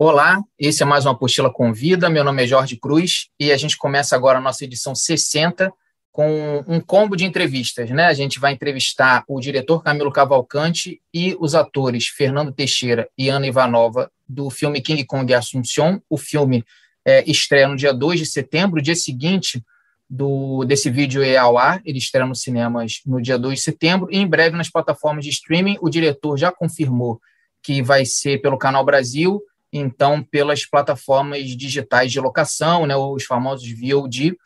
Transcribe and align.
Olá, 0.00 0.40
esse 0.56 0.80
é 0.80 0.86
mais 0.86 1.04
uma 1.04 1.10
Apostila 1.10 1.52
Convida. 1.52 2.08
Meu 2.08 2.22
nome 2.22 2.44
é 2.44 2.46
Jorge 2.46 2.76
Cruz 2.76 3.30
e 3.36 3.50
a 3.50 3.56
gente 3.56 3.76
começa 3.76 4.14
agora 4.14 4.38
a 4.38 4.40
nossa 4.40 4.62
edição 4.62 4.94
60 4.94 5.72
com 6.12 6.64
um 6.68 6.80
combo 6.80 7.16
de 7.16 7.24
entrevistas. 7.24 7.90
Né? 7.90 8.06
A 8.06 8.14
gente 8.14 8.38
vai 8.38 8.52
entrevistar 8.52 9.24
o 9.26 9.40
diretor 9.40 9.82
Camilo 9.82 10.12
Cavalcante 10.12 11.02
e 11.12 11.36
os 11.40 11.56
atores 11.56 12.06
Fernando 12.06 12.52
Teixeira 12.52 13.08
e 13.18 13.28
Ana 13.28 13.48
Ivanova 13.48 14.08
do 14.28 14.48
filme 14.50 14.80
King 14.80 15.04
Kong 15.04 15.34
Assunção. 15.34 16.00
O 16.08 16.16
filme 16.16 16.64
é, 17.04 17.28
estreia 17.28 17.66
no 17.66 17.74
dia 17.74 17.92
2 17.92 18.20
de 18.20 18.26
setembro, 18.26 18.80
dia 18.80 18.94
seguinte 18.94 19.60
do, 20.08 20.64
desse 20.64 20.90
vídeo 20.90 21.24
é 21.24 21.36
ao 21.36 21.58
ar, 21.58 21.82
ele 21.84 21.98
estreia 21.98 22.24
nos 22.24 22.40
cinemas 22.40 23.00
no 23.04 23.20
dia 23.20 23.36
2 23.36 23.58
de 23.58 23.64
setembro 23.64 24.06
e 24.12 24.18
em 24.18 24.28
breve 24.28 24.56
nas 24.56 24.70
plataformas 24.70 25.24
de 25.24 25.30
streaming. 25.30 25.76
O 25.80 25.90
diretor 25.90 26.38
já 26.38 26.52
confirmou 26.52 27.20
que 27.60 27.82
vai 27.82 28.04
ser 28.04 28.40
pelo 28.40 28.56
Canal 28.56 28.84
Brasil 28.84 29.42
então 29.72 30.22
pelas 30.22 30.64
plataformas 30.64 31.44
digitais 31.56 32.10
de 32.10 32.20
locação, 32.20 32.86
né, 32.86 32.96
os 32.96 33.24
famosos 33.24 33.68
VOD. 33.70 34.36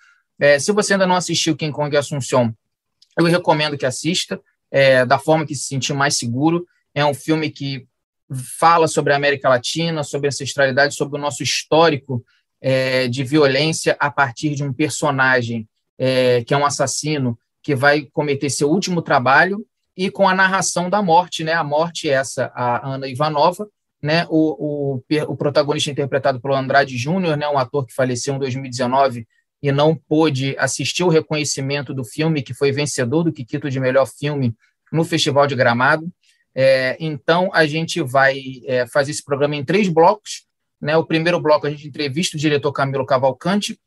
É, 0.41 0.59
se 0.59 0.73
você 0.73 0.95
ainda 0.95 1.07
não 1.07 1.17
assistiu 1.17 1.57
King 1.57 1.73
Kong 1.73 1.97
Assunção, 1.97 2.55
eu 3.19 3.27
recomendo 3.27 3.77
que 3.79 3.87
assista, 3.87 4.41
é, 4.71 5.05
da 5.05 5.19
forma 5.19 5.47
que 5.47 5.55
se 5.55 5.67
sentir 5.67 5.93
mais 5.93 6.17
seguro. 6.17 6.67
É 6.95 7.05
um 7.05 7.15
filme 7.15 7.51
que 7.51 7.87
fala 8.59 8.89
sobre 8.89 9.13
a 9.13 9.17
América 9.17 9.49
Latina, 9.49 10.03
sobre 10.03 10.29
ancestralidade, 10.29 10.95
sobre 10.95 11.19
o 11.19 11.21
nosso 11.21 11.43
histórico 11.43 12.25
é, 12.61 13.07
de 13.09 13.23
violência 13.23 13.97
a 14.01 14.11
partir 14.11 14.55
de 14.55 14.65
um 14.65 14.73
personagem 14.73 15.69
é, 15.99 16.43
que 16.45 16.55
é 16.55 16.57
um 16.57 16.65
assassino 16.65 17.39
que 17.63 17.75
vai 17.75 18.09
cometer 18.13 18.51
seu 18.51 18.71
último 18.71 19.03
trabalho 19.03 19.65
e 19.97 20.11
com 20.11 20.29
a 20.29 20.35
narração 20.35 20.89
da 20.89 21.03
morte, 21.03 21.45
né? 21.45 21.53
A 21.53 21.63
morte 21.63 22.09
é 22.09 22.15
essa, 22.15 22.51
a 22.55 22.95
Ana 22.95 23.07
Ivanova, 23.07 23.69
né, 24.03 24.27
o, 24.29 24.97
o, 24.97 25.03
o 25.29 25.37
protagonista 25.37 25.91
interpretado 25.91 26.41
pelo 26.41 26.57
Andrade 26.57 26.97
Júnior, 26.99 27.37
né, 27.37 27.49
um 27.49 27.59
ator 27.59 27.87
que 27.87 27.95
faleceu 27.95 28.35
em 28.35 28.39
2019 28.39 29.27
e 29.63 29.71
não 29.71 29.95
pôde 29.95 30.57
assistir 30.59 31.05
o 31.05 31.09
reconhecimento 31.09 31.95
do 31.95 32.05
filme, 32.05 32.43
que 32.43 32.53
foi 32.53 32.73
vencedor 32.73 33.23
do 33.23 33.33
Kikito 33.33 33.71
de 33.71 33.79
melhor 33.79 34.07
filme 34.07 34.57
no 34.91 35.05
Festival 35.05 35.47
de 35.47 35.55
Gramado. 35.55 36.13
É, 36.55 36.97
então, 36.99 37.49
a 37.55 37.65
gente 37.65 38.03
vai 38.03 38.41
é, 38.67 38.87
fazer 38.89 39.13
esse 39.13 39.25
programa 39.25 39.55
em 39.55 39.65
três 39.65 39.89
blocos. 39.89 40.47
Né? 40.81 40.97
O 40.97 41.07
primeiro 41.07 41.41
bloco, 41.41 41.67
a 41.67 41.71
gente 41.71 41.87
entrevista 41.87 42.37
o 42.37 42.41
diretor 42.41 42.73
Camilo 42.73 43.07
Cavalcante. 43.07 43.79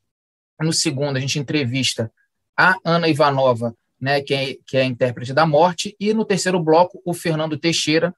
No 0.58 0.72
segundo, 0.72 1.18
a 1.18 1.20
gente 1.20 1.38
entrevista 1.38 2.10
a 2.56 2.76
Ana 2.82 3.06
Ivanova, 3.06 3.76
né, 4.00 4.22
que, 4.22 4.32
é, 4.32 4.56
que 4.66 4.78
é 4.78 4.80
a 4.80 4.86
intérprete 4.86 5.34
da 5.34 5.44
morte. 5.44 5.94
E 6.00 6.14
no 6.14 6.24
terceiro 6.24 6.58
bloco, 6.58 7.02
o 7.04 7.12
Fernando 7.12 7.58
Teixeira, 7.58 8.14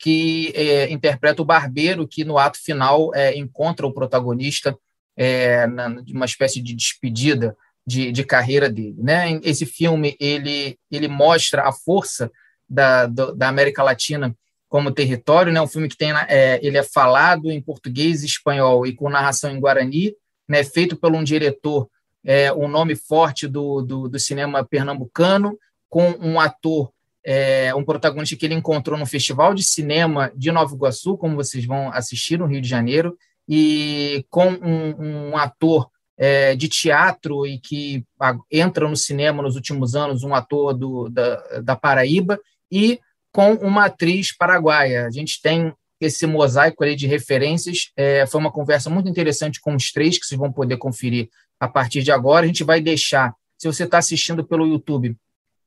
que 0.00 0.50
é, 0.56 0.90
interpreta 0.90 1.42
o 1.42 1.44
barbeiro 1.44 2.08
que 2.08 2.24
no 2.24 2.38
ato 2.38 2.58
final 2.58 3.14
é, 3.14 3.36
encontra 3.36 3.86
o 3.86 3.92
protagonista 3.92 4.76
é, 5.14 5.66
na, 5.66 6.02
uma 6.08 6.24
espécie 6.24 6.62
de 6.62 6.74
despedida 6.74 7.54
de, 7.86 8.10
de, 8.10 8.24
carreira 8.24 8.70
dele. 8.70 8.96
Né? 8.98 9.38
Esse 9.42 9.66
filme 9.66 10.16
ele, 10.18 10.78
ele 10.90 11.06
mostra 11.06 11.68
a 11.68 11.72
força 11.72 12.32
da, 12.66 13.06
da 13.06 13.48
América 13.48 13.82
Latina 13.82 14.34
como 14.70 14.92
território, 14.92 15.52
né? 15.52 15.60
Um 15.60 15.66
filme 15.66 15.88
que 15.88 15.96
tem 15.96 16.12
é, 16.28 16.60
ele 16.62 16.78
é 16.78 16.82
falado 16.82 17.50
em 17.50 17.60
português 17.60 18.22
e 18.22 18.26
espanhol 18.26 18.86
e 18.86 18.94
com 18.94 19.10
narração 19.10 19.50
em 19.50 19.58
guarani, 19.58 20.14
né? 20.48 20.62
Feito 20.62 20.96
por 20.96 21.12
um 21.12 21.24
diretor, 21.24 21.90
é, 22.24 22.52
um 22.52 22.68
nome 22.68 22.94
forte 22.94 23.48
do, 23.48 23.82
do, 23.82 24.08
do 24.08 24.18
cinema 24.18 24.64
pernambucano, 24.64 25.58
com 25.88 26.12
um 26.20 26.38
ator 26.38 26.92
é, 27.24 27.74
um 27.74 27.84
protagonista 27.84 28.36
que 28.36 28.46
ele 28.46 28.54
encontrou 28.54 28.98
no 28.98 29.06
Festival 29.06 29.54
de 29.54 29.62
Cinema 29.62 30.32
de 30.34 30.50
Nova 30.50 30.74
Iguaçu, 30.74 31.16
como 31.16 31.36
vocês 31.36 31.64
vão 31.64 31.92
assistir 31.92 32.38
no 32.38 32.46
Rio 32.46 32.60
de 32.60 32.68
Janeiro, 32.68 33.16
e 33.48 34.24
com 34.30 34.48
um, 34.48 35.30
um 35.30 35.36
ator 35.36 35.88
é, 36.16 36.54
de 36.54 36.68
teatro 36.68 37.46
e 37.46 37.58
que 37.58 38.04
entra 38.50 38.88
no 38.88 38.96
cinema 38.96 39.42
nos 39.42 39.56
últimos 39.56 39.94
anos, 39.94 40.22
um 40.22 40.34
ator 40.34 40.74
do, 40.74 41.08
da, 41.08 41.60
da 41.60 41.76
Paraíba, 41.76 42.38
e 42.70 43.00
com 43.32 43.54
uma 43.54 43.86
atriz 43.86 44.36
paraguaia. 44.36 45.06
A 45.06 45.10
gente 45.10 45.40
tem 45.40 45.72
esse 46.00 46.26
mosaico 46.26 46.82
ali 46.82 46.96
de 46.96 47.06
referências. 47.06 47.90
É, 47.96 48.26
foi 48.26 48.40
uma 48.40 48.52
conversa 48.52 48.88
muito 48.88 49.08
interessante 49.08 49.60
com 49.60 49.74
os 49.74 49.92
três, 49.92 50.18
que 50.18 50.26
vocês 50.26 50.38
vão 50.38 50.52
poder 50.52 50.76
conferir 50.78 51.28
a 51.58 51.68
partir 51.68 52.02
de 52.02 52.10
agora. 52.10 52.44
A 52.44 52.46
gente 52.46 52.64
vai 52.64 52.80
deixar, 52.80 53.34
se 53.58 53.66
você 53.66 53.84
está 53.84 53.98
assistindo 53.98 54.44
pelo 54.44 54.66
YouTube, 54.66 55.16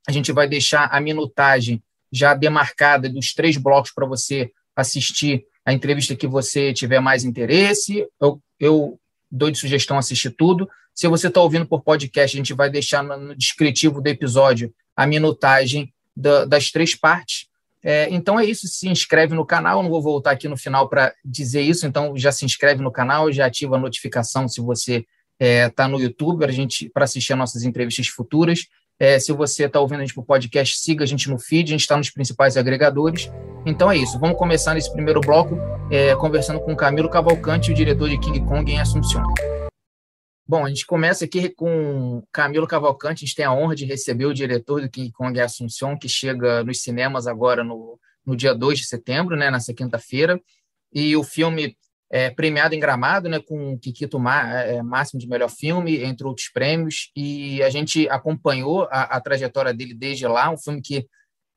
a 0.07 0.11
gente 0.11 0.31
vai 0.31 0.47
deixar 0.47 0.89
a 0.91 0.99
minutagem 0.99 1.81
já 2.11 2.33
demarcada 2.33 3.09
dos 3.09 3.33
três 3.33 3.57
blocos 3.57 3.91
para 3.91 4.05
você 4.05 4.51
assistir 4.75 5.45
a 5.65 5.73
entrevista 5.73 6.15
que 6.15 6.27
você 6.27 6.73
tiver 6.73 6.99
mais 6.99 7.23
interesse. 7.23 8.07
Eu, 8.19 8.41
eu 8.59 8.99
dou 9.31 9.49
de 9.49 9.57
sugestão 9.57 9.97
assistir 9.97 10.31
tudo. 10.31 10.69
Se 10.93 11.07
você 11.07 11.27
está 11.27 11.41
ouvindo 11.41 11.65
por 11.65 11.81
podcast, 11.81 12.35
a 12.35 12.39
gente 12.39 12.53
vai 12.53 12.69
deixar 12.69 13.01
no 13.01 13.35
descritivo 13.35 14.01
do 14.01 14.07
episódio 14.07 14.73
a 14.95 15.07
minutagem 15.07 15.91
da, 16.15 16.45
das 16.45 16.69
três 16.69 16.93
partes. 16.95 17.47
É, 17.81 18.07
então 18.11 18.39
é 18.39 18.45
isso, 18.45 18.67
se 18.67 18.87
inscreve 18.87 19.33
no 19.33 19.45
canal. 19.45 19.79
Eu 19.79 19.83
não 19.83 19.89
vou 19.89 20.01
voltar 20.01 20.31
aqui 20.31 20.47
no 20.47 20.55
final 20.55 20.87
para 20.87 21.13
dizer 21.25 21.61
isso, 21.61 21.87
então 21.87 22.15
já 22.15 22.31
se 22.31 22.45
inscreve 22.45 22.81
no 22.81 22.91
canal, 22.91 23.31
já 23.31 23.45
ativa 23.45 23.75
a 23.75 23.79
notificação 23.79 24.47
se 24.47 24.61
você 24.61 24.97
está 24.97 25.07
é, 25.39 25.69
tá 25.69 25.87
no 25.87 25.99
YouTube 25.99 26.45
para 26.93 27.03
assistir 27.03 27.33
as 27.33 27.39
nossas 27.39 27.63
entrevistas 27.63 28.07
futuras. 28.07 28.67
É, 28.99 29.19
se 29.19 29.31
você 29.31 29.65
está 29.65 29.79
ouvindo 29.79 29.99
a 29.99 30.03
gente 30.03 30.13
por 30.13 30.25
podcast, 30.25 30.79
siga 30.79 31.03
a 31.03 31.07
gente 31.07 31.29
no 31.29 31.39
feed, 31.39 31.69
a 31.69 31.73
gente 31.73 31.81
está 31.81 31.97
nos 31.97 32.09
principais 32.09 32.57
agregadores. 32.57 33.29
Então 33.65 33.91
é 33.91 33.97
isso, 33.97 34.19
vamos 34.19 34.37
começar 34.37 34.73
nesse 34.73 34.91
primeiro 34.91 35.21
bloco 35.21 35.57
é, 35.91 36.15
conversando 36.15 36.59
com 36.59 36.75
Camilo 36.75 37.09
Cavalcante, 37.09 37.71
o 37.71 37.73
diretor 37.73 38.09
de 38.09 38.19
King 38.19 38.39
Kong 38.45 38.71
em 38.71 38.79
Assunção. 38.79 39.23
Bom, 40.45 40.65
a 40.65 40.69
gente 40.69 40.85
começa 40.85 41.25
aqui 41.25 41.49
com 41.49 42.21
Camilo 42.31 42.67
Cavalcante, 42.67 43.23
a 43.23 43.25
gente 43.25 43.35
tem 43.35 43.45
a 43.45 43.53
honra 43.53 43.75
de 43.75 43.85
receber 43.85 44.25
o 44.25 44.33
diretor 44.33 44.81
do 44.81 44.89
King 44.89 45.11
Kong 45.11 45.37
em 45.37 45.41
Assunção, 45.41 45.97
que 45.97 46.09
chega 46.09 46.63
nos 46.63 46.81
cinemas 46.81 47.27
agora 47.27 47.63
no, 47.63 47.99
no 48.25 48.35
dia 48.35 48.53
2 48.53 48.79
de 48.79 48.85
setembro, 48.85 49.37
né, 49.37 49.49
nessa 49.49 49.73
quinta-feira. 49.73 50.39
E 50.91 51.15
o 51.15 51.23
filme 51.23 51.77
é, 52.13 52.29
premiado 52.29 52.75
em 52.75 52.79
Gramado, 52.79 53.27
né, 53.27 53.39
com 53.39 53.73
o 53.73 53.79
Kikito 53.79 54.19
é, 54.27 54.83
Máximo 54.83 55.19
de 55.19 55.27
Melhor 55.27 55.49
Filme, 55.49 56.03
entre 56.03 56.27
outros 56.27 56.47
prêmios, 56.47 57.09
e 57.15 57.63
a 57.63 57.71
gente 57.71 58.07
acompanhou 58.07 58.83
a, 58.91 59.17
a 59.17 59.19
trajetória 59.19 59.73
dele 59.73 59.95
desde 59.95 60.27
lá, 60.27 60.51
um 60.51 60.57
filme 60.57 60.79
que 60.79 61.07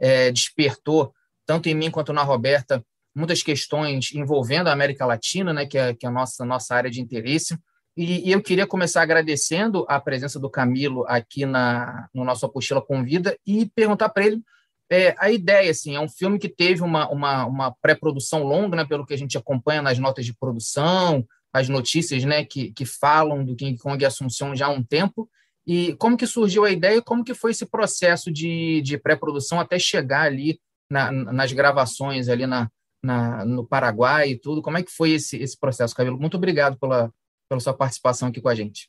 é, 0.01 0.33
despertou, 0.33 1.13
tanto 1.45 1.69
em 1.69 1.75
mim 1.75 1.91
quanto 1.91 2.11
na 2.11 2.23
Roberta, 2.23 2.83
muitas 3.15 3.43
questões 3.43 4.15
envolvendo 4.15 4.69
a 4.69 4.73
América 4.73 5.05
Latina, 5.05 5.53
né, 5.53 5.67
que 5.67 5.77
é, 5.77 5.93
que 5.93 6.07
é 6.07 6.09
a 6.09 6.13
nossa, 6.13 6.43
nossa 6.47 6.75
área 6.75 6.91
de 6.91 7.03
interesse, 7.03 7.55
e, 7.95 8.27
e, 8.27 8.33
eu 8.33 8.43
queria 8.43 8.67
começar 8.67 9.03
agradecendo 9.03 9.85
a 9.87 10.01
presença 10.01 10.41
do 10.41 10.49
Camilo 10.49 11.05
aqui 11.07 11.45
na, 11.45 12.09
no 12.15 12.25
nosso 12.25 12.47
Apostila 12.47 12.81
Convida 12.81 13.37
e 13.47 13.71
perguntar 13.75 14.09
para 14.09 14.25
ele 14.25 14.43
é, 14.91 15.15
a 15.19 15.31
ideia 15.31 15.71
assim, 15.71 15.97
é 15.97 16.01
um 16.01 16.09
filme 16.09 16.39
que 16.39 16.49
teve 16.49 16.83
uma, 16.83 17.09
uma, 17.09 17.47
uma 17.47 17.75
pré-produção 17.81 18.43
longa, 18.43 18.77
né, 18.77 18.85
pelo 18.85 19.05
que 19.05 19.15
a 19.15 19.19
gente 19.19 19.37
acompanha 19.37 19.83
nas 19.83 19.99
notas 19.99 20.25
de 20.25 20.35
produção, 20.35 21.27
as 21.53 21.69
notícias 21.69 22.25
né, 22.25 22.45
que, 22.45 22.73
que 22.73 22.85
falam 22.85 23.45
do 23.45 23.57
King 23.57 23.79
Kong 23.79 24.03
e 24.03 24.07
Assunção 24.07 24.55
já 24.55 24.67
há 24.67 24.71
um 24.71 24.83
tempo. 24.83 25.29
E 25.67 25.95
como 25.95 26.17
que 26.17 26.27
surgiu 26.27 26.65
a 26.65 26.71
ideia 26.71 26.99
e 26.99 27.03
como 27.03 27.25
que 27.25 27.35
foi 27.35 27.51
esse 27.51 27.67
processo 27.67 28.31
de, 28.31 28.81
de 28.83 28.97
pré-produção 28.97 29.59
até 29.59 29.79
chegar 29.79 30.23
ali 30.23 30.61
na, 30.89 31.11
nas 31.11 31.53
gravações 31.53 32.29
ali 32.29 32.47
na, 32.47 32.71
na, 33.03 33.45
no 33.45 33.67
Paraguai 33.67 34.31
e 34.31 34.39
tudo? 34.39 34.63
Como 34.63 34.79
é 34.79 34.83
que 34.83 34.93
foi 34.93 35.13
esse, 35.13 35.37
esse 35.39 35.59
processo, 35.59 35.95
Cabelo? 35.95 36.21
Muito 36.21 36.37
obrigado 36.37 36.79
pela, 36.79 37.13
pela 37.49 37.61
sua 37.61 37.75
participação 37.75 38.29
aqui 38.29 38.41
com 38.41 38.49
a 38.49 38.55
gente. 38.55 38.89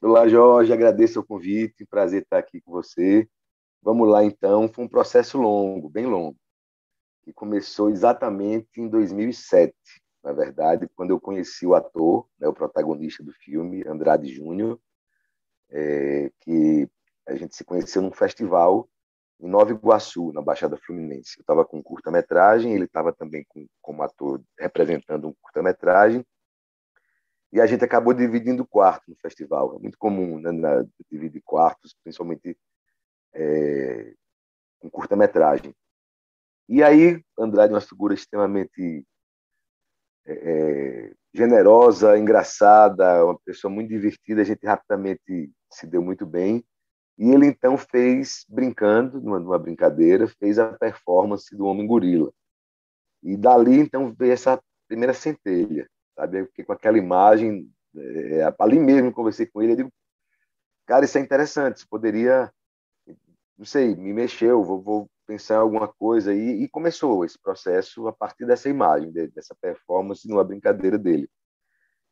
Olá, 0.00 0.28
Jorge, 0.28 0.72
agradeço 0.72 1.20
o 1.20 1.24
convite, 1.24 1.86
prazer 1.86 2.22
estar 2.22 2.38
aqui 2.38 2.60
com 2.60 2.70
você. 2.70 3.28
Vamos 3.82 4.08
lá, 4.08 4.24
então. 4.24 4.68
Foi 4.68 4.84
um 4.84 4.88
processo 4.88 5.38
longo, 5.38 5.88
bem 5.88 6.06
longo, 6.06 6.36
que 7.22 7.32
começou 7.32 7.90
exatamente 7.90 8.80
em 8.80 8.88
2007, 8.88 9.74
na 10.22 10.32
verdade, 10.32 10.88
quando 10.94 11.10
eu 11.10 11.20
conheci 11.20 11.66
o 11.66 11.74
ator, 11.74 12.28
né, 12.38 12.46
o 12.46 12.54
protagonista 12.54 13.24
do 13.24 13.32
filme, 13.32 13.82
Andrade 13.86 14.32
Júnior, 14.32 14.78
é, 15.68 16.30
que 16.40 16.88
a 17.26 17.34
gente 17.34 17.56
se 17.56 17.64
conheceu 17.64 18.00
num 18.02 18.12
festival 18.12 18.88
em 19.40 19.48
Nova 19.48 19.72
Iguaçu, 19.72 20.32
na 20.32 20.40
Baixada 20.40 20.76
Fluminense. 20.76 21.38
Eu 21.38 21.40
estava 21.40 21.64
com 21.64 21.82
curta-metragem, 21.82 22.72
ele 22.72 22.84
estava 22.84 23.12
também 23.12 23.44
com, 23.48 23.66
como 23.80 24.02
ator 24.02 24.40
representando 24.56 25.26
um 25.26 25.34
curta-metragem, 25.40 26.24
e 27.52 27.60
a 27.60 27.66
gente 27.66 27.84
acabou 27.84 28.14
dividindo 28.14 28.66
quarto 28.66 29.10
no 29.10 29.16
festival. 29.16 29.76
É 29.76 29.78
muito 29.80 29.98
comum 29.98 30.38
né, 30.38 30.50
dividir 31.10 31.42
quartos, 31.44 31.94
principalmente 32.02 32.56
é, 33.34 34.14
com 34.78 34.90
curta-metragem. 34.90 35.74
E 36.68 36.82
aí, 36.82 37.22
Andrade 37.38 37.72
é 37.72 37.76
uma 37.76 37.80
figura 37.80 38.14
extremamente 38.14 39.06
é, 40.26 40.32
é, 40.32 41.12
generosa, 41.34 42.18
engraçada, 42.18 43.24
uma 43.24 43.38
pessoa 43.40 43.72
muito 43.72 43.88
divertida, 43.88 44.42
a 44.42 44.44
gente 44.44 44.66
rapidamente 44.66 45.52
se 45.70 45.86
deu 45.86 46.02
muito 46.02 46.24
bem. 46.24 46.64
E 47.18 47.30
ele 47.30 47.46
então 47.46 47.76
fez, 47.76 48.44
brincando, 48.48 49.20
numa, 49.20 49.38
numa 49.38 49.58
brincadeira, 49.58 50.26
fez 50.26 50.58
a 50.58 50.72
performance 50.72 51.54
do 51.54 51.66
Homem 51.66 51.86
Gorila. 51.86 52.32
E 53.22 53.36
dali 53.36 53.78
então 53.78 54.12
veio 54.12 54.32
essa, 54.32 54.60
primeira 54.92 55.14
centelha, 55.14 55.88
sabe? 56.14 56.44
Fiquei 56.48 56.66
com 56.66 56.72
aquela 56.74 56.98
imagem, 56.98 57.66
é, 57.96 58.54
ali 58.58 58.78
mesmo 58.78 59.10
conversei 59.10 59.46
com 59.46 59.62
ele, 59.62 59.72
eu 59.72 59.76
digo, 59.76 59.92
cara, 60.86 61.06
isso 61.06 61.16
é 61.16 61.20
interessante, 61.22 61.78
isso 61.78 61.88
poderia, 61.88 62.52
não 63.58 63.64
sei, 63.64 63.94
me 63.94 64.12
mexeu, 64.12 64.62
vou, 64.64 64.80
vou 64.82 65.10
pensar 65.26 65.54
em 65.54 65.58
alguma 65.58 65.88
coisa, 65.88 66.34
e, 66.34 66.64
e, 66.64 66.68
começou 66.68 67.24
esse 67.24 67.38
processo 67.40 68.08
a 68.08 68.12
partir 68.12 68.46
dessa 68.46 68.68
imagem, 68.68 69.12
dessa 69.12 69.54
performance, 69.60 70.28
numa 70.28 70.44
brincadeira 70.44 70.98
dele. 70.98 71.28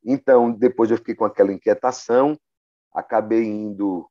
Então, 0.04 0.50
depois 0.52 0.90
eu 0.90 0.96
fiquei 0.96 1.14
com 1.14 1.25
aquela 1.25 1.52
inquietação, 1.52 2.38
acabei 2.92 3.44
indo 3.44 4.08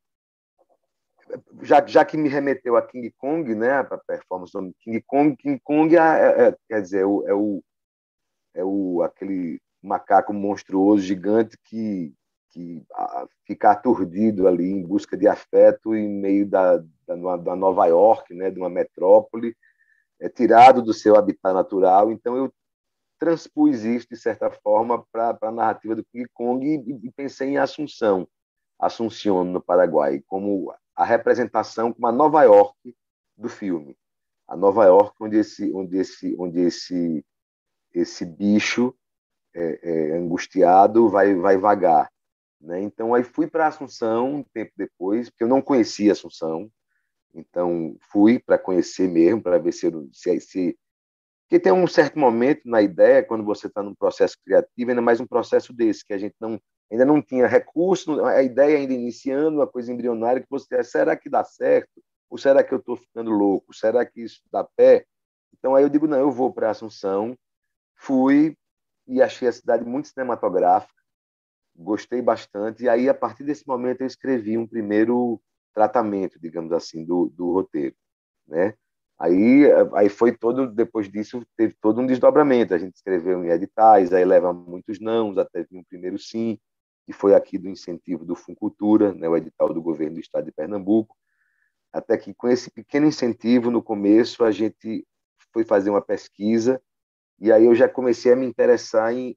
já, 1.61 1.85
já 1.85 2.03
que 2.05 2.17
me 2.17 2.29
remeteu 2.29 2.75
a 2.75 2.81
King 2.81 3.11
Kong, 3.17 3.53
né, 3.55 3.79
a 3.79 3.97
performance 3.97 4.51
do 4.51 4.73
King 4.79 5.01
Kong, 5.05 5.35
King 5.35 5.59
Kong 5.63 5.95
é, 5.95 5.99
é, 5.99 6.47
é 6.47 6.55
quer 6.67 6.81
dizer, 6.81 7.01
é 7.01 7.05
o, 7.05 7.27
é 7.27 7.33
o, 7.33 7.63
é 8.55 8.63
o 8.63 9.01
aquele 9.03 9.61
macaco 9.81 10.33
monstruoso 10.33 11.03
gigante 11.03 11.57
que 11.65 12.13
que 12.51 12.83
a, 12.93 13.27
fica 13.45 13.71
aturdido 13.71 14.47
ali 14.47 14.69
em 14.69 14.81
busca 14.81 15.17
de 15.17 15.27
afeto 15.27 15.95
em 15.95 16.07
meio 16.09 16.47
da, 16.47 16.77
da, 17.07 17.37
da 17.37 17.55
Nova 17.55 17.85
York, 17.87 18.33
né, 18.33 18.49
de 18.49 18.59
uma 18.59 18.69
metrópole, 18.69 19.55
é 20.19 20.27
tirado 20.27 20.81
do 20.81 20.93
seu 20.93 21.15
habitat 21.15 21.53
natural. 21.53 22.11
Então 22.11 22.35
eu 22.35 22.53
transpus 23.19 23.83
isso 23.83 24.07
de 24.09 24.17
certa 24.17 24.49
forma 24.49 25.05
para 25.11 25.37
a 25.41 25.51
narrativa 25.51 25.95
do 25.95 26.05
King 26.05 26.27
Kong 26.33 26.65
e, 26.65 27.07
e 27.07 27.11
pensei 27.11 27.49
em 27.49 27.57
Assunção, 27.57 28.27
Assunção 28.79 29.43
no 29.43 29.61
Paraguai, 29.61 30.23
como 30.25 30.73
a 30.95 31.05
representação 31.05 31.93
como 31.93 32.07
a 32.07 32.11
Nova 32.11 32.43
York 32.43 32.95
do 33.37 33.49
filme. 33.49 33.97
A 34.47 34.55
Nova 34.55 34.85
York 34.85 35.15
onde 35.21 35.37
esse, 35.37 35.71
onde 35.73 35.97
esse, 35.97 36.35
onde 36.39 36.61
esse, 36.61 37.25
esse 37.93 38.25
bicho 38.25 38.95
é, 39.53 39.79
é, 39.81 40.17
angustiado 40.17 41.09
vai, 41.09 41.35
vai 41.35 41.57
vagar. 41.57 42.09
Né? 42.59 42.81
Então, 42.81 43.13
aí 43.13 43.23
fui 43.23 43.47
para 43.47 43.67
Assunção 43.67 44.35
um 44.35 44.43
tempo 44.43 44.71
depois, 44.75 45.29
porque 45.29 45.43
eu 45.43 45.47
não 45.47 45.61
conhecia 45.61 46.11
Assunção. 46.11 46.69
Então, 47.33 47.95
fui 48.11 48.39
para 48.39 48.57
conhecer 48.57 49.07
mesmo, 49.07 49.41
para 49.41 49.57
ver 49.57 49.71
se, 49.71 49.89
se, 50.11 50.39
se. 50.39 50.79
Porque 51.43 51.59
tem 51.59 51.71
um 51.71 51.87
certo 51.87 52.19
momento 52.19 52.61
na 52.65 52.81
ideia, 52.81 53.23
quando 53.23 53.43
você 53.43 53.67
está 53.67 53.81
num 53.81 53.95
processo 53.95 54.37
criativo, 54.43 54.91
ainda 54.91 55.01
mais 55.01 55.19
um 55.19 55.27
processo 55.27 55.73
desse, 55.73 56.05
que 56.05 56.13
a 56.13 56.17
gente 56.17 56.35
não 56.39 56.59
ainda 56.91 57.05
não 57.05 57.21
tinha 57.21 57.47
recurso, 57.47 58.23
a 58.25 58.41
ideia 58.41 58.77
ainda 58.77 58.93
iniciando, 58.93 59.59
uma 59.59 59.67
coisa 59.67 59.91
embrionária, 59.91 60.41
que 60.41 60.49
você 60.49 60.83
será 60.83 61.15
que 61.15 61.29
dá 61.29 61.43
certo? 61.43 62.01
Ou 62.29 62.37
será 62.37 62.63
que 62.63 62.73
eu 62.73 62.79
estou 62.79 62.95
ficando 62.95 63.31
louco? 63.31 63.73
Será 63.73 64.05
que 64.05 64.21
isso 64.21 64.41
dá 64.51 64.63
pé? 64.63 65.05
Então 65.57 65.75
aí 65.75 65.83
eu 65.83 65.89
digo, 65.89 66.07
não, 66.07 66.17
eu 66.17 66.31
vou 66.31 66.51
para 66.51 66.69
Assunção, 66.69 67.37
fui 67.95 68.55
e 69.07 69.21
achei 69.21 69.47
a 69.47 69.51
cidade 69.51 69.85
muito 69.85 70.07
cinematográfica, 70.07 70.98
gostei 71.83 72.21
bastante, 72.21 72.83
e 72.83 72.89
aí 72.89 73.07
a 73.09 73.13
partir 73.13 73.43
desse 73.43 73.67
momento 73.67 74.01
eu 74.01 74.07
escrevi 74.07 74.57
um 74.57 74.67
primeiro 74.67 75.41
tratamento, 75.73 76.39
digamos 76.39 76.71
assim, 76.73 77.05
do, 77.05 77.31
do 77.35 77.53
roteiro, 77.53 77.95
né? 78.47 78.73
Aí, 79.17 79.65
aí 79.95 80.07
foi 80.07 80.35
todo, 80.35 80.71
depois 80.71 81.11
disso, 81.11 81.45
teve 81.57 81.75
todo 81.81 81.99
um 81.99 82.05
desdobramento. 82.05 82.73
A 82.73 82.77
gente 82.77 82.95
escreveu 82.95 83.43
em 83.43 83.49
editais, 83.49 84.13
aí 84.13 84.23
leva 84.23 84.53
muitos 84.53 84.97
nãos, 85.01 85.37
até 85.37 85.61
vir 85.63 85.77
um 85.77 85.83
primeiro 85.83 86.17
sim 86.17 86.57
que 87.05 87.11
foi 87.11 87.33
aqui 87.33 87.57
do 87.57 87.67
incentivo 87.67 88.23
do 88.23 88.35
Funcultura, 88.35 89.13
né, 89.13 89.27
o 89.27 89.35
edital 89.35 89.73
do 89.73 89.81
governo 89.81 90.13
do 90.13 90.19
estado 90.19 90.45
de 90.45 90.51
Pernambuco, 90.51 91.17
até 91.91 92.15
que 92.17 92.33
com 92.35 92.47
esse 92.47 92.69
pequeno 92.69 93.07
incentivo 93.07 93.71
no 93.71 93.81
começo 93.81 94.43
a 94.43 94.51
gente 94.51 95.05
foi 95.51 95.65
fazer 95.65 95.89
uma 95.89 96.03
pesquisa 96.03 96.79
e 97.39 97.51
aí 97.51 97.65
eu 97.65 97.73
já 97.73 97.89
comecei 97.89 98.31
a 98.31 98.35
me 98.35 98.45
interessar 98.45 99.11
em, 99.11 99.35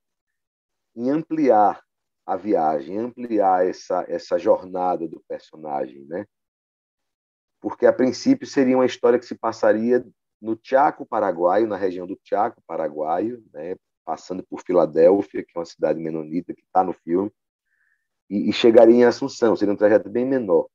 em 0.95 1.09
ampliar 1.11 1.83
a 2.27 2.37
viagem, 2.37 2.99
ampliar 2.99 3.67
essa 3.67 4.05
essa 4.09 4.39
jornada 4.39 5.09
do 5.09 5.23
personagem, 5.29 6.05
né? 6.05 6.27
Porque 7.61 7.87
a 7.87 7.93
princípio 7.93 8.47
seria 8.47 8.77
uma 8.77 8.87
história 8.87 9.19
que 9.19 9.27
se 9.27 9.37
passaria 9.37 10.05
no 10.41 10.59
Chaco 10.61 11.07
Paraguaio, 11.07 11.69
na 11.69 11.77
região 11.77 12.07
do 12.07 12.19
Chaco 12.25 12.61
Paraguaio, 12.67 13.43
né? 13.53 13.77
passando 14.05 14.43
por 14.43 14.61
Filadélfia, 14.61 15.45
que 15.45 15.53
é 15.55 15.59
uma 15.61 15.65
cidade 15.65 16.01
menonita 16.01 16.53
que 16.53 16.63
está 16.63 16.83
no 16.83 16.93
filme, 16.93 17.31
e, 18.29 18.51
e 18.51 18.53
chegaria 18.53 18.95
em 18.95 19.05
Assunção, 19.05 19.55
seria 19.55 19.73
um 19.73 19.77
trajeto 19.77 20.11
bem 20.11 20.27
menor. 20.27 20.67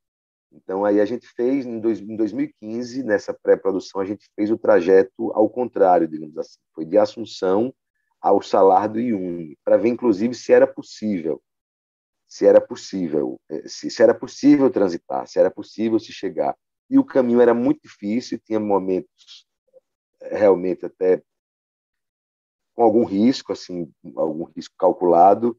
Então, 0.51 0.85
aí 0.85 1.01
a 1.01 1.05
gente 1.05 1.27
fez, 1.27 1.65
em, 1.65 1.79
dois, 1.79 1.99
em 1.99 2.15
2015, 2.15 3.03
nessa 3.03 3.33
pré-produção, 3.33 3.99
a 3.99 4.05
gente 4.05 4.29
fez 4.35 4.49
o 4.49 4.57
trajeto 4.57 5.31
ao 5.33 5.49
contrário, 5.49 6.07
digamos 6.07 6.37
assim. 6.37 6.57
Foi 6.73 6.85
de 6.85 6.97
Assunção 6.97 7.73
ao 8.21 8.41
Salar 8.41 8.87
do 8.87 8.99
Iune, 8.99 9.57
para 9.63 9.77
ver, 9.77 9.89
inclusive, 9.89 10.33
se 10.33 10.51
era 10.51 10.67
possível. 10.67 11.41
Se 12.27 12.45
era 12.45 12.59
possível, 12.59 13.39
eh, 13.49 13.67
se, 13.67 13.89
se 13.89 14.03
era 14.03 14.13
possível 14.13 14.69
transitar, 14.69 15.27
se 15.27 15.39
era 15.39 15.49
possível 15.49 15.97
se 15.99 16.11
chegar. 16.11 16.55
E 16.89 16.99
o 16.99 17.05
caminho 17.05 17.41
era 17.41 17.53
muito 17.53 17.81
difícil, 17.81 18.39
tinha 18.39 18.59
momentos 18.59 19.47
eh, 20.21 20.37
realmente 20.37 20.85
até 20.85 21.21
com 22.75 22.83
algum 22.83 23.05
risco, 23.05 23.53
assim, 23.53 23.91
algum 24.15 24.43
risco 24.43 24.75
calculado, 24.77 25.57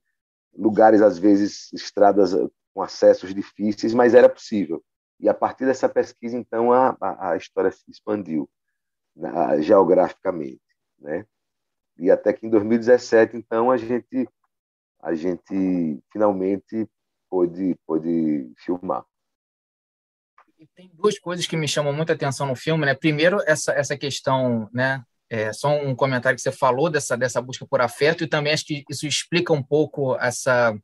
lugares, 0.54 1.00
às 1.00 1.18
vezes, 1.18 1.72
estradas 1.72 2.34
eh, 2.34 2.48
com 2.74 2.82
acessos 2.82 3.34
difíceis, 3.34 3.94
mas 3.94 4.14
era 4.14 4.28
possível. 4.28 4.84
E 5.18 5.28
a 5.28 5.34
partir 5.34 5.64
dessa 5.64 5.88
pesquisa, 5.88 6.36
então, 6.36 6.72
a, 6.72 6.96
a, 7.00 7.32
a 7.32 7.36
história 7.36 7.72
se 7.72 7.90
expandiu 7.90 8.48
né, 9.16 9.60
geograficamente, 9.62 10.62
né? 10.98 11.26
E 11.98 12.10
até 12.10 12.32
que 12.32 12.46
em 12.46 12.50
2017, 12.50 13.36
então, 13.36 13.70
a 13.70 13.76
gente 13.76 14.28
a 15.00 15.14
gente 15.14 16.02
finalmente 16.12 16.88
pôde, 17.30 17.76
pôde 17.86 18.52
filmar. 18.58 19.04
E 20.58 20.66
tem 20.74 20.90
duas 20.92 21.18
coisas 21.18 21.46
que 21.46 21.56
me 21.56 21.68
chamam 21.68 21.92
muita 21.92 22.14
atenção 22.14 22.46
no 22.46 22.56
filme, 22.56 22.84
né? 22.84 22.94
Primeiro, 22.94 23.38
essa, 23.46 23.72
essa 23.72 23.96
questão 23.96 24.68
né, 24.72 25.02
é, 25.30 25.52
só 25.52 25.68
um 25.70 25.94
comentário 25.94 26.34
que 26.34 26.42
você 26.42 26.50
falou 26.50 26.90
dessa, 26.90 27.16
dessa 27.16 27.40
busca 27.40 27.64
por 27.64 27.80
afeto, 27.80 28.24
e 28.24 28.28
também 28.28 28.52
acho 28.52 28.64
que 28.64 28.84
isso 28.90 29.06
explica 29.06 29.52
um 29.52 29.62
pouco 29.62 30.16
essa, 30.18 30.76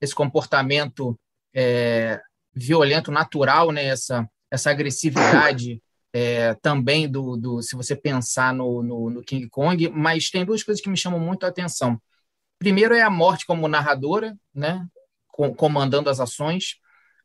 esse 0.00 0.14
comportamento 0.14 1.18
é, 1.54 2.20
violento, 2.54 3.10
natural, 3.10 3.72
né? 3.72 3.86
essa, 3.86 4.28
essa 4.50 4.70
agressividade 4.70 5.82
é, 6.12 6.54
também 6.54 7.08
do, 7.08 7.36
do, 7.36 7.62
se 7.62 7.74
você 7.74 7.96
pensar 7.96 8.52
no, 8.52 8.82
no, 8.82 9.10
no, 9.10 9.22
King 9.22 9.48
Kong, 9.48 9.88
mas 9.88 10.30
tem 10.30 10.44
duas 10.44 10.62
coisas 10.62 10.82
que 10.82 10.90
me 10.90 10.96
chamam 10.96 11.18
muito 11.18 11.44
a 11.44 11.48
atenção. 11.48 12.00
Primeiro 12.58 12.94
é 12.94 13.02
a 13.02 13.10
morte 13.10 13.46
como 13.46 13.66
narradora, 13.68 14.36
né? 14.54 14.86
comandando 15.56 16.10
as 16.10 16.20
ações, 16.20 16.76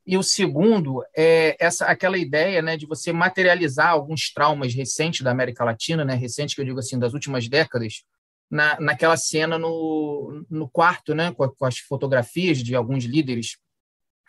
e 0.06 0.18
o 0.18 0.24
segundo 0.24 1.04
é 1.16 1.58
essa 1.60 1.86
aquela 1.86 2.18
ideia 2.18 2.62
né, 2.62 2.78
de 2.78 2.86
você 2.86 3.12
materializar 3.12 3.90
alguns 3.90 4.32
traumas 4.32 4.74
recentes 4.74 5.20
da 5.20 5.32
América 5.32 5.66
Latina, 5.66 6.06
né, 6.06 6.16
recentes 6.16 6.56
que 6.56 6.62
eu 6.62 6.66
digo 6.66 6.80
assim, 6.80 6.98
das 6.98 7.14
últimas 7.14 7.50
décadas, 7.50 8.06
na, 8.50 8.80
naquela 8.80 9.18
cena 9.18 9.60
no, 9.60 10.46
no 10.50 10.70
quarto, 10.70 11.14
né, 11.14 11.34
com, 11.34 11.50
com 11.50 11.66
as 11.66 11.80
fotografias 11.80 12.60
de 12.60 12.74
alguns 12.74 13.04
líderes 13.04 13.58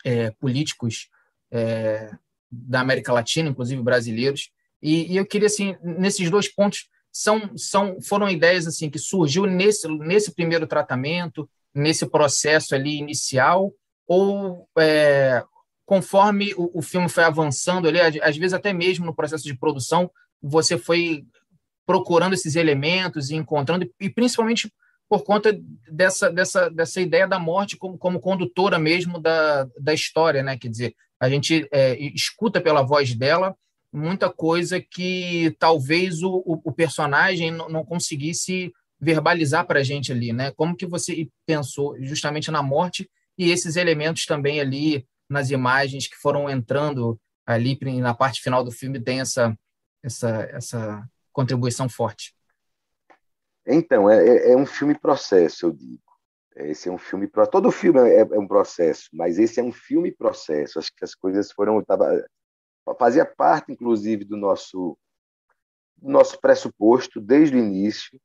é, 0.04 0.32
políticos 0.32 1.08
é, 1.52 2.10
da 2.50 2.80
América 2.80 3.12
Latina, 3.12 3.48
inclusive 3.48 3.82
brasileiros. 3.82 4.50
E, 4.82 5.12
e, 5.12 5.16
eu 5.16 5.26
queria, 5.26 5.46
assim, 5.46 5.76
nesses 5.82 6.30
dois 6.30 6.48
pontos, 6.48 6.88
são, 7.12 7.56
são, 7.56 8.00
foram 8.00 8.28
ideias 8.28 8.66
assim 8.66 8.88
que 8.88 8.98
surgiu 8.98 9.46
nesse, 9.46 9.88
nesse 9.88 10.32
primeiro 10.32 10.66
tratamento, 10.66 11.48
nesse 11.74 12.06
processo 12.06 12.74
ali 12.74 12.96
inicial, 12.96 13.72
ou 14.06 14.68
é, 14.78 15.42
conforme 15.84 16.54
o, 16.54 16.78
o 16.78 16.82
filme 16.82 17.08
foi 17.08 17.24
avançando 17.24 17.88
ali, 17.88 18.00
às 18.00 18.36
vezes 18.36 18.54
até 18.54 18.72
mesmo 18.72 19.04
no 19.04 19.14
processo 19.14 19.44
de 19.44 19.58
produção, 19.58 20.10
você 20.40 20.78
foi 20.78 21.24
procurando 21.86 22.34
esses 22.34 22.54
elementos 22.54 23.30
e 23.30 23.34
encontrando, 23.34 23.90
e 23.98 24.10
principalmente 24.10 24.72
por 25.08 25.24
conta 25.24 25.58
dessa, 25.90 26.30
dessa, 26.30 26.68
dessa 26.68 27.00
ideia 27.00 27.26
da 27.26 27.38
morte 27.38 27.76
como, 27.76 27.96
como 27.96 28.20
condutora 28.20 28.78
mesmo 28.78 29.18
da, 29.18 29.66
da 29.80 29.94
história, 29.94 30.42
né? 30.42 30.58
Quer 30.58 30.68
dizer, 30.68 30.94
a 31.20 31.28
gente 31.28 31.68
é, 31.72 31.98
escuta 31.98 32.60
pela 32.60 32.82
voz 32.82 33.14
dela 33.14 33.56
muita 33.92 34.30
coisa 34.30 34.80
que 34.80 35.54
talvez 35.58 36.22
o, 36.22 36.42
o, 36.44 36.72
personagem 36.72 37.50
não, 37.50 37.84
conseguisse 37.84 38.72
verbalizar 39.00 39.66
para 39.66 39.80
a 39.80 39.82
gente 39.82 40.12
ali, 40.12 40.32
né? 40.32 40.50
Como 40.52 40.76
que 40.76 40.86
você 40.86 41.28
pensou 41.46 41.96
justamente 42.02 42.50
na 42.50 42.62
morte 42.62 43.10
e 43.36 43.50
esses 43.50 43.76
elementos 43.76 44.26
também 44.26 44.60
ali 44.60 45.06
nas 45.28 45.50
imagens 45.50 46.06
que 46.06 46.16
foram 46.16 46.50
entrando 46.50 47.18
ali 47.46 47.78
na 48.00 48.12
parte 48.12 48.42
final 48.42 48.62
do 48.62 48.70
filme 48.70 49.00
tem 49.00 49.20
essa, 49.20 49.56
essa, 50.02 50.48
essa 50.52 51.08
contribuição 51.32 51.88
forte. 51.88 52.34
Então, 53.66 54.08
é, 54.10 54.26
é, 54.26 54.52
é 54.52 54.56
um 54.56 54.66
filme 54.66 54.98
processo, 54.98 55.66
eu 55.66 55.72
digo. 55.72 56.07
Esse 56.66 56.88
é 56.88 56.92
um 56.92 56.98
filme 56.98 57.28
todo 57.50 57.70
filme 57.70 58.00
é, 58.00 58.20
é, 58.20 58.38
um 58.38 58.46
processo, 58.46 59.08
mas 59.12 59.38
esse 59.38 59.60
é 59.60 59.62
um 59.62 59.72
filme 59.72 60.12
processo. 60.12 60.78
Acho 60.78 60.92
que 60.94 61.04
as 61.04 61.14
coisas 61.14 61.52
foram 61.52 61.82
tava, 61.82 62.24
fazia 62.98 63.24
parte, 63.24 63.72
inclusive, 63.72 64.24
do 64.24 64.36
nosso 64.36 64.98
do 65.96 66.10
nosso 66.10 66.40
pressuposto 66.40 67.20
desde 67.20 67.56
o 67.56 67.58
início 67.58 68.20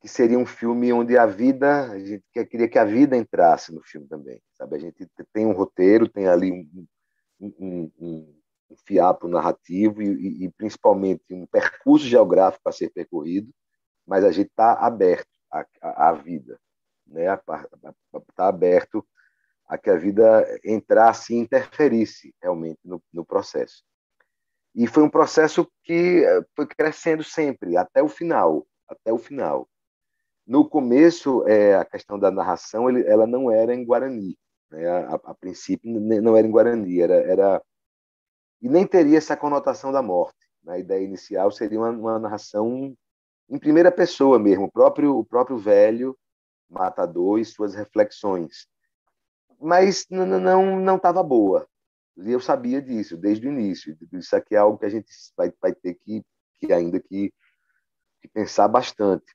que 0.00 0.08
seria 0.08 0.38
um 0.38 0.46
filme 0.46 0.92
onde 0.92 1.16
a 1.16 1.26
vida, 1.26 1.90
a 1.90 1.98
gente 1.98 2.22
queria 2.32 2.68
que 2.68 2.78
a 2.78 2.84
vida 2.84 3.16
entrasse 3.16 3.74
no 3.74 3.82
filme 3.82 4.06
também, 4.06 4.40
sabe? 4.54 4.76
A 4.76 4.78
gente 4.78 5.08
tem 5.32 5.46
um 5.46 5.52
roteiro, 5.52 6.08
tem 6.08 6.28
ali 6.28 6.52
um, 6.52 6.86
um, 7.40 7.90
um, 7.98 8.40
um 8.70 8.76
fiapo 8.84 9.26
narrativo 9.26 10.02
e, 10.02 10.44
e, 10.44 10.50
principalmente 10.50 11.22
um 11.30 11.46
percurso 11.46 12.06
geográfico 12.06 12.68
a 12.68 12.72
ser 12.72 12.90
percorrido, 12.90 13.50
mas 14.06 14.22
a 14.22 14.30
gente 14.30 14.48
está 14.48 14.74
aberto 14.74 15.28
à, 15.50 15.64
à, 15.82 16.12
vida, 16.12 16.58
né? 17.06 17.26
Está 17.32 18.48
aberto 18.48 19.06
a 19.66 19.76
que 19.76 19.90
a 19.90 19.96
vida 19.96 20.46
entrasse 20.64 21.34
e 21.34 21.38
interferisse 21.38 22.34
realmente 22.40 22.78
no, 22.84 23.02
no 23.12 23.24
processo. 23.24 23.84
E 24.74 24.86
foi 24.86 25.02
um 25.02 25.10
processo 25.10 25.66
que 25.82 26.24
eh, 26.24 26.44
foi 26.54 26.66
crescendo 26.66 27.24
sempre, 27.24 27.76
até 27.76 28.02
o 28.02 28.08
final, 28.08 28.66
até 28.88 29.12
o 29.12 29.18
final. 29.18 29.68
No 30.46 30.68
começo, 30.68 31.46
é, 31.48 31.74
a 31.74 31.84
questão 31.84 32.18
da 32.18 32.30
narração, 32.30 32.88
ele, 32.88 33.04
ela 33.06 33.26
não 33.26 33.50
era 33.50 33.74
em 33.74 33.84
Guarani. 33.84 34.38
Né? 34.70 34.86
A, 34.88 35.14
a, 35.14 35.34
princípio, 35.34 35.90
não 35.90 36.36
era 36.36 36.46
em 36.46 36.50
Guarani, 36.50 37.00
era, 37.00 37.14
era... 37.14 37.62
E 38.60 38.68
nem 38.68 38.86
teria 38.86 39.18
essa 39.18 39.36
conotação 39.36 39.90
da 39.90 40.02
morte. 40.02 40.38
Né? 40.62 40.74
A 40.74 40.78
ideia 40.78 41.02
inicial 41.02 41.50
seria 41.50 41.78
uma, 41.78 41.90
uma 41.90 42.18
narração 42.18 42.94
em 43.48 43.58
primeira 43.58 43.90
pessoa 43.90 44.38
mesmo, 44.38 44.64
o 44.64 44.70
próprio, 44.70 45.18
o 45.18 45.24
próprio 45.24 45.56
velho 45.56 46.16
matador 46.68 47.38
e 47.38 47.44
suas 47.44 47.74
reflexões. 47.74 48.66
Mas 49.60 50.06
não 50.10 50.96
estava 50.96 51.22
boa. 51.22 51.66
E 52.16 52.30
eu 52.30 52.40
sabia 52.40 52.80
disso 52.80 53.16
desde 53.16 53.46
o 53.46 53.50
início. 53.50 53.96
Isso 54.12 54.34
aqui 54.34 54.54
é 54.54 54.58
algo 54.58 54.78
que 54.78 54.86
a 54.86 54.90
gente 54.90 55.08
vai, 55.36 55.52
vai 55.60 55.74
ter 55.74 55.94
que, 55.94 56.22
que 56.58 56.72
ainda 56.72 56.98
que, 56.98 57.32
que 58.20 58.28
pensar 58.28 58.68
bastante. 58.68 59.26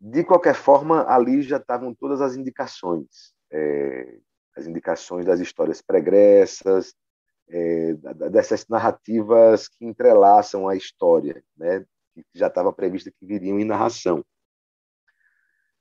De 0.00 0.24
qualquer 0.24 0.54
forma, 0.54 1.04
ali 1.06 1.42
já 1.42 1.58
estavam 1.58 1.94
todas 1.94 2.20
as 2.20 2.34
indicações, 2.34 3.34
é, 3.50 4.18
as 4.56 4.66
indicações 4.66 5.26
das 5.26 5.40
histórias 5.40 5.82
pregressas, 5.82 6.94
é, 7.48 7.94
dessas 8.30 8.66
narrativas 8.68 9.68
que 9.68 9.84
entrelaçam 9.84 10.68
a 10.68 10.76
história, 10.76 11.42
né, 11.56 11.84
que 12.14 12.24
já 12.34 12.46
estava 12.46 12.72
prevista 12.72 13.10
que 13.10 13.26
viriam 13.26 13.58
em 13.58 13.64
narração. 13.64 14.24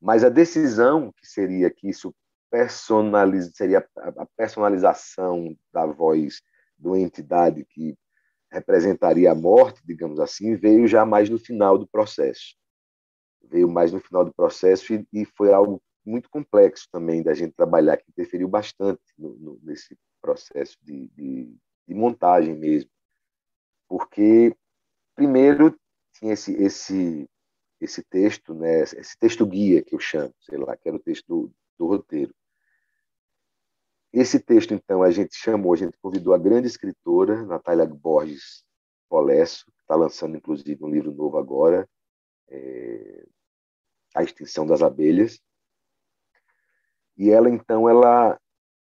Mas 0.01 0.23
a 0.23 0.29
decisão 0.29 1.11
que 1.11 1.27
seria 1.27 1.69
que 1.69 1.89
isso 1.89 2.13
personaliz, 2.49 3.51
seria 3.53 3.87
a 3.97 4.25
personalização 4.37 5.55
da 5.71 5.85
voz 5.85 6.41
do 6.77 6.95
entidade 6.95 7.65
que 7.65 7.97
representaria 8.51 9.31
a 9.31 9.35
morte, 9.35 9.81
digamos 9.85 10.19
assim, 10.19 10.55
veio 10.55 10.87
já 10.87 11.05
mais 11.05 11.29
no 11.29 11.37
final 11.37 11.77
do 11.77 11.87
processo 11.87 12.59
veio 13.49 13.67
mais 13.67 13.91
no 13.91 13.99
final 13.99 14.23
do 14.23 14.33
processo 14.33 14.93
e, 14.93 15.07
e 15.11 15.25
foi 15.25 15.51
algo 15.51 15.81
muito 16.05 16.29
complexo 16.29 16.87
também 16.91 17.21
da 17.21 17.33
gente 17.33 17.53
trabalhar, 17.53 17.97
que 17.97 18.09
interferiu 18.09 18.47
bastante 18.47 19.01
no, 19.17 19.35
no, 19.35 19.59
nesse 19.63 19.97
processo 20.21 20.77
de, 20.81 21.07
de, 21.09 21.55
de, 21.87 21.93
montagem 21.93 22.55
mesmo. 22.55 22.89
Porque, 23.87 24.55
primeiro, 25.15 25.77
tinha 26.13 26.33
esse, 26.33 26.53
esse, 26.53 27.29
esse 27.79 28.03
texto, 28.03 28.53
né, 28.53 28.81
esse 28.81 29.17
texto 29.17 29.45
guia 29.45 29.81
que 29.81 29.95
eu 29.95 29.99
chamo, 29.99 30.33
sei 30.41 30.57
lá, 30.57 30.75
que 30.75 30.87
era 30.87 30.97
o 30.97 31.01
texto 31.01 31.25
do, 31.27 31.53
do 31.77 31.87
roteiro. 31.87 32.33
Esse 34.11 34.39
texto, 34.39 34.73
então, 34.73 35.03
a 35.03 35.11
gente 35.11 35.35
chamou, 35.35 35.73
a 35.73 35.77
gente 35.77 35.97
convidou 36.01 36.33
a 36.33 36.37
grande 36.37 36.67
escritora, 36.67 37.45
Natália 37.45 37.85
Borges 37.85 38.65
Polesso, 39.07 39.65
que 39.65 39.81
está 39.81 39.95
lançando, 39.95 40.35
inclusive, 40.35 40.83
um 40.83 40.89
livro 40.89 41.11
novo 41.11 41.37
agora, 41.37 41.87
é, 42.47 43.27
a 44.15 44.23
extinção 44.23 44.65
das 44.65 44.81
abelhas. 44.81 45.39
E 47.15 47.29
ela, 47.29 47.49
então, 47.49 47.87
ela, 47.87 48.39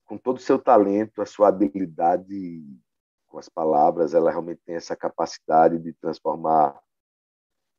com 0.06 0.18
todo 0.18 0.38
o 0.38 0.42
seu 0.42 0.60
talento, 0.60 1.22
a 1.22 1.26
sua 1.26 1.48
habilidade 1.48 2.64
com 3.26 3.40
as 3.40 3.50
palavras, 3.50 4.14
ela 4.14 4.30
realmente 4.30 4.62
tem 4.64 4.76
essa 4.76 4.96
capacidade 4.96 5.80
de 5.80 5.92
transformar 5.94 6.80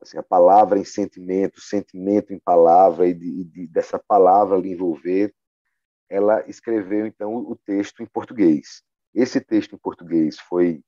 assim, 0.00 0.18
a 0.18 0.22
palavra 0.22 0.78
em 0.78 0.84
sentimento, 0.84 1.60
sentimento 1.60 2.32
em 2.32 2.38
palavra, 2.38 3.06
e 3.06 3.14
de, 3.14 3.44
de, 3.44 3.66
dessa 3.66 3.98
palavra 3.98 4.58
lhe 4.58 4.70
envolver. 4.70 5.34
Ela 6.08 6.48
escreveu, 6.48 7.06
então, 7.06 7.34
o 7.34 7.56
texto 7.56 8.02
em 8.02 8.06
português. 8.06 8.82
Esse 9.14 9.40
texto 9.40 9.74
em 9.74 9.78
português 9.78 10.38
foi 10.38 10.82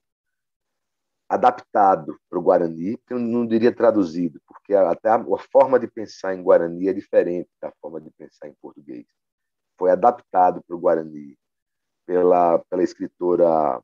adaptado 1.29 2.19
para 2.29 2.39
o 2.39 2.43
Guarani, 2.43 2.99
eu 3.11 3.19
não 3.19 3.47
diria 3.47 3.75
traduzido, 3.75 4.41
porque 4.47 4.75
até 4.75 5.11
a, 5.11 5.23
forma 5.53 5.79
de 5.79 5.87
pensar 5.87 6.35
em 6.35 6.43
Guarani 6.43 6.89
é 6.89 6.93
diferente 6.93 7.51
da 7.61 7.71
forma 7.83 8.01
de 8.01 8.11
pensar 8.13 8.49
em 8.49 8.55
português. 8.63 9.07
Foi 9.79 9.91
adaptado 9.91 10.63
para 10.67 10.75
o 10.75 10.79
Guarani 10.79 11.37
pela, 12.07 12.59
pela 12.71 12.83
escritora 12.83 13.83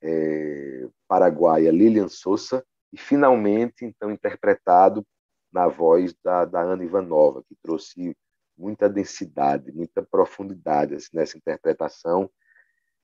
é, 0.00 0.88
paraguaia 1.08 1.72
Lilian 1.72 2.08
Souza 2.08 2.64
e 2.92 2.96
finalmente 2.96 3.84
então 3.84 4.10
interpretado 4.10 5.06
na 5.52 5.66
voz 5.66 6.14
da, 6.22 6.44
da 6.44 6.60
Ana 6.60 6.84
Ivanova, 6.84 7.42
que 7.48 7.56
trouxe 7.62 8.16
muita 8.56 8.88
densidade, 8.88 9.72
muita 9.72 10.02
profundidade 10.02 10.94
assim, 10.94 11.08
nessa 11.14 11.38
interpretação. 11.38 12.30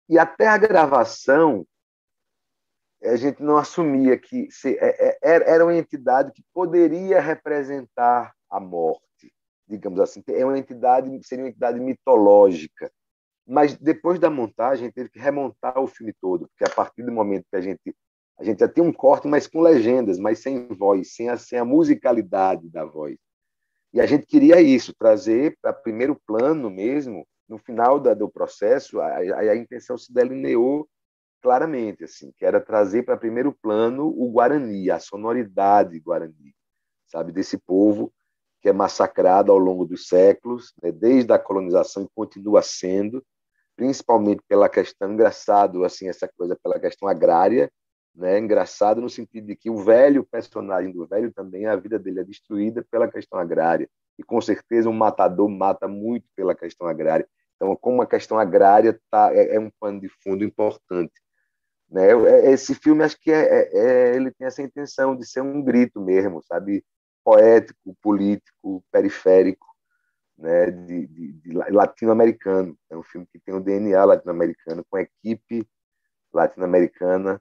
E 0.08 0.18
até 0.18 0.46
a 0.48 0.58
gravação 0.58 1.66
a 3.02 3.16
gente 3.16 3.42
não 3.42 3.56
assumia 3.56 4.18
que 4.18 4.48
é, 4.64 5.18
é, 5.22 5.52
era 5.52 5.64
uma 5.64 5.76
entidade 5.76 6.32
que 6.32 6.42
poderia 6.52 7.20
representar 7.20 8.34
a 8.50 8.58
morte, 8.58 9.32
digamos 9.68 10.00
assim. 10.00 10.22
É 10.28 10.44
uma 10.44 10.58
entidade, 10.58 11.10
seria 11.22 11.44
uma 11.44 11.50
entidade 11.50 11.78
mitológica. 11.80 12.90
Mas 13.46 13.76
depois 13.76 14.18
da 14.18 14.30
montagem, 14.30 14.90
teve 14.90 15.10
que 15.10 15.18
remontar 15.18 15.78
o 15.78 15.86
filme 15.86 16.14
todo, 16.18 16.48
porque 16.48 16.64
a 16.64 16.74
partir 16.74 17.02
do 17.02 17.12
momento 17.12 17.46
que 17.50 17.56
a 17.56 17.60
gente 17.60 17.94
a 18.38 18.44
gente 18.44 18.60
já 18.60 18.68
tem 18.68 18.82
um 18.82 18.92
corte, 18.92 19.28
mas 19.28 19.46
com 19.46 19.60
legendas, 19.60 20.18
mas 20.18 20.40
sem 20.40 20.66
voz, 20.68 21.14
sem 21.14 21.28
a, 21.28 21.36
sem 21.36 21.58
a 21.58 21.64
musicalidade 21.64 22.68
da 22.68 22.84
voz. 22.84 23.16
E 23.92 24.00
a 24.00 24.06
gente 24.06 24.26
queria 24.26 24.60
isso, 24.60 24.92
trazer 24.92 25.56
para 25.62 25.72
primeiro 25.72 26.20
plano 26.26 26.68
mesmo, 26.68 27.26
no 27.48 27.58
final 27.58 28.00
da, 28.00 28.12
do 28.12 28.28
processo, 28.28 29.00
a, 29.00 29.16
a, 29.16 29.56
intenção 29.56 29.96
se 29.96 30.12
delineou 30.12 30.88
claramente, 31.40 32.04
assim, 32.04 32.32
que 32.36 32.44
era 32.44 32.60
trazer 32.60 33.04
para 33.04 33.16
primeiro 33.16 33.52
plano 33.52 34.08
o 34.08 34.30
Guarani, 34.32 34.90
a 34.90 34.98
sonoridade 34.98 36.00
Guarani, 36.00 36.54
sabe, 37.06 37.30
desse 37.30 37.58
povo 37.58 38.12
que 38.60 38.68
é 38.70 38.72
massacrado 38.72 39.52
ao 39.52 39.58
longo 39.58 39.84
dos 39.84 40.08
séculos, 40.08 40.72
né, 40.82 40.90
desde 40.90 41.30
a 41.34 41.38
colonização 41.38 42.02
e 42.02 42.08
continua 42.14 42.62
sendo, 42.62 43.22
principalmente 43.76 44.42
pela 44.48 44.70
questão 44.70 45.12
engraçado, 45.12 45.84
assim, 45.84 46.08
essa 46.08 46.26
coisa 46.34 46.58
pela 46.62 46.80
questão 46.80 47.06
agrária, 47.06 47.70
né, 48.14 48.38
engraçado 48.38 49.00
no 49.00 49.08
sentido 49.08 49.46
de 49.46 49.56
que 49.56 49.68
o 49.68 49.76
velho 49.76 50.24
personagem 50.24 50.92
do 50.92 51.06
velho 51.06 51.32
também 51.32 51.66
a 51.66 51.76
vida 51.76 51.98
dele 51.98 52.20
é 52.20 52.24
destruída 52.24 52.86
pela 52.90 53.10
questão 53.10 53.38
agrária 53.38 53.88
e 54.18 54.22
com 54.22 54.40
certeza 54.40 54.88
um 54.88 54.92
matador 54.92 55.48
mata 55.48 55.88
muito 55.88 56.26
pela 56.36 56.54
questão 56.54 56.86
agrária. 56.86 57.28
Então, 57.56 57.74
como 57.76 58.02
a 58.02 58.06
questão 58.06 58.38
agrária 58.38 59.00
tá, 59.10 59.34
é, 59.34 59.56
é 59.56 59.60
um 59.60 59.70
pano 59.80 60.00
de 60.00 60.08
fundo 60.08 60.44
importante 60.44 61.12
né? 61.94 62.10
É, 62.10 62.50
esse 62.50 62.74
filme, 62.74 63.04
acho 63.04 63.18
que 63.20 63.30
é, 63.30 63.42
é, 63.42 63.78
é, 64.12 64.16
ele 64.16 64.30
tem 64.32 64.46
essa 64.46 64.62
intenção 64.62 65.16
de 65.16 65.26
ser 65.26 65.42
um 65.42 65.62
grito 65.62 66.00
mesmo, 66.00 66.42
sabe? 66.42 66.84
Poético, 67.24 67.96
político, 68.02 68.84
periférico, 68.90 69.66
né? 70.36 70.70
de, 70.70 71.06
de, 71.06 71.32
de 71.34 71.52
latino-americano. 71.52 72.76
É 72.90 72.96
um 72.96 73.02
filme 73.02 73.26
que 73.32 73.38
tem 73.38 73.54
o 73.54 73.60
DNA 73.60 74.04
latino-americano, 74.04 74.84
com 74.90 74.98
equipe 74.98 75.66
latino-americana, 76.32 77.40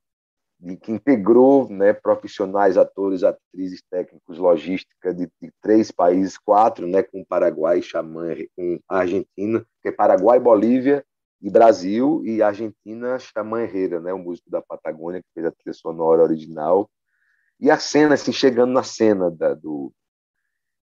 que 0.82 0.91
integrou 0.91 1.70
né, 1.70 1.91
profissionais, 1.91 2.77
atores, 2.77 3.24
atrizes, 3.24 3.84
técnicos, 3.89 4.38
logística 4.38 5.13
de, 5.13 5.29
de, 5.41 5.51
três 5.62 5.91
países, 5.91 6.38
quatro, 6.38 6.88
né, 6.88 7.03
com 7.03 7.24
Paraguai, 7.25 7.82
Xamã, 7.82 8.34
com 8.55 8.79
Argentina, 8.88 9.65
que 9.82 9.89
é 9.89 9.91
Paraguai, 9.91 10.39
Bolívia 10.39 11.05
e 11.41 11.50
Brasil 11.50 12.22
e 12.24 12.41
Argentina, 12.41 13.20
Xamã 13.20 13.62
Herrera, 13.62 14.00
né, 14.00 14.13
o 14.13 14.20
músico 14.20 14.50
da 14.50 14.62
Patagônia, 14.62 15.22
que 15.22 15.27
fez 15.34 15.46
a 15.46 15.51
trilha 15.51 15.74
sonora 15.74 16.24
original. 16.24 16.89
E 17.60 17.70
a 17.70 17.77
cena, 17.77 18.15
assim, 18.15 18.32
chegando 18.32 18.72
na 18.72 18.84
cena 18.84 19.29
da, 19.29 19.53
do. 19.53 19.93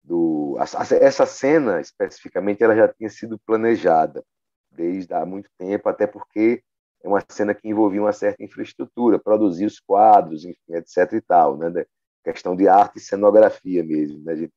do 0.02 0.56
a, 0.58 0.64
essa 0.96 1.24
cena, 1.24 1.80
especificamente, 1.80 2.62
ela 2.62 2.76
já 2.76 2.88
tinha 2.88 3.08
sido 3.08 3.38
planejada 3.46 4.22
desde 4.70 5.14
há 5.14 5.24
muito 5.24 5.48
tempo, 5.56 5.88
até 5.88 6.06
porque 6.06 6.62
é 7.04 7.08
uma 7.08 7.22
cena 7.28 7.54
que 7.54 7.68
envolvia 7.68 8.00
uma 8.00 8.12
certa 8.14 8.42
infraestrutura, 8.42 9.18
produzir 9.18 9.66
os 9.66 9.78
quadros, 9.78 10.46
enfim, 10.46 10.74
etc. 10.74 11.12
e 11.12 11.20
tal, 11.20 11.58
né? 11.58 11.84
questão 12.24 12.56
de 12.56 12.66
arte 12.66 12.96
e 12.96 13.00
cenografia 13.00 13.84
mesmo, 13.84 14.24
né? 14.24 14.32
A 14.32 14.36
gente 14.36 14.52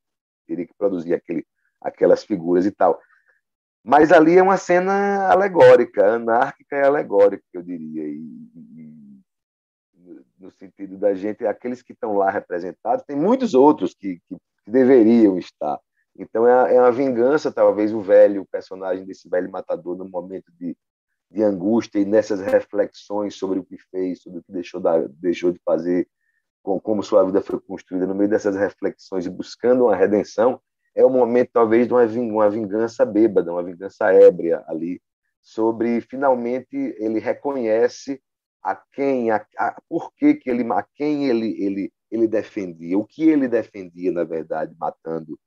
teria 0.48 0.66
que 0.66 0.74
produzir 0.78 1.14
aquele, 1.14 1.46
aquelas 1.82 2.24
figuras 2.24 2.66
e 2.66 2.72
tal. 2.72 2.98
Mas 3.84 4.14
ali 4.14 4.38
é 4.38 4.42
uma 4.42 4.56
cena 4.56 5.28
alegórica, 5.28 6.16
anárquica 6.16 6.78
e 6.78 6.84
alegórica, 6.84 7.44
eu 7.54 7.62
diria. 7.62 8.08
E, 8.08 8.16
e, 8.56 9.22
no 10.40 10.50
sentido 10.52 10.98
da 10.98 11.14
gente, 11.14 11.46
aqueles 11.46 11.82
que 11.82 11.92
estão 11.92 12.14
lá 12.14 12.30
representados, 12.30 13.04
tem 13.06 13.16
muitos 13.16 13.54
outros 13.54 13.94
que, 13.94 14.22
que, 14.26 14.38
que 14.64 14.72
deveriam 14.72 15.38
estar. 15.38 15.78
Então 16.18 16.48
é, 16.48 16.76
é 16.76 16.80
uma 16.80 16.92
vingança, 16.94 17.52
talvez, 17.52 17.94
o 17.94 18.00
velho, 18.00 18.44
o 18.44 18.48
personagem 18.48 19.06
desse 19.06 19.28
velho 19.28 19.52
matador, 19.52 19.98
no 19.98 20.08
momento 20.08 20.50
de, 20.58 20.78
de 21.30 21.44
angústia 21.44 22.00
e 22.00 22.06
nessas 22.06 22.40
reflexões 22.42 23.36
sobre 23.36 23.60
o 23.60 23.64
que 23.64 23.78
fez, 23.92 24.22
sobre 24.22 24.40
o 24.40 24.44
que 24.44 24.52
deixou, 24.52 24.80
da, 24.80 25.00
deixou 25.08 25.52
de 25.52 25.60
fazer, 25.64 26.08
com, 26.64 26.80
como 26.80 27.04
sua 27.04 27.26
vida 27.26 27.42
foi 27.42 27.60
construída, 27.60 28.08
no 28.08 28.16
meio 28.16 28.30
dessas 28.30 28.56
reflexões 28.56 29.26
e 29.26 29.30
buscando 29.30 29.86
uma 29.86 29.96
redenção, 29.96 30.60
é 30.96 31.06
o 31.06 31.10
momento, 31.10 31.52
talvez, 31.54 31.88
de 31.88 31.94
uma, 31.94 32.04
uma 32.04 32.50
vingança 32.50 33.06
bêbada, 33.06 33.52
uma 33.52 33.64
vingança 33.64 34.12
ébria 34.12 34.64
ali, 34.68 35.02
sobre 35.42 36.02
finalmente 36.02 36.76
ele 36.98 37.20
reconhece 37.20 38.22
a 38.64 38.76
quem, 38.76 39.32
a, 39.32 39.46
a 39.58 39.82
por 39.88 40.14
que, 40.14 40.34
que 40.34 40.50
ele, 40.50 40.64
a 40.74 40.84
quem 40.96 41.26
ele, 41.30 41.56
ele, 41.64 41.94
ele 42.12 42.28
defendia, 42.28 42.98
o 42.98 43.06
que 43.06 43.30
ele 43.30 43.48
defendia, 43.48 44.12
na 44.12 44.24
verdade, 44.24 44.76
matando 44.78 45.40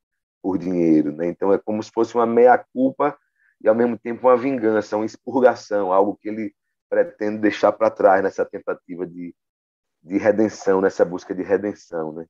por 0.42 0.56
dinheiro. 0.56 1.12
Né? 1.12 1.28
Então, 1.28 1.52
é 1.52 1.58
como 1.58 1.82
se 1.82 1.90
fosse 1.90 2.14
uma 2.14 2.26
meia-culpa 2.26 3.18
e, 3.60 3.68
ao 3.68 3.74
mesmo 3.74 3.98
tempo, 3.98 4.26
uma 4.26 4.36
vingança, 4.36 4.96
uma 4.96 5.06
expurgação, 5.06 5.92
algo 5.92 6.16
que 6.16 6.28
ele 6.28 6.54
pretende 6.88 7.38
deixar 7.38 7.72
para 7.72 7.90
trás 7.90 8.22
nessa 8.22 8.44
tentativa 8.44 9.06
de, 9.06 9.34
de 10.02 10.18
redenção, 10.18 10.80
nessa 10.80 11.04
busca 11.04 11.34
de 11.34 11.42
redenção. 11.42 12.12
Né? 12.12 12.26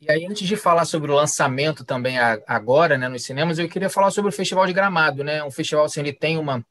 E 0.00 0.10
aí, 0.10 0.26
antes 0.26 0.46
de 0.46 0.56
falar 0.56 0.84
sobre 0.84 1.10
o 1.10 1.14
lançamento 1.14 1.84
também 1.84 2.18
agora, 2.46 2.98
né, 2.98 3.08
nos 3.08 3.24
cinemas, 3.24 3.58
eu 3.58 3.68
queria 3.68 3.90
falar 3.90 4.10
sobre 4.10 4.28
o 4.28 4.32
Festival 4.32 4.66
de 4.66 4.72
Gramado, 4.72 5.24
né? 5.24 5.42
Um 5.42 5.50
festival 5.50 5.84
assim, 5.84 6.00
ele 6.00 6.12
tem 6.12 6.38
uma 6.38 6.64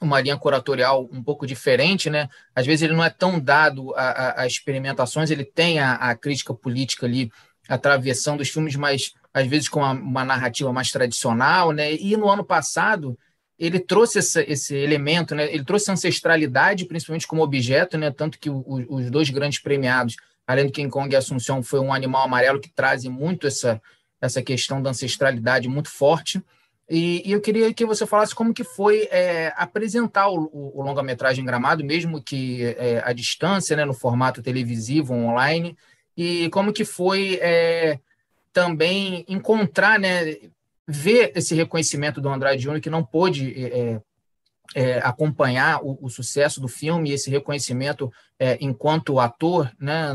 uma 0.00 0.20
linha 0.20 0.36
curatorial 0.36 1.08
um 1.10 1.22
pouco 1.22 1.46
diferente, 1.46 2.10
né? 2.10 2.28
Às 2.54 2.66
vezes 2.66 2.82
ele 2.82 2.94
não 2.94 3.04
é 3.04 3.10
tão 3.10 3.38
dado 3.40 3.94
a, 3.94 4.02
a, 4.02 4.42
a 4.42 4.46
experimentações, 4.46 5.30
ele 5.30 5.44
tem 5.44 5.78
a, 5.78 5.94
a, 5.94 6.16
crítica 6.16 6.52
política 6.52 7.06
ali 7.06 7.30
atravessando 7.68 8.40
os 8.40 8.48
filmes, 8.48 8.76
mas 8.76 9.14
às 9.34 9.46
vezes 9.48 9.68
com 9.68 9.80
uma, 9.80 9.92
uma, 9.92 10.24
narrativa 10.24 10.72
mais 10.72 10.92
tradicional, 10.92 11.72
né? 11.72 11.92
E 11.92 12.16
no 12.16 12.30
ano 12.30 12.44
passado 12.44 13.18
ele 13.58 13.80
trouxe 13.80 14.20
essa, 14.20 14.42
esse 14.42 14.74
elemento, 14.74 15.34
né? 15.34 15.52
Ele 15.52 15.64
trouxe 15.64 15.90
ancestralidade, 15.90 16.86
principalmente 16.86 17.26
como 17.26 17.42
objeto, 17.42 17.98
né? 17.98 18.10
Tanto 18.12 18.38
que 18.38 18.48
o, 18.48 18.64
os 18.88 19.10
dois 19.10 19.28
grandes 19.30 19.58
premiados, 19.58 20.16
além 20.46 20.66
do 20.66 20.72
King 20.72 20.88
Kong 20.88 21.12
e 21.12 21.16
Assunção, 21.16 21.62
foi 21.62 21.80
um 21.80 21.92
animal 21.92 22.22
amarelo 22.22 22.60
que 22.60 22.70
trazem 22.70 23.10
muito 23.10 23.46
essa 23.46 23.82
essa 24.20 24.42
questão 24.42 24.80
da 24.80 24.90
ancestralidade 24.90 25.68
muito 25.68 25.90
forte. 25.90 26.42
E, 26.88 27.22
e, 27.24 27.32
eu 27.32 27.40
queria 27.40 27.72
que 27.72 27.86
você 27.86 28.06
falasse 28.06 28.34
como 28.34 28.52
que 28.52 28.64
foi 28.64 29.08
é, 29.10 29.52
apresentar 29.56 30.28
o, 30.28 30.50
o, 30.52 30.80
o 30.80 30.82
longa-metragem 30.82 31.44
Gramado, 31.44 31.84
mesmo 31.84 32.22
que 32.22 32.62
é, 32.62 33.02
à 33.04 33.12
distância, 33.12 33.76
né, 33.76 33.84
no 33.84 33.94
formato 33.94 34.42
televisivo, 34.42 35.14
online, 35.14 35.76
e 36.16 36.48
como 36.50 36.72
que 36.72 36.84
foi 36.84 37.38
é, 37.40 37.98
também 38.54 39.24
encontrar, 39.28 39.98
né, 39.98 40.36
ver 40.86 41.32
esse 41.34 41.54
reconhecimento 41.54 42.20
do 42.20 42.28
Andrade 42.28 42.62
Júnior, 42.62 42.80
que 42.80 42.88
não 42.88 43.04
pôde 43.04 43.52
é, 43.52 44.00
é, 44.74 44.98
acompanhar 45.00 45.80
o, 45.82 45.98
o, 46.00 46.08
sucesso 46.08 46.60
do 46.60 46.68
filme 46.68 47.10
esse 47.10 47.28
reconhecimento 47.28 48.12
é, 48.38 48.56
enquanto 48.60 49.18
ator 49.18 49.70
né, 49.78 50.14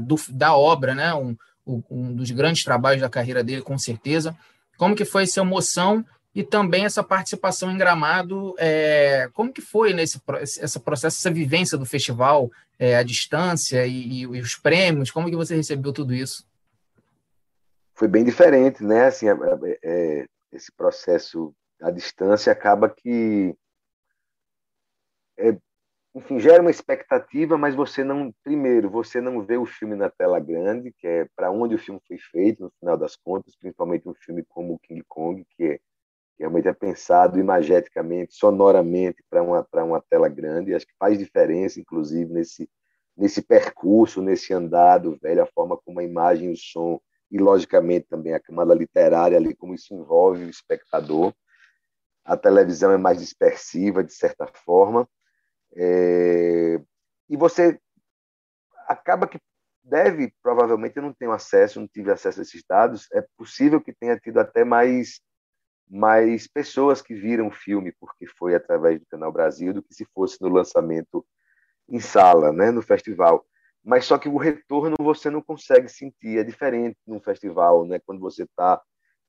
do, 0.00 0.16
da 0.30 0.56
obra, 0.56 0.94
né, 0.94 1.12
um, 1.12 1.36
um 1.66 2.14
dos 2.14 2.30
grandes 2.30 2.62
trabalhos 2.62 3.02
da 3.02 3.10
carreira 3.10 3.42
dele, 3.42 3.62
com 3.62 3.76
certeza, 3.76 4.36
como 4.78 4.94
que 4.94 5.04
foi 5.04 5.24
essa 5.24 5.40
emoção 5.40 6.04
e 6.34 6.42
também 6.42 6.84
essa 6.84 7.02
participação 7.02 7.70
em 7.70 7.76
Gramado, 7.76 8.54
é, 8.58 9.28
como 9.34 9.52
que 9.52 9.60
foi 9.60 9.92
nesse 9.92 10.20
esse 10.40 10.78
processo, 10.80 11.18
essa 11.18 11.30
vivência 11.30 11.76
do 11.76 11.84
festival, 11.84 12.50
é, 12.78 13.02
distância 13.04 13.86
e, 13.86 14.20
e, 14.20 14.26
os 14.26 14.54
prêmios, 14.54 15.10
como 15.10 15.28
que 15.28 15.36
você 15.36 15.54
recebeu 15.54 15.92
tudo 15.92 16.14
isso? 16.14 16.44
Foi 17.94 18.08
bem 18.08 18.24
diferente, 18.24 18.82
né? 18.82 19.06
Assim, 19.06 19.26
é, 19.28 19.32
é 19.82 20.26
esse 20.50 20.72
processo 20.72 21.54
à 21.80 21.90
distância 21.90 22.52
acaba 22.52 22.88
que 22.88 23.56
é, 25.38 25.56
enfim, 26.14 26.38
gera 26.38 26.60
uma 26.60 26.70
expectativa, 26.70 27.56
mas 27.56 27.74
você 27.74 28.04
não, 28.04 28.32
primeiro, 28.44 28.90
você 28.90 29.20
não 29.20 29.42
vê 29.42 29.56
o 29.56 29.64
filme 29.64 29.96
na 29.96 30.10
tela 30.10 30.38
grande, 30.38 30.92
que 30.92 31.06
é 31.06 31.26
para 31.34 31.50
onde 31.50 31.74
o 31.74 31.78
filme 31.78 32.00
foi 32.06 32.18
feito, 32.18 32.64
no 32.64 32.72
final 32.78 32.98
das 32.98 33.16
contas, 33.16 33.56
principalmente 33.56 34.08
um 34.08 34.14
filme 34.14 34.44
como 34.46 34.74
o 34.74 34.78
King 34.78 35.02
Kong, 35.08 35.44
que 35.56 35.64
é 35.64 35.78
que 36.34 36.42
realmente 36.44 36.68
é 36.68 36.72
pensado 36.72 37.38
imageticamente, 37.38 38.34
sonoramente 38.34 39.22
para 39.28 39.42
uma 39.42 39.62
para 39.64 39.84
uma 39.84 40.02
tela 40.02 40.28
grande, 40.28 40.74
acho 40.74 40.86
que 40.86 40.94
faz 40.98 41.18
diferença, 41.18 41.80
inclusive 41.80 42.32
nesse 42.32 42.68
nesse 43.16 43.42
percurso, 43.42 44.22
nesse 44.22 44.54
andado, 44.54 45.18
velho, 45.20 45.42
a 45.42 45.46
forma 45.46 45.76
como 45.76 46.00
a 46.00 46.04
imagem 46.04 46.48
e 46.48 46.52
o 46.52 46.56
som 46.56 46.98
e 47.32 47.38
logicamente 47.38 48.06
também 48.08 48.34
a 48.34 48.40
camada 48.40 48.74
literária 48.74 49.36
ali 49.36 49.56
como 49.56 49.74
isso 49.74 49.92
envolve 49.92 50.44
o 50.44 50.50
espectador. 50.50 51.34
A 52.24 52.36
televisão 52.36 52.92
é 52.92 52.96
mais 52.96 53.18
dispersiva 53.18 54.04
de 54.04 54.12
certa 54.12 54.46
forma 54.46 55.08
é, 55.74 56.80
e 57.28 57.36
você 57.36 57.80
acaba 58.86 59.26
que 59.26 59.38
deve, 59.82 60.32
provavelmente, 60.42 60.96
eu 60.96 61.02
não 61.02 61.12
tenho 61.12 61.32
acesso, 61.32 61.80
não 61.80 61.88
tive 61.88 62.10
acesso 62.10 62.40
a 62.40 62.42
esses 62.42 62.62
dados, 62.68 63.08
é 63.12 63.24
possível 63.36 63.80
que 63.80 63.92
tenha 63.92 64.18
tido 64.18 64.38
até 64.38 64.64
mais, 64.64 65.20
mais 65.88 66.46
pessoas 66.46 67.02
que 67.02 67.14
viram 67.14 67.48
o 67.48 67.52
filme, 67.52 67.92
porque 67.98 68.26
foi 68.26 68.54
através 68.54 69.00
do 69.00 69.06
Canal 69.06 69.32
Brasil, 69.32 69.72
do 69.72 69.82
que 69.82 69.94
se 69.94 70.04
fosse 70.14 70.40
no 70.40 70.48
lançamento 70.48 71.26
em 71.88 71.98
sala, 71.98 72.52
né, 72.52 72.70
no 72.70 72.82
festival. 72.82 73.44
Mas 73.84 74.04
só 74.04 74.16
que 74.16 74.28
o 74.28 74.36
retorno 74.36 74.96
você 75.00 75.28
não 75.28 75.42
consegue 75.42 75.88
sentir, 75.88 76.38
é 76.38 76.44
diferente 76.44 76.96
num 77.06 77.20
festival, 77.20 77.84
né, 77.84 77.98
quando 78.04 78.20
você 78.20 78.44
está 78.44 78.80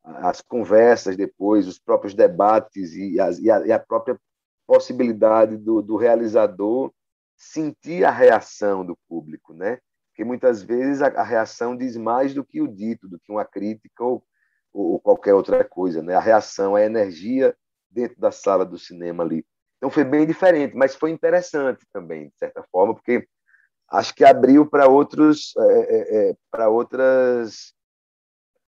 as 0.04 0.42
conversas 0.42 1.16
depois, 1.16 1.68
os 1.68 1.80
próprios 1.80 2.14
debates 2.14 2.94
e, 2.94 3.20
as, 3.20 3.40
e, 3.40 3.50
a, 3.50 3.66
e 3.66 3.72
a 3.72 3.80
própria 3.80 4.20
possibilidade 4.68 5.58
do, 5.58 5.82
do 5.82 5.96
realizador 5.96 6.92
sentir 7.38 8.04
a 8.04 8.12
reação 8.12 8.86
do 8.86 8.98
público, 9.08 9.54
né? 9.54 9.80
Porque 10.10 10.24
muitas 10.24 10.62
vezes 10.62 11.02
a, 11.02 11.08
a, 11.08 11.24
reação 11.24 11.76
diz 11.76 11.98
mais 11.98 12.34
do 12.34 12.44
que 12.44 12.62
o 12.62 12.68
dito, 12.68 13.08
do 13.08 13.20
que 13.20 13.32
uma 13.32 13.46
crítica 13.46 14.04
ou, 14.04 14.24
ou, 14.72 15.00
qualquer 15.00 15.34
outra 15.34 15.64
coisa, 15.64 16.04
né? 16.04 16.16
A 16.16 16.20
reação, 16.20 16.76
a 16.76 16.84
energia 16.84 17.56
dentro 17.90 18.20
da 18.20 18.32
sala 18.32 18.66
do 18.66 18.78
cinema 18.78 19.24
ali. 19.24 19.46
Então 19.78 19.90
foi 19.90 20.04
bem 20.04 20.26
diferente, 20.26 20.76
mas 20.76 20.96
foi 20.96 21.12
interessante 21.12 21.86
também, 21.92 22.30
de 22.30 22.38
certa 22.38 22.64
forma, 22.72 22.94
porque 22.94 23.28
acho 23.94 24.14
que 24.16 24.26
abriu 24.26 24.66
para 24.70 24.88
outros, 24.88 25.54
é, 25.58 25.80
é, 25.80 26.30
é 26.30 26.36
para 26.52 26.70
outras, 26.70 27.74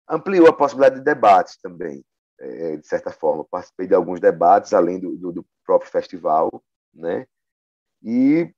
ampliou 0.07 0.47
a 0.47 0.53
possibilidade 0.53 0.99
de 0.99 1.05
debates 1.05 1.57
também. 1.57 2.03
É, 2.39 2.75
de 2.75 2.85
certa 2.85 3.11
forma. 3.11 3.45
Participei 3.45 3.87
de 3.87 3.95
alguns 3.95 4.19
debates, 4.19 4.73
além 4.73 4.99
do, 4.99 5.15
do, 5.15 5.31
do 5.31 5.45
próprio 5.65 5.89
festival, 5.89 6.63
né? 6.93 7.25
E 8.03 8.53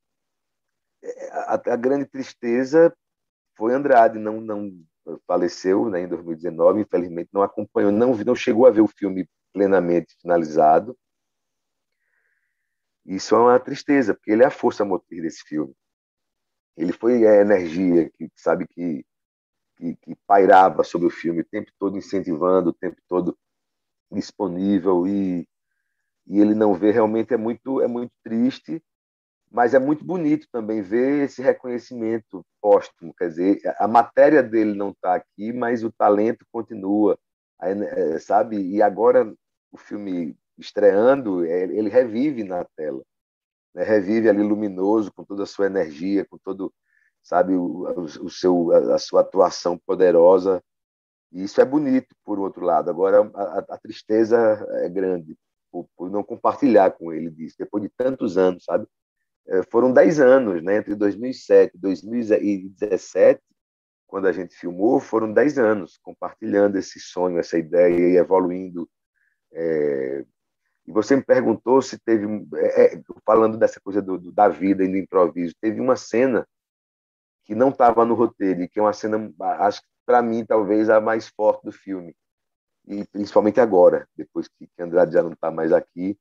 é, 1.03 1.30
a, 1.32 1.53
a, 1.53 1.75
grande 1.75 2.06
tristeza 2.06 2.91
foi 3.56 3.73
Andrade, 3.73 4.17
não, 4.17 4.41
não 4.41 4.71
faleceu 5.27 5.89
né, 5.89 6.01
em 6.01 6.08
2019, 6.08 6.82
infelizmente 6.82 7.30
não 7.32 7.41
acompanhou, 7.41 7.91
não, 7.91 8.15
não 8.15 8.36
chegou 8.36 8.65
a 8.65 8.71
ver 8.71 8.82
o 8.82 8.88
filme 8.88 9.30
plenamente 9.53 10.15
finalizado. 10.19 10.97
Isso 13.06 13.36
é 13.36 13.38
uma 13.38 13.60
tristeza, 13.60 14.13
porque 14.13 14.32
ele 14.32 14.43
é 14.43 14.47
a 14.47 14.51
força 14.51 14.84
motriz 14.84 15.21
desse 15.21 15.43
filme. 15.43 15.73
Ele 16.78 16.94
foi 16.94 17.26
a 17.28 17.42
energia 17.42 18.10
que 18.12 18.30
sabe 18.36 18.68
que, 18.68 19.04
que, 19.76 19.96
que 19.96 20.16
pairava 20.28 20.84
sobre 20.84 21.08
o 21.08 21.12
filme 21.12 21.42
o 21.42 21.46
tempo 21.46 21.72
todo 21.80 21.98
incentivando, 21.98 22.70
o 22.70 22.74
tempo 22.74 22.98
todo 23.08 23.38
disponível. 24.12 25.08
E, 25.08 25.48
e 26.28 26.40
ele 26.40 26.54
não 26.54 26.74
vê 26.76 26.92
realmente 26.92 27.34
é 27.34 27.38
muito 27.38 27.82
é 27.82 27.88
muito 27.88 28.13
triste 28.24 28.82
mas 29.50 29.74
é 29.74 29.80
muito 29.80 30.04
bonito 30.04 30.46
também 30.52 30.82
ver 30.82 31.24
esse 31.24 31.42
reconhecimento 31.42 32.46
póstumo. 32.62 33.13
Quer 33.18 33.30
dizer 33.30 33.62
a 33.80 33.88
matéria 33.88 34.44
dele 34.44 34.74
não 34.74 34.92
está 34.92 35.16
aqui 35.16 35.52
mas 35.54 35.84
o 35.84 35.92
talento 35.92 36.46
continua. 36.52 37.18
É, 37.60 38.20
sabe? 38.20 38.58
E 38.58 38.84
agora 38.84 39.34
o 39.72 39.78
filme 39.78 40.38
estreando 40.58 41.44
é, 41.46 41.63
ele 41.63 41.90
revive 41.90 42.44
na 42.44 42.63
tela 42.76 43.04
né? 43.78 43.84
revive 43.84 44.30
ali 44.30 44.44
luminoso 44.44 45.12
com 45.13 45.24
toda 45.24 45.44
a 45.44 45.48
sua 45.48 45.68
energia 45.68 46.26
com 46.26 46.38
todo 46.38 46.74
sabe 47.22 47.54
o, 47.56 47.84
o 48.22 48.30
seu 48.30 48.72
a 48.94 48.98
sua 48.98 49.22
atuação 49.22 49.78
poderosa 49.78 50.63
e 51.32 51.44
isso 51.44 51.60
é 51.62 51.66
bonito, 51.66 52.16
por 52.24 52.40
outro 52.40 52.63
lado. 52.63 52.90
Agora, 52.90 53.30
a, 53.34 53.60
a 53.70 53.78
tristeza 53.78 54.38
é 54.84 54.90
grande 54.90 55.38
por, 55.72 55.88
por, 55.96 56.10
não 56.10 56.24
compartilhar 56.24 56.92
com 56.92 57.12
ele 57.12 57.30
disso, 57.30 57.56
depois 57.60 57.84
de 57.84 57.90
tantos 57.90 58.38
anos, 58.38 58.63
sabe? 58.63 58.88
É, 59.48 59.63
foram 59.63 59.92
10 59.92 60.20
anos, 60.20 60.63
né? 60.63 60.78
Entre 60.78 60.96
2007 60.96 61.76
e 61.76 61.80
2017, 61.80 63.42
quando 64.06 64.28
a 64.28 64.32
gente 64.32 64.56
filmou, 64.56 65.00
foram 65.00 65.34
10 65.34 65.58
anos 65.58 65.98
compartilhando 65.98 66.78
esse 66.78 67.00
sonho, 67.00 67.40
essa 67.40 67.58
ideia 67.58 68.13
e 68.13 68.18
evoluindo. 68.18 68.90
É... 69.54 70.26
E 70.88 70.91
você 70.91 71.15
me 71.15 71.23
perguntou 71.23 71.82
se 71.82 72.00
teve, 72.00 72.26
é, 72.56 72.95
é 72.95 73.02
falando 73.26 73.58
dessa 73.58 73.80
coisa 73.80 74.02
do, 74.02 74.17
do, 74.17 74.32
da 74.32 74.47
vida 74.47 74.84
e 74.84 74.88
do 74.88 74.97
improviso, 74.97 75.54
teve 75.60 75.82
uma 75.82 75.97
cena 75.97 76.47
que 77.43 77.54
não 77.54 77.69
estava 77.69 78.06
no 78.06 78.13
roteiro, 78.13 78.62
e 78.62 78.67
que 78.67 78.80
é 78.80 78.82
uma 78.82 78.93
cena, 78.93 79.32
acho 79.60 79.82
que 79.82 79.88
para 80.06 80.21
mim, 80.21 80.45
talvez 80.45 80.89
a 80.89 81.02
mais 81.02 81.28
forte 81.28 81.63
do 81.63 81.71
filme, 81.71 82.15
e 82.88 83.06
principalmente 83.06 83.60
agora, 83.60 84.08
depois 84.15 84.47
que, 84.47 84.67
que 84.67 84.82
Andrade 84.82 85.13
já 85.13 85.21
não 85.21 85.34
está 85.34 85.52
mais 85.52 85.73
aqui, 85.73 86.17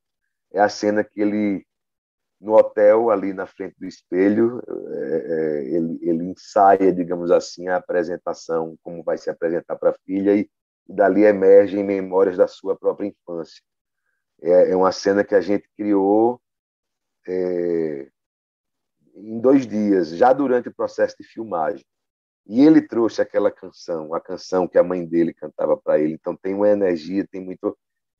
é 0.52 0.61
a 0.61 0.68
cena 0.68 1.05
que 1.05 1.20
ele, 1.20 1.64
no 2.40 2.55
hotel, 2.55 3.11
ali 3.11 3.33
na 3.33 3.46
frente 3.46 3.76
do 3.79 3.87
espelho, 3.87 4.61
é, 4.68 5.16
é, 5.16 5.64
ele, 5.76 5.98
ele 6.02 6.24
ensaia, 6.24 6.92
digamos 6.92 7.31
assim, 7.31 7.68
a 7.68 7.76
apresentação, 7.76 8.76
como 8.83 9.02
vai 9.02 9.16
se 9.16 9.31
apresentar 9.31 9.76
para 9.76 9.90
a 9.90 9.98
filha, 10.05 10.35
e, 10.35 10.50
e 10.88 10.92
dali 10.92 11.24
emergem 11.24 11.85
memórias 11.85 12.37
da 12.37 12.48
sua 12.48 12.76
própria 12.76 13.07
infância. 13.07 13.62
É, 14.42 14.70
é 14.70 14.77
uma 14.77 14.92
cena 14.92 15.25
que 15.25 15.35
a 15.35 15.40
gente 15.40 15.68
criou 15.77 16.40
é, 17.27 18.09
em 19.14 19.40
dois 19.40 19.66
dias, 19.66 20.11
já 20.11 20.33
durante 20.33 20.68
o 20.68 20.75
processo 20.75 21.16
de 21.18 21.27
filmagem. 21.27 21.85
E 22.46 22.64
ele 22.64 22.81
trouxe 22.81 23.20
aquela 23.20 23.51
canção, 23.51 24.14
a 24.14 24.20
canção 24.20 24.68
que 24.68 24.79
a 24.79 24.85
mãe 24.85 25.05
dele 25.05 25.35
cantava 25.35 25.77
para 25.77 25.99
ele. 25.99 26.14
Então 26.14 26.37
tem 26.37 26.55
uma 26.55 26.68
energia, 26.68 27.27
tem 27.27 27.44
muito. 27.44 27.77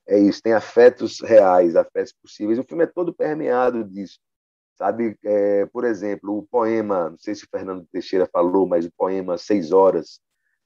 É 0.07 0.19
isso, 0.19 0.43
tem 0.43 0.53
afetos 0.53 1.21
reais, 1.21 1.77
afetos 1.77 2.13
possíveis. 2.13 2.59
O 2.59 2.65
filme 2.65 2.85
é 2.85 2.87
todo 2.87 3.15
permeado 3.15 3.85
disso. 3.85 4.19
Sabe, 4.77 5.17
é, 5.25 5.67
por 5.67 5.85
exemplo, 5.85 6.37
o 6.37 6.47
poema, 6.47 7.11
não 7.11 7.19
sei 7.19 7.35
se 7.35 7.45
o 7.45 7.49
Fernando 7.51 7.87
Teixeira 7.91 8.29
falou, 8.31 8.67
mas 8.67 8.85
o 8.85 8.93
poema 8.93 9.39
Seis 9.39 9.73
Horas, 9.73 10.21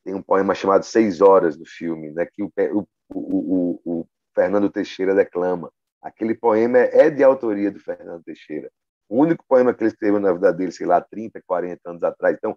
tem 0.04 0.14
um 0.14 0.22
poema 0.22 0.54
chamado 0.54 0.84
Seis 0.84 1.20
Horas 1.20 1.56
no 1.56 1.64
filme, 1.64 2.10
né, 2.10 2.26
que 2.26 2.42
o, 2.42 2.50
o, 2.64 2.86
o, 3.14 3.80
o 3.84 4.06
Fernando 4.34 4.70
Teixeira 4.70 5.14
declama. 5.14 5.72
Aquele 6.02 6.34
poema 6.34 6.78
é 6.78 7.10
de 7.10 7.22
autoria 7.22 7.70
do 7.70 7.78
Fernando 7.78 8.22
Teixeira. 8.22 8.70
O 9.08 9.20
único 9.20 9.44
poema 9.46 9.74
que 9.74 9.82
ele 9.82 9.90
escreveu 9.90 10.20
na 10.20 10.32
vida 10.32 10.52
dele, 10.52 10.72
sei 10.72 10.86
lá, 10.86 11.00
30, 11.00 11.42
40 11.46 11.90
anos 11.90 12.02
atrás. 12.02 12.36
Então, 12.36 12.56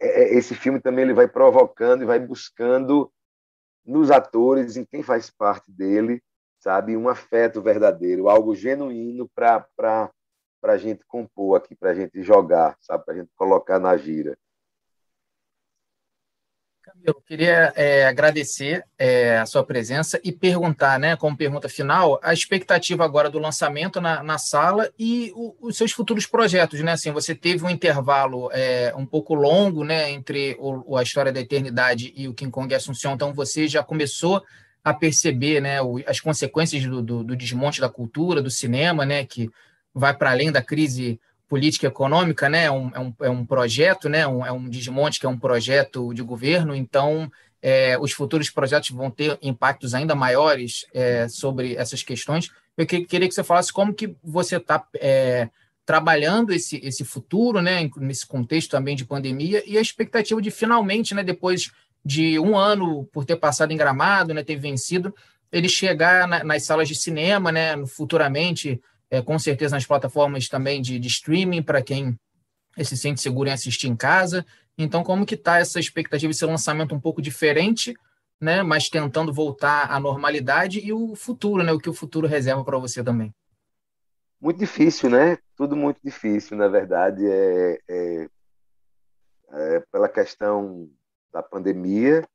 é, 0.00 0.22
é, 0.22 0.34
esse 0.34 0.54
filme 0.54 0.80
também 0.80 1.04
ele 1.04 1.14
vai 1.14 1.28
provocando 1.28 2.02
e 2.02 2.06
vai 2.06 2.18
buscando 2.18 3.12
nos 3.84 4.10
atores, 4.10 4.76
em 4.76 4.84
quem 4.84 5.02
faz 5.02 5.30
parte 5.30 5.70
dele, 5.70 6.22
sabe, 6.58 6.96
um 6.96 7.08
afeto 7.08 7.60
verdadeiro, 7.60 8.28
algo 8.28 8.54
genuíno 8.54 9.28
para 9.34 9.66
a 10.62 10.76
gente 10.76 11.04
compor 11.04 11.56
aqui, 11.56 11.74
para 11.74 11.90
a 11.90 11.94
gente 11.94 12.22
jogar, 12.22 12.76
sabe, 12.80 13.04
para 13.04 13.14
a 13.14 13.16
gente 13.18 13.30
colocar 13.34 13.78
na 13.78 13.96
gira. 13.96 14.36
Camilo, 16.82 17.22
queria 17.26 17.72
é, 17.76 18.06
agradecer 18.06 18.84
é, 18.98 19.38
a 19.38 19.46
sua 19.46 19.64
presença 19.64 20.20
e 20.24 20.32
perguntar, 20.32 20.98
né, 20.98 21.14
como 21.14 21.36
pergunta 21.36 21.68
final, 21.68 22.18
a 22.22 22.32
expectativa 22.32 23.04
agora 23.04 23.30
do 23.30 23.38
lançamento 23.38 24.00
na, 24.00 24.20
na 24.20 24.36
sala 24.36 24.90
e 24.98 25.32
o, 25.36 25.54
os 25.60 25.76
seus 25.76 25.92
futuros 25.92 26.26
projetos, 26.26 26.80
né? 26.80 26.92
Assim, 26.92 27.12
você 27.12 27.36
teve 27.36 27.64
um 27.64 27.70
intervalo 27.70 28.50
é, 28.52 28.92
um 28.96 29.06
pouco 29.06 29.32
longo, 29.32 29.84
né, 29.84 30.10
entre 30.10 30.56
o, 30.58 30.96
a 30.96 31.04
história 31.04 31.30
da 31.30 31.40
eternidade 31.40 32.12
e 32.16 32.26
o 32.26 32.34
King 32.34 32.50
Kong 32.50 32.74
Assunção, 32.74 33.14
então 33.14 33.32
você 33.32 33.68
já 33.68 33.84
começou 33.84 34.42
a 34.82 34.92
perceber, 34.92 35.60
né, 35.60 35.78
as 36.06 36.18
consequências 36.18 36.84
do, 36.84 37.00
do, 37.00 37.22
do 37.22 37.36
desmonte 37.36 37.80
da 37.80 37.88
cultura, 37.88 38.42
do 38.42 38.50
cinema, 38.50 39.06
né, 39.06 39.24
que 39.24 39.48
vai 39.94 40.16
para 40.16 40.32
além 40.32 40.50
da 40.50 40.60
crise 40.60 41.20
política 41.52 41.86
econômica, 41.86 42.48
né? 42.48 42.64
É 42.64 42.70
um, 42.70 42.90
é 42.94 42.98
um, 42.98 43.14
é 43.20 43.28
um 43.28 43.44
projeto, 43.44 44.08
né? 44.08 44.26
Um, 44.26 44.46
é 44.46 44.50
um 44.50 44.70
desmonte 44.70 45.20
que 45.20 45.26
é 45.26 45.28
um 45.28 45.38
projeto 45.38 46.14
de 46.14 46.22
governo, 46.22 46.74
então 46.74 47.30
é, 47.60 47.98
os 47.98 48.10
futuros 48.12 48.48
projetos 48.48 48.88
vão 48.88 49.10
ter 49.10 49.38
impactos 49.42 49.92
ainda 49.92 50.14
maiores 50.14 50.86
é, 50.94 51.28
sobre 51.28 51.74
essas 51.76 52.02
questões. 52.02 52.50
Eu 52.74 52.86
que, 52.86 53.04
queria 53.04 53.28
que 53.28 53.34
você 53.34 53.44
falasse 53.44 53.70
como 53.70 53.92
que 53.92 54.16
você 54.24 54.56
está 54.56 54.82
é, 54.94 55.50
trabalhando 55.84 56.54
esse, 56.54 56.80
esse 56.82 57.04
futuro, 57.04 57.60
né? 57.60 57.86
Nesse 57.98 58.26
contexto 58.26 58.70
também 58.70 58.96
de 58.96 59.04
pandemia 59.04 59.62
e 59.66 59.76
a 59.76 59.82
expectativa 59.82 60.40
de 60.40 60.50
finalmente, 60.50 61.14
né? 61.14 61.22
Depois 61.22 61.70
de 62.02 62.38
um 62.38 62.56
ano 62.56 63.04
por 63.12 63.26
ter 63.26 63.36
passado 63.36 63.72
em 63.72 63.76
Gramado, 63.76 64.32
né? 64.32 64.42
Ter 64.42 64.56
vencido, 64.56 65.14
ele 65.52 65.68
chegar 65.68 66.26
na, 66.26 66.42
nas 66.42 66.62
salas 66.62 66.88
de 66.88 66.94
cinema, 66.94 67.52
né? 67.52 67.76
Futuramente 67.86 68.80
é, 69.12 69.20
com 69.20 69.38
certeza 69.38 69.76
nas 69.76 69.84
plataformas 69.84 70.48
também 70.48 70.80
de, 70.80 70.98
de 70.98 71.06
streaming, 71.06 71.62
para 71.62 71.82
quem 71.82 72.18
se 72.82 72.96
sente 72.96 73.20
seguro 73.20 73.50
em 73.50 73.52
assistir 73.52 73.86
em 73.86 73.94
casa. 73.94 74.42
Então, 74.78 75.04
como 75.04 75.26
que 75.26 75.34
está 75.34 75.58
essa 75.58 75.78
expectativa, 75.78 76.30
esse 76.30 76.46
lançamento 76.46 76.94
um 76.94 77.00
pouco 77.00 77.20
diferente, 77.20 77.94
né, 78.40 78.62
mas 78.62 78.88
tentando 78.88 79.30
voltar 79.30 79.92
à 79.92 80.00
normalidade 80.00 80.80
e 80.80 80.94
o 80.94 81.14
futuro, 81.14 81.62
né, 81.62 81.70
o 81.72 81.78
que 81.78 81.90
o 81.90 81.92
futuro 81.92 82.26
reserva 82.26 82.64
para 82.64 82.78
você 82.78 83.04
também? 83.04 83.34
Muito 84.40 84.58
difícil, 84.58 85.10
né? 85.10 85.36
Tudo 85.58 85.76
muito 85.76 86.00
difícil, 86.02 86.56
na 86.56 86.66
verdade, 86.66 87.22
é, 87.24 87.78
é, 87.86 88.28
é 89.50 89.80
pela 89.92 90.08
questão 90.08 90.88
da 91.30 91.42
pandemia 91.42 92.26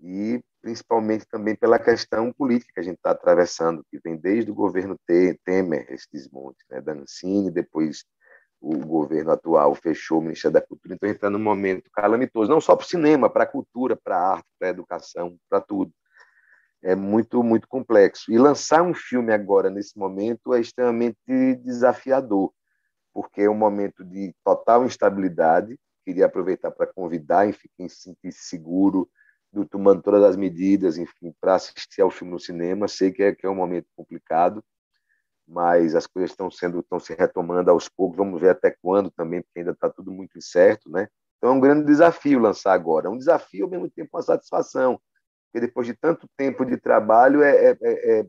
e 0.00 0.40
principalmente 0.66 1.24
também 1.28 1.54
pela 1.54 1.78
questão 1.78 2.32
política 2.32 2.72
que 2.74 2.80
a 2.80 2.82
gente 2.82 2.96
está 2.96 3.12
atravessando, 3.12 3.86
que 3.88 4.00
vem 4.00 4.16
desde 4.16 4.50
o 4.50 4.54
governo 4.54 4.98
Temer, 5.06 5.86
esse 5.90 6.08
desmonte 6.12 6.58
né, 6.68 6.80
da 6.80 6.92
Ancine, 6.92 7.52
depois 7.52 8.04
o 8.60 8.76
governo 8.76 9.30
atual 9.30 9.76
fechou 9.76 10.18
o 10.18 10.22
Ministério 10.22 10.54
da 10.54 10.60
Cultura, 10.60 10.96
então 10.96 11.06
a 11.06 11.10
gente 11.10 11.18
está 11.18 11.30
num 11.30 11.38
momento 11.38 11.88
calamitoso, 11.92 12.50
não 12.50 12.60
só 12.60 12.74
para 12.74 12.84
o 12.84 12.88
cinema, 12.88 13.30
para 13.30 13.44
a 13.44 13.46
cultura, 13.46 13.94
para 13.94 14.16
a 14.16 14.32
arte, 14.32 14.48
para 14.58 14.66
a 14.66 14.70
educação, 14.72 15.38
para 15.48 15.60
tudo. 15.60 15.92
É 16.82 16.96
muito, 16.96 17.44
muito 17.44 17.68
complexo. 17.68 18.32
E 18.32 18.36
lançar 18.36 18.82
um 18.82 18.92
filme 18.92 19.32
agora, 19.32 19.70
nesse 19.70 19.96
momento, 19.96 20.52
é 20.52 20.60
extremamente 20.60 21.16
desafiador, 21.62 22.52
porque 23.14 23.42
é 23.42 23.48
um 23.48 23.54
momento 23.54 24.04
de 24.04 24.34
total 24.44 24.84
instabilidade. 24.84 25.78
Queria 26.04 26.26
aproveitar 26.26 26.72
para 26.72 26.92
convidar, 26.92 27.48
enfim, 27.48 27.68
quem 27.76 27.88
se 27.88 27.98
sentir 27.98 28.32
seguro, 28.32 29.08
tomando 29.64 30.02
todas 30.02 30.22
as 30.24 30.36
medidas, 30.36 30.98
enfim, 30.98 31.34
para 31.40 31.54
assistir 31.54 32.02
ao 32.02 32.10
filme 32.10 32.32
no 32.32 32.38
cinema. 32.38 32.88
Sei 32.88 33.10
que 33.10 33.22
é, 33.22 33.34
que 33.34 33.46
é 33.46 33.50
um 33.50 33.54
momento 33.54 33.86
complicado, 33.96 34.62
mas 35.46 35.94
as 35.94 36.06
coisas 36.06 36.30
estão 36.30 36.50
sendo 36.50 36.80
estão 36.80 36.98
se 36.98 37.14
retomando 37.14 37.70
aos 37.70 37.88
poucos. 37.88 38.16
Vamos 38.16 38.40
ver 38.40 38.50
até 38.50 38.74
quando 38.82 39.10
também, 39.10 39.42
porque 39.42 39.60
ainda 39.60 39.72
está 39.72 39.88
tudo 39.88 40.10
muito 40.10 40.36
incerto, 40.36 40.90
né? 40.90 41.08
Então 41.38 41.50
é 41.50 41.52
um 41.52 41.60
grande 41.60 41.86
desafio 41.86 42.38
lançar 42.40 42.72
agora. 42.72 43.06
É 43.08 43.10
um 43.10 43.18
desafio 43.18 43.64
ao 43.64 43.70
mesmo 43.70 43.90
tempo 43.90 44.10
uma 44.16 44.22
satisfação, 44.22 45.00
porque 45.46 45.66
depois 45.66 45.86
de 45.86 45.94
tanto 45.94 46.28
tempo 46.36 46.64
de 46.64 46.76
trabalho 46.76 47.42
é, 47.42 47.70
é, 47.70 47.78
é, 47.82 48.18
é, 48.20 48.26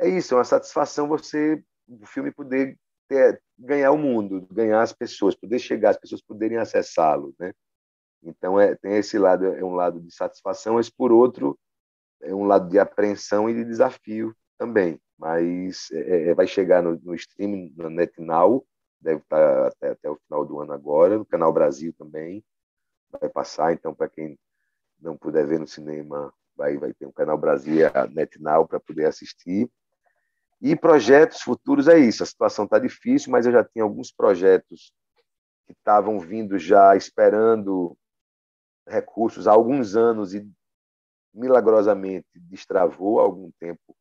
é 0.00 0.08
isso, 0.08 0.34
é 0.34 0.38
uma 0.38 0.44
satisfação 0.44 1.08
você 1.08 1.62
o 1.88 2.06
filme 2.06 2.30
poder 2.32 2.78
ter, 3.08 3.42
ganhar 3.58 3.90
o 3.92 3.98
mundo, 3.98 4.46
ganhar 4.50 4.80
as 4.80 4.92
pessoas, 4.92 5.34
poder 5.34 5.58
chegar, 5.58 5.90
as 5.90 5.98
pessoas 5.98 6.22
poderem 6.22 6.58
acessá-lo, 6.58 7.34
né? 7.38 7.52
Então, 8.24 8.58
é, 8.58 8.74
tem 8.74 8.96
esse 8.96 9.18
lado, 9.18 9.46
é 9.46 9.64
um 9.64 9.74
lado 9.74 10.00
de 10.00 10.14
satisfação, 10.14 10.74
mas, 10.74 10.88
por 10.88 11.12
outro, 11.12 11.58
é 12.22 12.34
um 12.34 12.44
lado 12.44 12.68
de 12.68 12.78
apreensão 12.78 13.48
e 13.48 13.54
de 13.54 13.64
desafio 13.64 14.34
também. 14.58 15.00
Mas 15.18 15.90
é, 15.92 16.30
é 16.30 16.34
vai 16.34 16.46
chegar 16.46 16.82
no, 16.82 17.00
no 17.02 17.14
na 17.76 17.90
NetNow, 17.90 18.66
deve 19.00 19.20
estar 19.20 19.66
até, 19.68 19.90
até 19.90 20.10
o 20.10 20.16
final 20.16 20.44
do 20.44 20.60
ano 20.60 20.72
agora, 20.72 21.18
no 21.18 21.26
Canal 21.26 21.52
Brasil 21.52 21.94
também, 21.98 22.42
vai 23.20 23.28
passar. 23.28 23.72
Então, 23.72 23.94
para 23.94 24.08
quem 24.08 24.38
não 25.00 25.16
puder 25.16 25.46
ver 25.46 25.60
no 25.60 25.66
cinema, 25.66 26.32
vai, 26.56 26.76
vai 26.78 26.92
ter 26.94 27.06
um 27.06 27.12
Canal 27.12 27.36
Brasil 27.36 27.86
a 27.94 28.06
NetNow 28.06 28.66
para 28.66 28.80
poder 28.80 29.06
assistir. 29.06 29.70
E 30.60 30.74
projetos 30.74 31.42
futuros 31.42 31.88
é 31.88 31.98
isso. 31.98 32.22
A 32.22 32.26
situação 32.26 32.64
está 32.64 32.78
difícil, 32.78 33.30
mas 33.30 33.44
eu 33.44 33.52
já 33.52 33.62
tinha 33.62 33.84
alguns 33.84 34.10
projetos 34.10 34.92
que 35.66 35.72
estavam 35.72 36.18
vindo 36.18 36.58
já 36.58 36.96
esperando 36.96 37.96
recursos 38.86 39.46
há 39.46 39.52
alguns 39.52 39.96
anos 39.96 40.34
e 40.34 40.48
milagrosamente 41.32 42.26
destravou 42.34 43.18
algum 43.18 43.50
tempo 43.58 43.96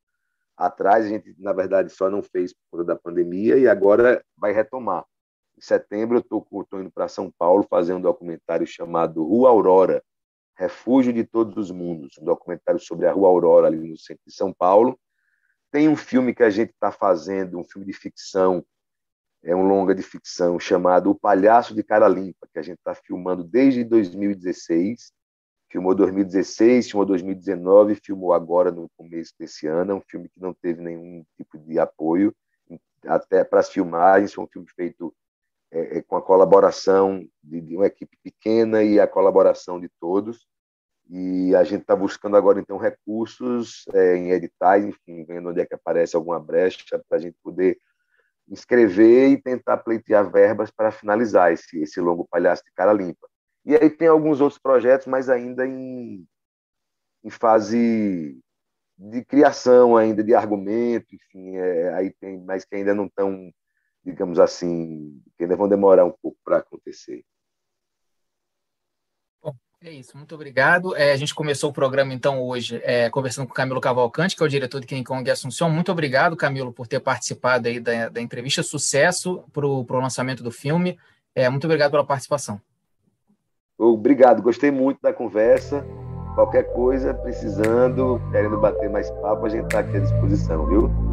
atrás. 0.56 1.06
A 1.06 1.10
gente, 1.10 1.36
na 1.40 1.54
verdade, 1.54 1.90
só 1.90 2.10
não 2.10 2.22
fez 2.22 2.54
por 2.54 2.62
conta 2.72 2.84
da 2.86 2.96
pandemia 2.96 3.58
e 3.58 3.68
agora 3.68 4.24
vai 4.38 4.52
retomar. 4.52 5.06
Em 5.58 5.62
setembro, 5.62 6.18
eu 6.18 6.62
estou 6.62 6.82
indo 6.82 6.92
para 6.92 7.08
São 7.08 7.32
Paulo 7.38 7.66
fazer 7.70 7.94
um 7.94 8.02
documentário 8.02 8.66
chamado 8.66 9.24
Rua 9.24 9.50
Aurora 9.50 10.04
Refúgio 10.56 11.12
de 11.12 11.24
Todos 11.24 11.58
os 11.58 11.72
Mundos 11.72 12.18
um 12.20 12.26
documentário 12.26 12.80
sobre 12.80 13.08
a 13.08 13.12
Rua 13.12 13.28
Aurora, 13.28 13.68
ali 13.68 13.78
no 13.78 13.98
centro 13.98 14.24
de 14.26 14.34
São 14.34 14.54
Paulo. 14.54 15.00
Tem 15.72 15.90
um 15.90 15.96
filme 15.96 16.34
que 16.34 16.44
a 16.44 16.50
gente 16.50 16.70
está 16.70 16.92
fazendo, 16.92 17.60
um 17.60 17.64
filme 17.64 17.88
de 17.88 17.94
ficção 17.94 18.64
é 19.44 19.54
um 19.56 19.68
longa 19.68 19.94
de 19.94 20.02
ficção 20.02 20.58
chamado 20.58 21.12
O 21.12 21.16
Palhaço 21.16 21.76
de 21.76 21.84
Cara 21.84 22.08
Limpa, 22.08 22.48
que 22.52 22.60
a 22.60 22.62
gente 22.62 22.78
está 22.78 22.96
filmando 22.96 23.44
desde 23.44 23.84
2016. 23.84 25.12
Filmou 25.70 25.94
2016, 25.94 26.92
filmou 26.92 27.06
2019, 27.06 27.96
filmou 27.96 28.32
agora 28.32 28.72
no 28.72 28.90
começo 28.96 29.34
desse 29.38 29.68
ano. 29.68 29.92
É 29.92 29.96
um 29.96 30.02
filme 30.02 30.30
que 30.30 30.40
não 30.40 30.54
teve 30.54 30.82
nenhum 30.82 31.26
tipo 31.36 31.58
de 31.58 31.78
apoio, 31.78 32.34
até 33.06 33.44
para 33.44 33.60
as 33.60 33.70
filmagens. 33.70 34.34
Foi 34.34 34.46
um 34.46 34.48
filme 34.48 34.68
feito 34.74 35.14
é, 35.72 35.98
é, 35.98 36.02
com 36.02 36.16
a 36.16 36.22
colaboração 36.22 37.28
de, 37.44 37.60
de, 37.60 37.76
uma 37.76 37.88
equipe 37.88 38.16
pequena 38.24 38.82
e 38.82 39.00
a 39.00 39.08
colaboração 39.08 39.80
de 39.80 39.90
todos. 40.00 40.48
E 41.10 41.54
a 41.54 41.66
gente 41.66 41.82
está 41.82 41.96
buscando 41.96 42.38
agora, 42.38 42.62
então, 42.62 42.78
recursos 42.78 43.84
é, 43.94 44.16
em 44.16 44.32
editais, 44.32 44.86
enfim, 44.86 45.26
vendo 45.26 45.50
onde 45.50 45.60
é 45.60 45.66
que 45.66 45.76
aparece 45.76 46.16
alguma 46.16 46.40
brecha 46.40 46.80
para 47.10 47.18
a 47.18 47.22
gente 47.22 47.36
poder 47.44 47.78
escrever 48.50 49.30
e 49.30 49.42
tentar 49.42 49.78
pleitear 49.78 50.30
verbas 50.32 50.72
para 50.72 50.92
finalizar 50.92 51.52
esse, 51.52 51.82
esse 51.82 52.00
longo 52.02 52.28
palhaço 52.30 52.64
de 52.64 52.72
cara 52.74 52.94
limpa. 52.94 53.28
E 53.66 53.76
aí 53.76 53.90
tem 53.90 54.08
alguns 54.08 54.42
outros 54.42 54.60
projetos, 54.60 55.08
mas 55.08 55.30
ainda 55.30 55.66
em, 55.66 56.26
em 57.24 57.30
fase 57.30 58.38
de 58.98 59.24
criação 59.26 59.98
ainda, 59.98 60.24
de 60.24 60.36
argumento, 60.36 61.16
enfim, 61.16 61.56
é, 61.56 61.94
aí 61.94 62.12
tem, 62.12 62.40
mas 62.44 62.66
que 62.66 62.76
ainda 62.76 62.94
não 62.94 63.06
estão, 63.06 63.52
digamos 64.04 64.40
assim, 64.40 65.22
que 65.38 65.44
ainda 65.44 65.56
vão 65.56 65.68
demorar 65.68 66.06
um 66.06 66.14
pouco 66.22 66.38
para 66.44 66.58
acontecer. 66.58 67.24
É 69.86 69.92
isso, 69.92 70.18
muito 70.18 70.34
obrigado. 70.34 70.96
É, 70.96 71.12
a 71.12 71.18
gente 71.18 71.36
começou 71.36 71.70
o 71.70 71.74
programa, 71.74 72.14
então, 72.14 72.42
hoje, 72.42 72.80
é, 72.86 73.10
conversando 73.10 73.46
com 73.46 73.52
o 73.52 73.56
Camilo 73.56 73.82
Cavalcante, 73.82 74.34
que 74.34 74.42
é 74.42 74.46
o 74.46 74.50
diretor 74.50 74.80
de 74.80 74.88
King 74.88 75.04
Kong 75.04 75.30
Assunção. 75.30 75.70
Muito 75.70 75.92
obrigado, 75.92 76.38
Camilo, 76.38 76.72
por 76.72 76.88
ter 76.88 77.02
participado 77.02 77.68
aí 77.68 77.82
da, 77.82 78.08
da 78.08 78.22
entrevista. 78.22 78.64
Sucesso 78.64 79.44
para 79.52 79.68
o 79.68 79.86
lançamento 80.00 80.42
do 80.42 80.52
filme. 80.52 80.98
É, 81.36 81.50
muito 81.50 81.66
obrigado 81.66 81.92
pela 81.92 82.06
participação. 82.06 82.62
Obrigado, 83.78 84.42
gostei 84.42 84.72
muito 84.72 85.02
da 85.02 85.12
conversa. 85.12 85.86
Qualquer 86.34 86.72
coisa, 86.72 87.14
precisando, 87.14 88.22
querendo 88.32 88.58
bater 88.58 88.90
mais 88.90 89.12
papo, 89.12 89.46
a 89.46 89.50
gente 89.50 89.66
está 89.66 89.80
aqui 89.80 89.98
à 89.98 90.00
disposição, 90.00 90.66
viu? 90.66 91.13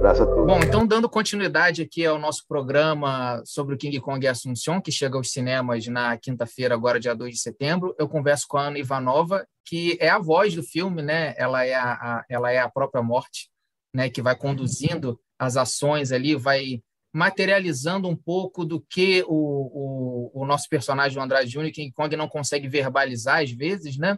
Abraço 0.00 0.22
a 0.22 0.26
todos. 0.26 0.46
Bom, 0.46 0.60
então, 0.60 0.86
dando 0.86 1.10
continuidade 1.10 1.82
aqui 1.82 2.06
ao 2.06 2.18
nosso 2.18 2.46
programa 2.48 3.42
sobre 3.44 3.74
o 3.74 3.78
King 3.78 4.00
Kong 4.00 4.24
e 4.24 4.28
Assunção, 4.28 4.80
que 4.80 4.90
chega 4.90 5.18
aos 5.18 5.30
cinemas 5.30 5.86
na 5.88 6.16
quinta-feira, 6.16 6.74
agora 6.74 6.98
dia 6.98 7.14
2 7.14 7.34
de 7.34 7.38
setembro, 7.38 7.94
eu 7.98 8.08
converso 8.08 8.46
com 8.48 8.56
a 8.56 8.68
Ana 8.68 8.78
Ivanova, 8.78 9.46
que 9.62 9.98
é 10.00 10.08
a 10.08 10.18
voz 10.18 10.54
do 10.54 10.62
filme, 10.62 11.02
né? 11.02 11.34
Ela 11.36 11.66
é 11.66 11.74
a, 11.74 11.92
a 11.92 12.24
ela 12.30 12.50
é 12.50 12.58
a 12.58 12.68
própria 12.70 13.02
morte, 13.02 13.50
né? 13.94 14.08
Que 14.08 14.22
vai 14.22 14.34
conduzindo 14.34 15.20
as 15.38 15.58
ações 15.58 16.12
ali, 16.12 16.34
vai 16.34 16.82
materializando 17.12 18.08
um 18.08 18.16
pouco 18.16 18.64
do 18.64 18.80
que 18.80 19.22
o, 19.28 20.30
o, 20.32 20.42
o 20.42 20.46
nosso 20.46 20.66
personagem, 20.70 21.18
o 21.18 21.22
Andrade 21.22 21.50
Júnior, 21.50 21.74
King 21.74 21.92
Kong, 21.92 22.16
não 22.16 22.26
consegue 22.26 22.68
verbalizar 22.68 23.42
às 23.42 23.50
vezes, 23.50 23.98
né? 23.98 24.16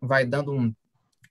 Vai 0.00 0.26
dando 0.26 0.52
um, 0.52 0.74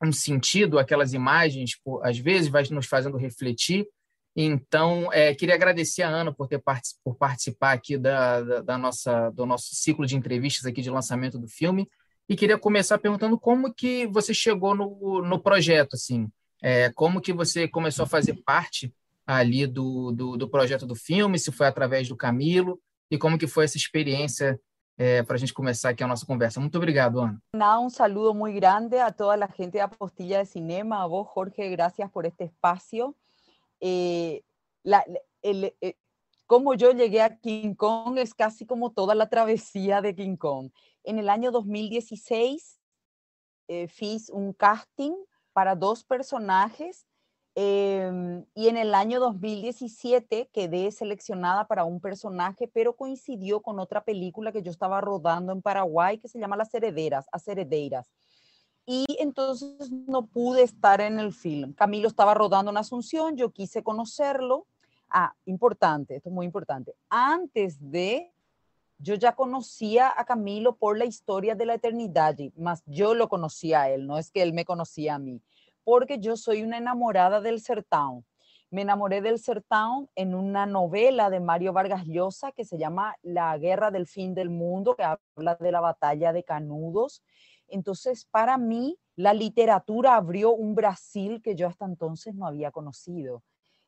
um 0.01 0.11
sentido 0.11 0.79
aquelas 0.79 1.13
imagens, 1.13 1.77
por, 1.83 2.05
às 2.05 2.17
vezes 2.17 2.47
vai 2.47 2.63
nos 2.71 2.85
fazendo 2.85 3.17
refletir. 3.17 3.87
Então, 4.35 5.11
é, 5.11 5.33
queria 5.35 5.55
agradecer 5.55 6.03
a 6.03 6.09
Ana 6.09 6.33
por 6.33 6.47
ter 6.47 6.61
por 7.03 7.15
participar 7.15 7.73
aqui 7.73 7.97
da, 7.97 8.41
da, 8.41 8.61
da, 8.61 8.77
nossa 8.77 9.29
do 9.31 9.45
nosso 9.45 9.75
ciclo 9.75 10.05
de 10.05 10.15
entrevistas 10.15 10.65
aqui 10.65 10.81
de 10.81 10.89
lançamento 10.89 11.37
do 11.37 11.47
filme 11.47 11.89
e 12.29 12.35
queria 12.35 12.57
começar 12.57 12.99
perguntando 12.99 13.39
como 13.39 13.73
que 13.73 14.05
você 14.05 14.33
chegou 14.33 14.75
no, 14.75 15.21
no 15.23 15.39
projeto, 15.39 15.95
assim, 15.95 16.29
é, 16.61 16.91
como 16.91 17.19
que 17.19 17.33
você 17.33 17.67
começou 17.67 18.03
a 18.03 18.07
fazer 18.07 18.35
parte 18.45 18.93
ali 19.25 19.65
do, 19.65 20.11
do, 20.11 20.37
do, 20.37 20.49
projeto 20.49 20.85
do 20.85 20.95
filme, 20.95 21.39
se 21.39 21.51
foi 21.51 21.65
através 21.65 22.07
do 22.07 22.15
Camilo, 22.15 22.79
e 23.09 23.17
como 23.17 23.37
que 23.37 23.47
foi 23.47 23.65
essa 23.65 23.77
experiência 23.77 24.59
é, 24.99 25.23
para 25.23 25.35
a 25.35 25.39
gente 25.39 25.53
começar 25.53 25.89
aqui 25.91 26.03
a 26.03 26.07
nossa 26.07 26.25
conversa. 26.25 26.59
Muito 26.59 26.77
obrigado, 26.77 27.21
Ana. 27.21 27.79
Um 27.79 27.89
saludo 27.89 28.33
muito 28.33 28.55
grande 28.55 28.97
a 28.97 29.09
toda 29.13 29.45
a 29.45 29.49
gente 29.57 29.77
da 29.77 29.87
Postilha 29.87 30.43
de 30.43 30.49
Cinema, 30.49 31.01
a 31.01 31.07
vos, 31.07 31.25
Jorge, 31.33 31.69
gracias 31.69 32.11
por 32.11 32.25
este 32.25 32.43
espaço. 32.43 33.15
Eh, 33.79 34.43
eh, 35.41 35.95
como 36.45 36.73
yo 36.73 36.91
llegué 36.91 37.21
a 37.21 37.29
King 37.29 37.75
Kong 37.75 38.19
es 38.19 38.33
casi 38.33 38.65
como 38.65 38.91
toda 38.91 39.15
la 39.15 39.29
travesía 39.29 40.01
de 40.01 40.13
King 40.13 40.35
Kong. 40.35 40.69
En 41.05 41.17
el 41.17 41.29
año 41.29 41.49
2016 41.51 42.81
eh, 43.69 43.87
fiz 43.87 44.29
un 44.29 44.51
casting 44.51 45.13
para 45.53 45.75
dos 45.75 46.03
personajes 46.03 47.05
Em, 47.55 48.45
y 48.53 48.67
en 48.67 48.77
el 48.77 48.93
año 48.93 49.19
2017 49.19 50.49
quedé 50.53 50.91
seleccionada 50.91 51.67
para 51.67 51.83
un 51.83 51.99
personaje, 51.99 52.67
pero 52.67 52.95
coincidió 52.95 53.61
con 53.61 53.79
otra 53.79 54.03
película 54.03 54.51
que 54.51 54.61
yo 54.61 54.71
estaba 54.71 55.01
rodando 55.01 55.51
en 55.51 55.61
Paraguay 55.61 56.19
que 56.19 56.27
se 56.27 56.39
llama 56.39 56.57
Las 56.57 56.73
Herederas. 56.73 57.25
Y 58.85 59.05
entonces 59.19 59.91
no 59.91 60.25
pude 60.25 60.63
estar 60.63 61.01
en 61.01 61.19
el 61.19 61.33
film. 61.33 61.73
Camilo 61.73 62.07
estaba 62.07 62.33
rodando 62.33 62.71
en 62.71 62.77
Asunción, 62.77 63.35
yo 63.35 63.51
quise 63.51 63.83
conocerlo. 63.83 64.65
Ah, 65.09 65.33
importante, 65.45 66.15
esto 66.15 66.29
es 66.29 66.35
muy 66.35 66.45
importante. 66.45 66.95
Antes 67.09 67.77
de, 67.79 68.31
yo 68.99 69.15
ya 69.15 69.35
conocía 69.35 70.13
a 70.15 70.23
Camilo 70.23 70.75
por 70.75 70.97
la 70.97 71.05
historia 71.05 71.55
de 71.55 71.65
la 71.65 71.75
eternidad, 71.75 72.37
más 72.55 72.83
yo 72.85 73.15
lo 73.15 73.27
conocía 73.27 73.81
a 73.81 73.89
él, 73.89 74.05
no 74.05 74.17
es 74.17 74.29
que 74.31 74.43
él 74.43 74.53
me 74.53 74.65
conocía 74.65 75.15
a 75.15 75.19
mí 75.19 75.41
porque 75.89 76.19
yo 76.19 76.37
soy 76.37 76.61
una 76.61 76.77
enamorada 76.77 77.41
del 77.41 77.61
Sertão. 77.61 78.23
Me 78.69 78.83
enamoré 78.83 79.21
del 79.21 79.39
Sertão 79.39 80.07
en 80.13 80.35
una 80.35 80.67
novela 80.67 81.31
de 81.31 81.39
Mario 81.39 81.73
Vargas 81.73 82.05
Llosa 82.05 82.51
que 82.51 82.63
se 82.63 82.77
llama 82.77 83.15
La 83.23 83.57
guerra 83.57 83.89
del 83.89 84.05
fin 84.05 84.35
del 84.35 84.51
mundo, 84.51 84.95
que 84.95 85.01
habla 85.03 85.55
de 85.55 85.71
la 85.71 85.79
batalla 85.79 86.31
de 86.31 86.43
Canudos. 86.43 87.23
Entonces, 87.67 88.27
para 88.29 88.59
mí, 88.59 88.99
la 89.15 89.33
literatura 89.33 90.15
abrió 90.15 90.51
un 90.51 90.75
Brasil 90.75 91.41
que 91.41 91.55
yo 91.55 91.65
hasta 91.65 91.85
entonces 91.85 92.35
no 92.35 92.45
había 92.45 92.69
conocido. 92.69 93.41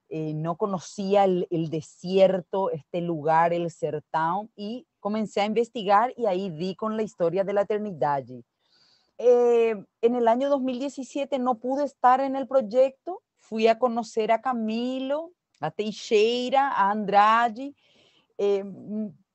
Eh, 0.09 0.33
no 0.33 0.57
conocía 0.57 1.25
el, 1.25 1.69
desierto, 1.69 2.71
este 2.71 3.01
lugar, 3.01 3.53
el 3.53 3.69
Sertão, 3.69 4.49
y 4.55 4.87
comencé 4.99 5.41
a 5.41 5.45
investigar 5.45 6.15
y 6.17 6.25
ahí 6.25 6.49
di 6.49 6.75
con 6.75 6.97
la 6.97 7.03
historia 7.03 7.43
de 7.43 7.53
la 7.53 7.61
eternidad. 7.61 8.23
Eh, 9.23 9.75
en 10.01 10.15
el 10.15 10.27
año 10.27 10.49
2017 10.49 11.37
no 11.37 11.59
pude 11.59 11.83
estar 11.83 12.21
en 12.21 12.35
el 12.35 12.47
proyecto, 12.47 13.21
fui 13.37 13.67
a 13.67 13.77
conocer 13.77 14.31
a 14.31 14.41
Camilo, 14.41 15.31
a 15.59 15.69
Teixeira, 15.69 16.69
a 16.69 16.89
Andrade, 16.89 17.75
eh, 18.39 18.65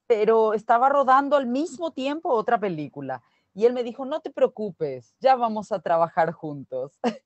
pero 0.08 0.54
estaba 0.54 0.88
rodando 0.88 1.36
al 1.36 1.46
mismo 1.46 1.92
tiempo 1.92 2.30
otra 2.30 2.58
película. 2.58 3.22
Y 3.54 3.64
él 3.64 3.74
me 3.74 3.84
dijo, 3.84 4.04
no 4.04 4.18
te 4.18 4.30
preocupes, 4.30 5.14
ya 5.20 5.36
vamos 5.36 5.70
a 5.70 5.78
trabajar 5.78 6.32
juntos. 6.32 6.98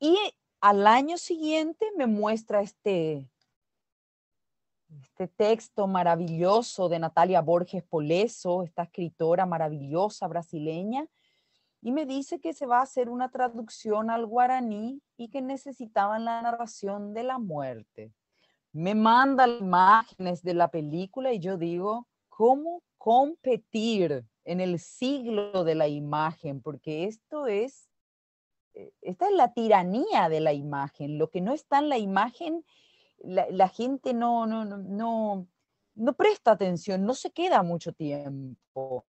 y 0.00 0.18
al 0.60 0.88
año 0.88 1.18
siguiente 1.18 1.86
me 1.96 2.08
muestra 2.08 2.62
este, 2.62 3.30
este 5.02 5.28
texto 5.28 5.86
maravilloso 5.86 6.88
de 6.88 6.98
Natalia 6.98 7.42
Borges 7.42 7.84
Poleso, 7.84 8.64
esta 8.64 8.82
escritora 8.82 9.46
maravillosa 9.46 10.26
brasileña, 10.26 11.06
y 11.80 11.92
me 11.92 12.06
dice 12.06 12.40
que 12.40 12.52
se 12.52 12.66
va 12.66 12.78
a 12.78 12.82
hacer 12.82 13.08
una 13.08 13.30
traducción 13.30 14.10
al 14.10 14.26
guaraní 14.26 15.00
y 15.16 15.28
que 15.28 15.42
necesitaban 15.42 16.24
la 16.24 16.42
narración 16.42 17.14
de 17.14 17.22
la 17.22 17.38
muerte. 17.38 18.12
Me 18.72 18.94
manda 18.94 19.46
imágenes 19.46 20.42
de 20.42 20.54
la 20.54 20.68
película 20.68 21.32
y 21.32 21.38
yo 21.38 21.56
digo, 21.56 22.08
¿cómo 22.28 22.82
competir 22.98 24.24
en 24.44 24.60
el 24.60 24.78
siglo 24.78 25.64
de 25.64 25.74
la 25.74 25.88
imagen? 25.88 26.60
Porque 26.60 27.04
esto 27.04 27.46
es, 27.46 27.88
eh, 28.74 28.92
esta 29.00 29.28
es 29.28 29.34
la 29.34 29.52
tiranía 29.52 30.28
de 30.28 30.40
la 30.40 30.52
imagen. 30.52 31.18
Lo 31.18 31.30
que 31.30 31.40
no 31.40 31.54
está 31.54 31.78
en 31.78 31.88
la 31.88 31.98
imagen, 31.98 32.64
la, 33.18 33.68
gente 33.68 34.12
no, 34.12 34.46
no, 34.46 34.64
no, 34.64 34.76
no, 34.78 35.46
no 35.94 36.12
presta 36.14 36.50
atención, 36.50 37.04
no 37.04 37.14
se 37.14 37.30
queda 37.30 37.62
mucho 37.62 37.92
tiempo 37.92 39.06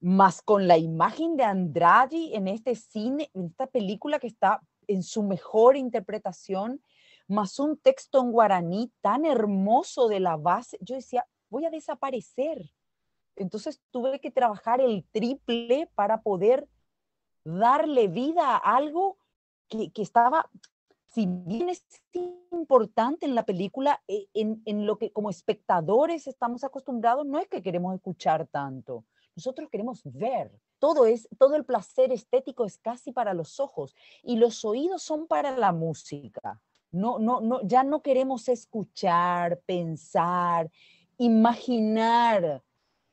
más 0.00 0.42
con 0.42 0.68
la 0.68 0.78
imagen 0.78 1.36
de 1.36 1.44
Andrade 1.44 2.36
en 2.36 2.48
este 2.48 2.74
cine, 2.74 3.30
en 3.34 3.46
esta 3.46 3.66
película 3.66 4.18
que 4.18 4.26
está 4.26 4.60
en 4.86 5.02
su 5.02 5.22
mejor 5.22 5.76
interpretación, 5.76 6.80
más 7.28 7.58
un 7.58 7.76
texto 7.76 8.20
en 8.20 8.30
guaraní 8.30 8.92
tan 9.00 9.24
hermoso 9.24 10.08
de 10.08 10.20
la 10.20 10.36
base, 10.36 10.78
yo 10.80 10.94
decía, 10.94 11.26
voy 11.48 11.64
a 11.64 11.70
desaparecer. 11.70 12.70
Entonces 13.34 13.82
tuve 13.90 14.20
que 14.20 14.30
trabajar 14.30 14.80
el 14.80 15.04
triple 15.10 15.90
para 15.94 16.22
poder 16.22 16.68
darle 17.44 18.08
vida 18.08 18.56
a 18.56 18.76
algo 18.76 19.18
que, 19.68 19.90
estaba, 19.96 20.48
si 21.08 21.26
bien 21.26 21.68
es 21.68 21.84
importante 22.52 23.26
en 23.26 23.34
la 23.34 23.44
película, 23.44 24.02
eh, 24.06 24.28
en, 24.32 24.62
en 24.64 24.86
lo 24.86 24.96
que 24.98 25.10
como 25.10 25.30
espectadores 25.30 26.28
estamos 26.28 26.62
acostumbrados, 26.62 27.26
no 27.26 27.38
es 27.38 27.48
que 27.48 27.62
queremos 27.62 27.94
escuchar 27.94 28.46
tanto 28.46 29.04
nosotros 29.36 29.68
queremos 29.70 30.00
ver. 30.04 30.50
Todo, 30.78 31.06
es, 31.06 31.28
todo 31.38 31.56
el 31.56 31.64
placer 31.64 32.10
estético 32.12 32.64
es 32.64 32.78
casi 32.78 33.12
para 33.12 33.34
los 33.34 33.60
ojos 33.60 33.94
y 34.22 34.36
los 34.36 34.64
oídos 34.64 35.02
son 35.02 35.26
para 35.26 35.56
la 35.56 35.72
música. 35.72 36.60
No, 36.90 37.18
no, 37.18 37.40
no, 37.40 37.60
ya 37.62 37.82
no 37.82 38.00
queremos 38.00 38.48
escuchar, 38.48 39.60
pensar, 39.66 40.70
imaginar. 41.18 42.62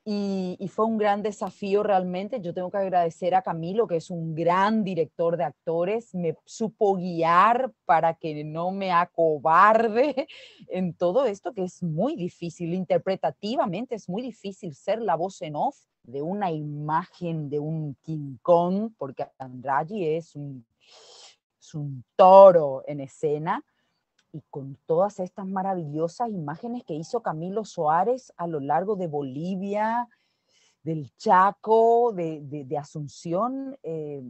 Y, 0.05 0.57
y, 0.59 0.67
fue 0.67 0.85
un 0.85 0.97
gran 0.97 1.21
desafío 1.21 1.81
realmente. 1.81 2.41
Yo 2.41 2.53
tengo 2.53 2.69
que 2.69 2.77
agradecer 2.77 3.35
a 3.35 3.41
Camilo, 3.41 3.87
que 3.87 3.95
es 3.95 4.09
un 4.09 4.35
gran 4.35 4.83
director 4.83 5.37
de 5.37 5.45
actores. 5.45 6.13
Me 6.13 6.35
supo 6.43 6.95
guiar 6.95 7.71
para 7.85 8.13
que 8.13 8.43
no 8.43 8.71
me 8.71 8.91
acobarde 8.91 10.27
en 10.67 10.93
todo 10.93 11.25
esto, 11.25 11.53
que 11.53 11.63
es 11.63 11.81
muy 11.81 12.17
difícil. 12.17 12.73
Interpretativamente 12.73 13.95
es 13.95 14.09
muy 14.09 14.21
difícil 14.21 14.75
ser 14.75 15.01
la 15.01 15.15
voz 15.15 15.41
en 15.41 15.55
off 15.55 15.77
de 16.03 16.21
una 16.21 16.51
imagen 16.51 17.49
de 17.49 17.59
un 17.59 17.95
King 18.03 18.37
Kong, 18.41 18.91
porque 18.97 19.25
un, 20.35 20.65
es 21.59 21.73
un 21.73 22.03
toro 22.15 22.83
en 22.85 22.99
escena, 22.99 23.63
y 24.33 24.41
con 24.49 24.77
todas 24.87 25.19
estas 25.19 25.47
maravillosas 25.47 26.29
imágenes 26.29 26.83
que 26.83 26.95
hizo 26.95 27.21
Camilo 27.21 27.63
Suárez 27.63 28.33
a 28.35 28.47
lo 28.47 28.59
largo 28.59 28.95
de 28.95 29.07
Bolivia, 29.07 30.09
del 30.81 31.15
Chaco, 31.15 32.11
de, 32.13 32.77
Asunción, 32.77 33.77
eh, 33.83 34.21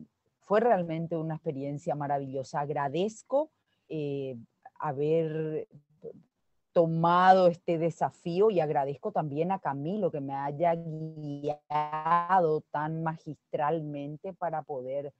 fue 0.41 0.59
realmente 0.59 1.15
una 1.15 1.35
experiencia 1.35 1.95
maravillosa. 1.95 2.59
Agradezco 2.59 3.49
eh, 3.89 4.35
haber 4.77 5.67
tomado 6.73 7.47
este 7.47 7.77
desafío 7.77 8.49
y 8.49 8.59
agradezco 8.59 9.11
también 9.11 9.51
a 9.51 9.59
Camilo 9.59 10.11
que 10.11 10.19
me 10.19 10.33
haya 10.33 10.75
guiado 10.75 12.61
tan 12.71 13.03
magistralmente 13.03 14.33
para 14.33 14.63
poder 14.63 15.13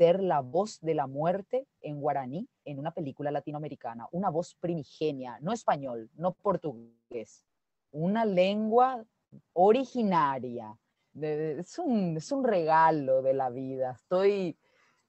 ser 0.00 0.22
la 0.22 0.40
voz 0.40 0.80
de 0.80 0.94
la 0.94 1.06
muerte 1.06 1.66
en 1.82 2.00
guaraní 2.00 2.48
en 2.64 2.78
una 2.78 2.90
película 2.90 3.30
latinoamericana, 3.30 4.08
una 4.12 4.30
voz 4.30 4.54
primigenia, 4.54 5.36
no 5.42 5.52
español, 5.52 6.08
no 6.14 6.32
portugués, 6.32 7.44
una 7.90 8.24
lengua 8.24 9.04
originaria. 9.52 10.74
Es 11.20 11.78
un, 11.78 12.16
es 12.16 12.32
un 12.32 12.44
regalo 12.44 13.20
de 13.20 13.34
la 13.34 13.50
vida. 13.50 13.90
Estoy 13.90 14.56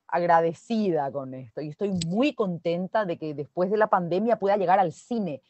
agradecida 0.08 1.10
con 1.10 1.36
esto 1.36 1.62
y 1.62 1.70
estoy 1.70 1.98
muy 2.06 2.34
contenta 2.34 3.06
de 3.06 3.18
que 3.18 3.34
después 3.34 3.72
de 3.72 3.78
la 3.78 3.88
pandemia 3.88 4.40
pueda 4.40 4.58
llegar 4.58 4.78
al 4.78 4.92
cine, 4.92 5.42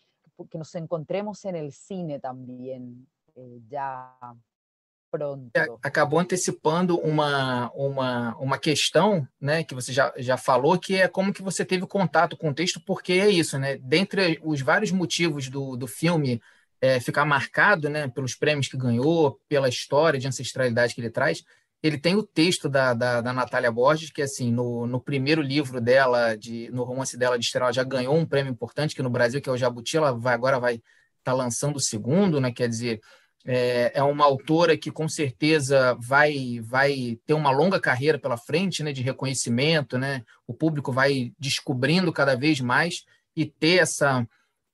que 0.52 0.60
nos 0.60 0.76
encontremos 0.76 1.46
en 1.46 1.56
el 1.56 1.72
cine 1.72 2.20
también 2.20 3.08
eh, 3.34 3.60
ya 3.68 4.16
pronto. 5.12 5.52
Acabou 5.84 6.20
antecipando 6.20 6.98
uma, 7.00 7.70
uma, 7.76 8.36
uma 8.38 8.58
questão, 8.58 9.28
né, 9.40 9.64
que 9.64 9.76
você 9.76 9.92
já, 9.92 10.14
já 10.18 10.38
falou, 10.38 10.80
que 10.80 10.96
é 10.96 11.08
como 11.08 11.34
que 11.34 11.44
você 11.44 11.66
teve 11.66 11.86
contato 11.86 12.38
com 12.38 12.50
o 12.50 12.54
texto, 12.54 12.82
porque 12.86 13.14
é 13.14 13.30
isso, 13.30 13.60
né, 13.60 13.78
dentre 13.78 14.40
os 14.44 14.62
vários 14.62 14.92
motivos 14.92 15.50
do, 15.50 15.76
do 15.76 15.88
filme 15.88 16.42
é, 16.80 17.00
ficar 17.00 17.26
marcado, 17.26 17.90
né, 17.90 18.08
pelos 18.08 18.34
prêmios 18.34 18.68
que 18.68 18.78
ganhou, 18.78 19.40
pela 19.48 19.70
história 19.70 20.20
de 20.20 20.28
ancestralidade 20.28 20.96
que 20.96 21.02
ele 21.02 21.12
traz, 21.12 21.44
ele 21.84 21.98
tem 21.98 22.16
o 22.16 22.24
texto 22.24 22.70
da, 22.70 22.94
da, 22.94 23.22
da 23.22 23.34
Natália 23.34 23.72
Borges, 23.72 24.12
que 24.12 24.22
assim, 24.22 24.52
no, 24.52 24.86
no 24.86 25.02
primeiro 25.02 25.42
livro 25.42 25.82
dela, 25.82 26.36
de, 26.36 26.70
no 26.72 26.84
romance 26.84 27.18
dela 27.18 27.38
de 27.38 27.46
Estrela, 27.46 27.74
já 27.74 27.84
ganhou 27.84 28.16
um 28.16 28.26
prêmio 28.26 28.52
importante, 28.52 28.96
que 28.96 29.02
no 29.02 29.10
Brasil, 29.10 29.42
que 29.42 29.50
é 29.50 29.52
o 29.52 29.58
Jabuti, 29.58 29.98
ela 29.98 30.14
vai, 30.14 30.34
agora 30.36 30.60
vai 30.60 30.76
estar 30.76 30.84
tá 31.24 31.34
lançando 31.34 31.78
o 31.78 31.80
segundo, 31.80 32.40
né? 32.40 32.52
Quer 32.52 32.70
dizer, 32.70 33.02
é, 33.46 33.92
é, 33.96 34.04
uma 34.04 34.26
autora 34.26 34.78
que 34.78 34.92
com 34.92 35.08
certeza 35.10 35.98
vai, 36.00 36.60
vai 36.62 37.18
ter 37.26 37.34
uma 37.34 37.52
longa 37.52 37.80
carreira 37.80 38.20
pela 38.20 38.38
frente, 38.38 38.84
né? 38.84 38.92
De 38.92 39.02
reconhecimento, 39.02 39.98
né? 39.98 40.24
O 40.46 40.54
público 40.54 40.92
vai 40.92 41.34
descobrindo 41.40 42.14
cada 42.14 42.36
vez 42.36 42.60
mais 42.60 43.04
e 43.36 43.46
ter 43.46 43.82
essa 43.82 44.28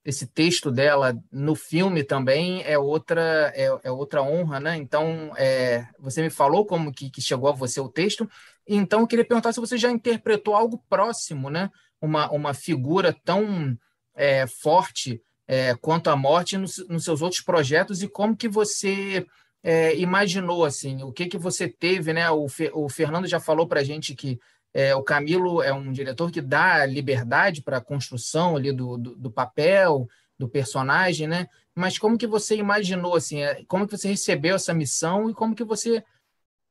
esse 0.04 0.26
texto 0.26 0.72
dela 0.72 1.22
no 1.30 1.54
filme 1.54 2.02
também 2.02 2.64
é 2.64 2.80
outra 2.80 3.52
é, 3.54 3.66
é 3.84 3.92
outra 3.92 4.24
honra, 4.24 4.58
né? 4.58 4.78
Então, 4.78 5.34
é, 5.38 5.86
você 6.00 6.22
me 6.22 6.30
falou 6.30 6.66
como 6.66 6.94
que, 6.94 7.10
que, 7.10 7.22
chegou 7.22 7.50
a 7.50 7.52
você 7.52 7.82
o 7.82 7.90
texto, 7.90 8.30
então 8.66 9.02
eu 9.02 9.08
queria 9.08 9.26
perguntar 9.26 9.52
se 9.52 9.60
você 9.60 9.78
já 9.78 9.92
interpretou 9.92 10.56
algo 10.56 10.82
próximo, 10.90 11.50
né? 11.50 11.70
Uma, 12.00 12.32
uma 12.32 12.54
figura 12.54 13.14
tão 13.26 13.78
é, 14.16 14.48
forte 14.48 15.22
é, 15.48 15.74
quanto 15.76 16.10
a 16.10 16.16
morte 16.16 16.58
nos, 16.58 16.86
nos, 16.90 17.04
seus 17.04 17.22
outros 17.22 17.42
projetos 17.42 18.04
e 18.04 18.08
como 18.08 18.36
que 18.36 18.50
você 18.50 19.26
é, 19.64 19.96
imaginou 19.98 20.66
assim, 20.66 21.02
o 21.04 21.12
que 21.12 21.28
que 21.28 21.38
você 21.38 21.68
teve, 21.68 22.12
né? 22.12 22.30
O, 22.30 22.48
o 22.74 22.90
Fernando 22.90 23.28
já 23.28 23.40
falou 23.40 23.68
para 23.68 23.80
a 23.80 23.84
gente 23.84 24.14
que 24.14 24.40
é, 24.74 24.94
o 24.94 25.02
Camilo 25.02 25.62
é 25.62 25.74
um 25.74 25.92
diretor 25.92 26.30
que 26.30 26.42
dá 26.42 26.86
liberdade 26.86 27.64
para 27.64 27.78
a 27.78 27.84
construção 27.84 28.58
ali 28.58 28.72
do, 28.72 28.98
do, 28.98 29.16
do, 29.16 29.32
papel, 29.32 30.08
do 30.38 30.48
personagem, 30.48 31.28
né? 31.28 31.48
Mas 31.74 31.98
como 31.98 32.18
que 32.18 32.28
você 32.28 32.56
imaginou, 32.56 33.16
assim, 33.16 33.42
é, 33.42 33.64
como 33.68 33.88
que 33.88 33.98
você 33.98 34.10
recebeu 34.10 34.56
essa 34.56 34.74
missão 34.74 35.30
e 35.30 35.34
como 35.34 35.56
que 35.56 35.64
você 35.64 36.04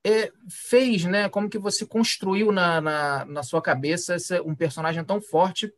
é, 0.05 0.31
fez, 0.49 1.05
né? 1.05 1.29
Como 1.29 1.49
que 1.49 1.59
você 1.59 1.85
construiu 1.87 2.53
na, 2.53 2.81
na, 2.81 3.25
na 3.25 3.43
sua 3.43 3.63
cabeça 3.63 4.15
essa, 4.15 4.43
um 4.43 4.55
personagem 4.55 5.03
tão 5.03 5.21
forte 5.21 5.73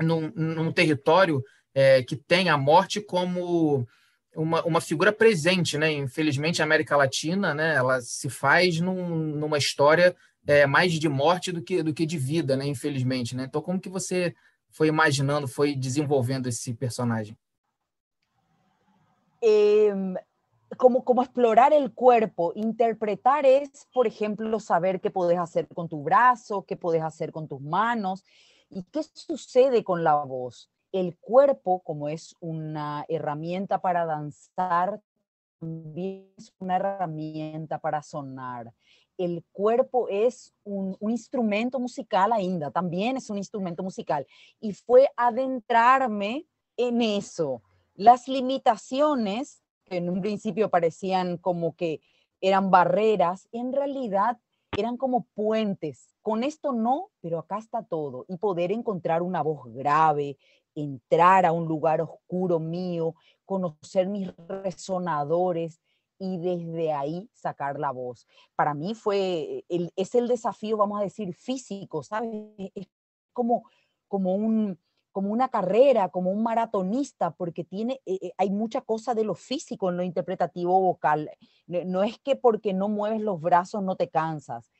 num, 0.00 0.32
num 0.34 0.72
território 0.72 1.42
é, 1.74 2.02
que 2.02 2.16
tem 2.16 2.48
a 2.48 2.56
morte 2.56 3.00
como 3.00 3.86
uma, 4.34 4.62
uma 4.64 4.80
figura 4.80 5.12
presente, 5.12 5.76
né? 5.76 5.92
Infelizmente, 5.92 6.62
a 6.62 6.64
América 6.64 6.96
Latina, 6.96 7.54
né? 7.54 7.74
Ela 7.74 8.00
se 8.00 8.28
faz 8.28 8.80
num, 8.80 9.06
numa 9.08 9.58
história 9.58 10.16
é, 10.46 10.66
mais 10.66 10.92
de 10.92 11.08
morte 11.08 11.52
do 11.52 11.62
que, 11.62 11.82
do 11.82 11.92
que 11.92 12.06
de 12.06 12.18
vida, 12.18 12.56
né? 12.56 12.66
Infelizmente, 12.66 13.36
né? 13.36 13.44
Então, 13.44 13.62
como 13.62 13.80
que 13.80 13.88
você 13.88 14.34
foi 14.70 14.88
imaginando, 14.88 15.48
foi 15.48 15.74
desenvolvendo 15.74 16.48
esse 16.48 16.74
personagem? 16.74 17.36
Como, 20.76 21.02
como 21.02 21.22
explorar 21.22 21.72
el 21.72 21.92
cuerpo, 21.92 22.52
interpretar 22.54 23.44
es, 23.44 23.88
por 23.92 24.06
ejemplo, 24.06 24.60
saber 24.60 25.00
qué 25.00 25.10
puedes 25.10 25.38
hacer 25.38 25.66
con 25.66 25.88
tu 25.88 26.02
brazo, 26.02 26.62
qué 26.62 26.76
puedes 26.76 27.02
hacer 27.02 27.32
con 27.32 27.48
tus 27.48 27.60
manos 27.60 28.24
y 28.70 28.84
qué 28.84 29.02
sucede 29.02 29.82
con 29.82 30.04
la 30.04 30.14
voz. 30.24 30.70
El 30.92 31.16
cuerpo, 31.18 31.80
como 31.80 32.08
es 32.08 32.34
una 32.40 33.04
herramienta 33.08 33.80
para 33.80 34.04
danzar, 34.04 35.00
también 35.58 36.32
es 36.36 36.52
una 36.58 36.76
herramienta 36.76 37.78
para 37.78 38.02
sonar 38.02 38.72
el 39.24 39.44
cuerpo 39.52 40.08
es 40.08 40.54
un, 40.64 40.96
instrumento 41.00 41.78
musical 41.78 42.32
ainda, 42.32 42.70
también 42.70 43.18
es 43.18 43.28
un 43.28 43.36
instrumento 43.36 43.82
musical. 43.82 44.26
Y 44.60 44.72
fue 44.72 45.10
adentrarme 45.14 46.46
en 46.78 47.02
eso. 47.02 47.62
Las 47.94 48.28
limitaciones, 48.28 49.62
que 49.84 49.98
en 49.98 50.08
un 50.08 50.22
principio 50.22 50.70
parecían 50.70 51.36
como 51.36 51.76
que 51.76 52.00
eran 52.40 52.70
barreras, 52.70 53.46
en 53.52 53.74
realidad 53.74 54.38
eran 54.74 54.96
como 54.96 55.26
puentes. 55.34 56.14
Con 56.22 56.42
esto 56.42 56.72
no, 56.72 57.10
pero 57.20 57.40
acá 57.40 57.58
está 57.58 57.82
todo. 57.82 58.24
Y 58.26 58.38
poder 58.38 58.72
encontrar 58.72 59.20
una 59.20 59.42
voz 59.42 59.66
grave, 59.66 60.38
entrar 60.74 61.46
a 61.46 61.52
un 61.52 61.66
lugar 61.66 62.00
oscuro 62.00 62.58
mío, 62.58 63.14
conocer 63.44 64.08
mis 64.08 64.30
resonadores, 64.36 65.80
y 66.20 66.36
desde 66.36 66.92
ahí 66.92 67.28
sacar 67.32 67.80
la 67.80 67.90
voz. 67.90 68.28
Para 68.54 68.74
mí 68.74 68.94
fue, 68.94 69.64
el, 69.70 69.90
es 69.96 70.14
el 70.14 70.28
desafío, 70.28 70.76
vamos 70.76 71.00
a 71.00 71.02
decir, 71.02 71.34
físico, 71.34 72.02
¿sabes? 72.02 72.30
Es 72.74 72.88
como, 73.32 73.64
como, 74.06 74.34
un, 74.34 74.78
como 75.12 75.30
una 75.30 75.48
carrera, 75.48 76.10
como 76.10 76.30
un 76.30 76.42
maratonista, 76.42 77.30
porque 77.30 77.64
tiene, 77.64 78.02
eh, 78.04 78.18
eh, 78.20 78.32
hay 78.36 78.50
mucha 78.50 78.82
cosa 78.82 79.14
de 79.14 79.24
lo 79.24 79.34
físico 79.34 79.88
en 79.88 79.96
lo 79.96 80.02
interpretativo 80.02 80.78
vocal. 80.78 81.30
No 81.66 82.02
es 82.02 82.18
que 82.18 82.36
porque 82.36 82.74
no 82.74 82.90
mueves 82.90 83.22
los 83.22 83.40
brazos 83.40 83.82
no 83.82 83.96
te 83.96 84.10
cansas. 84.10 84.70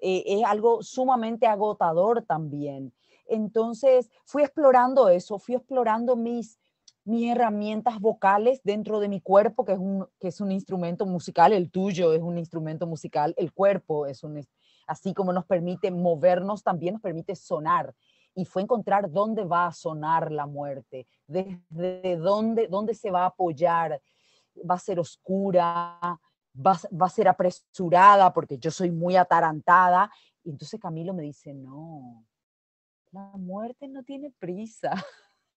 Eh, 0.00 0.24
es 0.26 0.44
algo 0.44 0.82
sumamente 0.82 1.46
agotador 1.46 2.22
también. 2.22 2.92
Entonces 3.32 4.10
fui 4.26 4.42
explorando 4.42 5.08
eso, 5.08 5.38
fui 5.38 5.54
explorando 5.54 6.16
mis, 6.16 6.58
mis 7.02 7.30
herramientas 7.30 7.98
vocales 7.98 8.60
dentro 8.62 9.00
de 9.00 9.08
mi 9.08 9.22
cuerpo, 9.22 9.64
que 9.64 9.72
es, 9.72 9.78
un, 9.78 10.06
que 10.20 10.28
es 10.28 10.42
un 10.42 10.52
instrumento 10.52 11.06
musical, 11.06 11.54
el 11.54 11.70
tuyo 11.70 12.12
es 12.12 12.20
un 12.20 12.36
instrumento 12.36 12.86
musical, 12.86 13.34
el 13.38 13.54
cuerpo 13.54 14.04
es 14.04 14.22
un, 14.22 14.46
así 14.86 15.14
como 15.14 15.32
nos 15.32 15.46
permite 15.46 15.90
movernos, 15.90 16.62
también 16.62 16.92
nos 16.92 17.02
permite 17.02 17.34
sonar. 17.34 17.94
Y 18.34 18.44
fue 18.44 18.60
encontrar 18.60 19.10
dónde 19.10 19.44
va 19.44 19.66
a 19.66 19.72
sonar 19.72 20.30
la 20.30 20.44
muerte, 20.44 21.06
desde 21.26 22.18
dónde, 22.18 22.68
dónde 22.68 22.92
se 22.92 23.10
va 23.10 23.22
a 23.22 23.28
apoyar, 23.28 23.98
va 24.70 24.74
a 24.74 24.78
ser 24.78 25.00
oscura, 25.00 25.98
va, 26.54 26.78
va 27.00 27.06
a 27.06 27.08
ser 27.08 27.28
apresurada, 27.28 28.30
porque 28.34 28.58
yo 28.58 28.70
soy 28.70 28.90
muy 28.90 29.16
atarantada. 29.16 30.10
Y 30.44 30.50
entonces 30.50 30.78
Camilo 30.78 31.14
me 31.14 31.22
dice, 31.22 31.54
no, 31.54 32.26
la 33.12 33.30
muerte 33.36 33.88
no 33.88 34.02
tiene 34.02 34.30
prisa. 34.30 34.92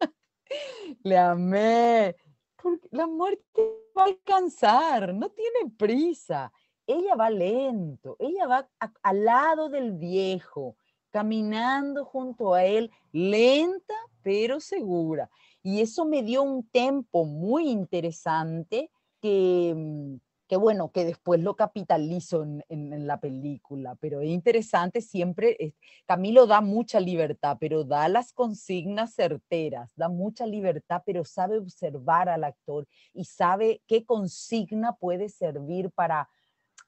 Le 1.03 1.17
amé. 1.17 2.15
Porque 2.61 2.87
la 2.91 3.07
muerte 3.07 3.61
va 3.97 4.03
a 4.03 4.05
alcanzar, 4.05 5.13
no 5.13 5.29
tiene 5.29 5.71
prisa. 5.77 6.51
Ella 6.87 7.15
va 7.15 7.29
lento, 7.29 8.15
ella 8.19 8.45
va 8.45 8.69
al 9.01 9.23
lado 9.23 9.69
del 9.69 9.93
viejo, 9.93 10.75
caminando 11.09 12.05
junto 12.05 12.53
a 12.53 12.63
él, 12.63 12.91
lenta 13.11 13.95
pero 14.21 14.59
segura. 14.59 15.29
Y 15.63 15.81
eso 15.81 16.05
me 16.05 16.21
dio 16.23 16.43
un 16.43 16.67
tempo 16.69 17.25
muy 17.25 17.69
interesante 17.69 18.91
que, 19.21 19.73
mm, 19.75 20.15
que 20.47 20.57
bueno, 20.57 20.91
que 20.91 21.05
después 21.05 21.41
lo 21.41 21.55
capitalizo 21.55 22.43
en, 22.43 22.63
en, 22.69 23.07
la 23.07 23.19
película, 23.19 23.95
pero 23.99 24.21
es 24.21 24.29
interesante 24.29 25.01
siempre, 25.01 25.73
Camilo 26.05 26.45
da 26.45 26.61
mucha 26.61 26.99
libertad, 26.99 27.57
pero 27.59 27.83
da 27.83 28.07
las 28.09 28.31
consignas 28.31 29.15
certeras, 29.15 29.91
da 29.95 30.07
mucha 30.07 30.45
libertad, 30.45 31.01
pero 31.05 31.25
sabe 31.25 31.57
observar 31.57 32.29
al 32.29 32.43
actor 32.43 32.87
y 33.13 33.25
sabe 33.25 33.81
qué 33.87 34.05
consigna 34.05 34.95
puede 34.95 35.29
servir 35.29 35.89
para, 35.91 36.29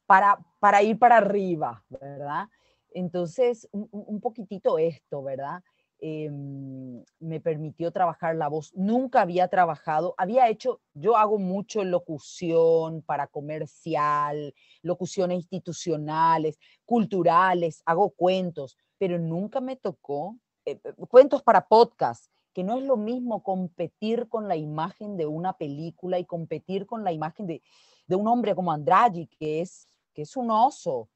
para, 0.06 0.38
para 0.60 0.84
ir 0.84 1.00
para 1.00 1.18
arriba, 1.18 1.84
¿verdad? 1.90 2.48
Entonces, 2.92 3.68
un, 3.72 3.90
un 3.92 4.22
poquitito 4.22 4.78
esto, 4.78 5.24
¿verdad? 5.24 5.64
Em, 6.00 7.04
me 7.20 7.40
permitió 7.40 7.92
trabajar 7.92 8.36
la 8.36 8.50
voz. 8.50 8.72
Nunca 8.76 9.22
había 9.22 9.48
trabajado, 9.48 10.14
había 10.20 10.48
hecho, 10.48 10.80
yo 10.94 11.18
hago 11.18 11.40
mucho 11.40 11.84
locución 11.84 13.02
para 13.02 13.26
comercial, 13.26 14.54
locuciones 14.84 15.38
institucionales, 15.38 16.60
culturales, 16.86 17.82
hago 17.84 18.12
cuentos, 18.12 18.78
pero 19.00 19.18
nunca 19.18 19.60
me 19.60 19.76
tocó 19.76 20.38
eh, 20.66 20.80
eh, 20.84 20.94
cuentos 21.10 21.42
para 21.42 21.68
podcast, 21.68 22.32
que 22.54 22.64
no 22.64 22.78
es 22.78 22.84
lo 22.84 22.98
mismo 22.98 23.42
competir 23.42 24.30
con 24.30 24.48
la 24.48 24.56
imagen 24.56 25.18
de 25.18 25.26
una 25.26 25.54
película 25.54 26.20
y 26.20 26.26
competir 26.26 26.86
con 26.86 27.04
la 27.04 27.12
imagen 27.12 27.48
de, 27.48 27.64
de 28.06 28.16
un 28.16 28.28
hombre 28.28 28.54
como 28.54 28.72
Andrade, 28.72 29.28
que 29.40 29.62
es, 29.62 29.88
que 30.14 30.22
es 30.22 30.38
un 30.38 30.52
oso. 30.52 31.10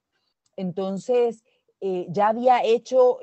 Entonces, 0.55 1.43
eh, 1.81 2.07
ya 2.09 2.29
había 2.29 2.63
hecho 2.63 3.17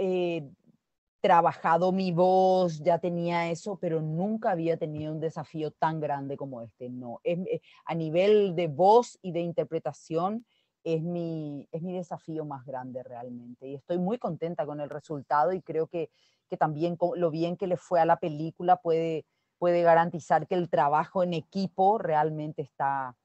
trabajado 1.20 1.92
mi 1.92 2.12
voz, 2.12 2.78
ya 2.80 2.98
tenía 2.98 3.50
eso, 3.50 3.78
pero 3.80 4.00
nunca 4.00 4.50
había 4.50 4.76
tenido 4.76 5.12
un 5.12 5.20
desafío 5.20 5.70
tan 5.72 6.00
grande 6.00 6.36
como 6.36 6.62
este. 6.62 6.88
No, 6.88 7.20
eh, 7.24 7.60
a 7.84 7.94
nivel 7.94 8.54
de 8.54 8.68
voz 8.68 9.18
y 9.22 9.32
de 9.32 9.40
interpretación 9.40 10.46
es 10.84 11.02
mi, 11.02 11.68
es 11.72 11.82
mi 11.82 11.96
desafío 11.96 12.44
más 12.44 12.64
grande 12.64 13.02
realmente. 13.02 13.68
Y 13.68 13.74
estoy 13.74 13.98
muy 13.98 14.18
contenta 14.18 14.64
con 14.64 14.80
el 14.80 14.88
resultado 14.88 15.52
y 15.52 15.60
creo 15.60 15.86
que, 15.88 16.10
que 16.48 16.56
también 16.56 16.96
lo 17.16 17.30
bien 17.30 17.56
que 17.56 17.66
le 17.66 17.76
fue 17.76 18.00
a 18.00 18.06
la 18.06 18.18
película 18.18 18.76
puede, 18.76 19.26
puede 19.58 19.82
garantizar 19.82 20.46
que 20.46 20.54
el 20.54 20.70
trabajo 20.70 21.22
en 21.22 21.34
equipo 21.34 21.98
realmente 21.98 22.62
está, 22.62 23.16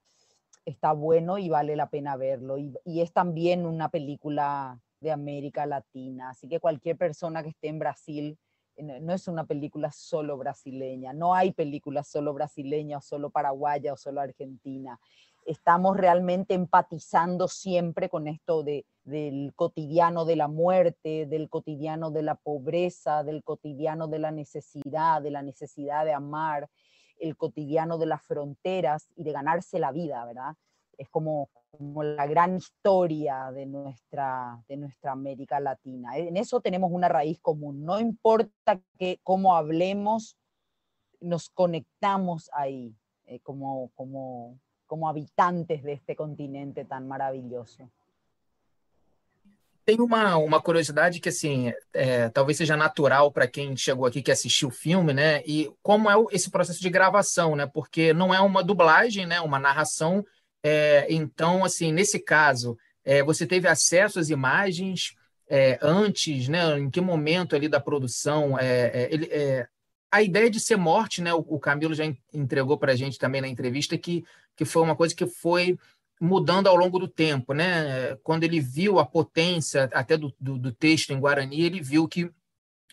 está 0.65 0.93
bueno 0.93 1.37
y 1.37 1.49
vale 1.49 1.75
la 1.75 1.89
pena 1.89 2.17
verlo. 2.17 2.57
Y, 2.57 2.73
y 2.85 3.01
es 3.01 3.13
también 3.13 3.65
una 3.65 3.89
película 3.89 4.81
de 5.03 5.11
América 5.11 5.65
Latina. 5.65 6.31
Así 6.31 6.47
que 6.47 6.59
cualquier 6.59 6.97
persona 6.97 7.43
que 7.43 7.49
esté 7.49 7.67
en 7.67 7.77
Brasil, 7.77 8.39
no 8.77 9.13
es 9.13 9.27
una 9.27 9.45
película 9.45 9.91
solo 9.91 10.37
brasileña, 10.37 11.13
no 11.13 11.35
hay 11.35 11.51
películas 11.51 12.07
solo 12.07 12.33
brasileñas 12.33 13.05
o 13.05 13.07
solo 13.07 13.29
paraguaya 13.29 13.93
o 13.93 13.97
solo 13.97 14.21
argentina. 14.21 14.99
Estamos 15.45 15.97
realmente 15.97 16.53
empatizando 16.53 17.47
siempre 17.47 18.09
con 18.09 18.27
esto 18.27 18.63
de, 18.63 18.85
del 19.03 19.53
cotidiano 19.55 20.25
de 20.25 20.37
la 20.37 20.47
muerte, 20.47 21.27
del 21.27 21.49
cotidiano 21.49 22.11
de 22.11 22.23
la 22.23 22.35
pobreza, 22.35 23.23
del 23.23 23.43
cotidiano 23.43 24.07
de 24.07 24.19
la 24.19 24.31
necesidad, 24.31 25.21
de 25.21 25.31
la 25.31 25.41
necesidad 25.41 26.05
de 26.05 26.13
amar, 26.13 26.69
el 27.19 27.35
cotidiano 27.35 27.97
de 27.97 28.05
las 28.05 28.23
fronteras 28.23 29.09
y 29.15 29.23
de 29.23 29.33
ganarse 29.33 29.79
la 29.79 29.91
vida, 29.91 30.25
¿verdad? 30.25 30.55
Es 30.97 31.09
como, 31.09 31.49
como 31.71 32.03
la 32.03 32.27
gran 32.27 32.57
historia 32.57 33.51
de 33.51 33.65
nuestra, 33.65 34.63
de 34.67 34.77
nuestra 34.77 35.11
América 35.11 35.59
Latina. 35.59 36.17
En 36.17 36.37
eso 36.37 36.61
tenemos 36.61 36.91
una 36.91 37.09
raíz 37.09 37.39
común. 37.39 37.83
No 37.83 37.99
importa 37.99 38.79
que, 38.97 39.19
cómo 39.23 39.55
hablemos, 39.55 40.37
nos 41.19 41.49
conectamos 41.49 42.49
ahí 42.53 42.95
eh, 43.25 43.39
como, 43.41 43.91
como, 43.95 44.59
como 44.85 45.09
habitantes 45.09 45.83
de 45.83 45.93
este 45.93 46.15
continente 46.15 46.85
tan 46.85 47.07
maravilhoso. 47.07 47.89
Tem 49.85 49.99
uma, 49.99 50.37
uma 50.37 50.61
curiosidade 50.61 51.19
que, 51.19 51.27
assim, 51.27 51.73
é, 51.91 52.29
talvez 52.29 52.57
seja 52.57 52.77
natural 52.77 53.31
para 53.33 53.47
quem 53.47 53.75
chegou 53.75 54.05
aqui 54.05 54.21
que 54.21 54.31
assistiu 54.31 54.69
o 54.69 54.71
filme, 54.71 55.13
né? 55.13 55.43
E 55.45 55.69
como 55.81 56.09
é 56.09 56.15
esse 56.31 56.49
processo 56.49 56.79
de 56.79 56.89
gravação, 56.89 57.53
né? 57.53 57.65
Porque 57.65 58.13
não 58.13 58.33
é 58.33 58.39
uma 58.39 58.63
dublagem, 58.63 59.25
né? 59.25 59.41
Uma 59.41 59.59
narração 59.59 60.25
é, 60.63 61.05
então, 61.09 61.65
assim, 61.65 61.91
nesse 61.91 62.17
caso, 62.17 62.77
é, 63.03 63.21
você 63.21 63.45
teve 63.45 63.67
acesso 63.67 64.17
às 64.17 64.29
imagens 64.29 65.13
é, 65.49 65.77
antes, 65.81 66.47
né? 66.47 66.79
Em 66.79 66.89
que 66.89 67.01
momento 67.01 67.55
ali 67.55 67.67
da 67.67 67.79
produção? 67.79 68.57
É, 68.57 68.85
é, 68.93 69.13
ele, 69.13 69.25
é, 69.25 69.67
a 70.09 70.21
ideia 70.21 70.49
de 70.49 70.59
ser 70.59 70.77
morte, 70.77 71.21
né? 71.21 71.33
O, 71.33 71.39
o 71.39 71.59
Camilo 71.59 71.93
já 71.93 72.05
entregou 72.33 72.77
para 72.77 72.93
a 72.93 72.95
gente 72.95 73.19
também 73.19 73.41
na 73.41 73.47
entrevista 73.47 73.97
que, 73.97 74.23
que 74.55 74.63
foi 74.63 74.81
uma 74.81 74.95
coisa 74.95 75.13
que 75.13 75.27
foi 75.27 75.77
mudando 76.21 76.67
ao 76.67 76.75
longo 76.77 76.97
do 76.97 77.07
tempo, 77.07 77.53
né? 77.53 78.15
Quando 78.23 78.45
ele 78.45 78.61
viu 78.61 78.99
a 78.99 79.05
potência 79.05 79.89
até 79.93 80.15
do, 80.15 80.33
do, 80.39 80.57
do 80.57 80.71
texto 80.71 81.11
em 81.11 81.19
Guarani, 81.19 81.61
ele 81.61 81.81
viu 81.81 82.07
que 82.07 82.31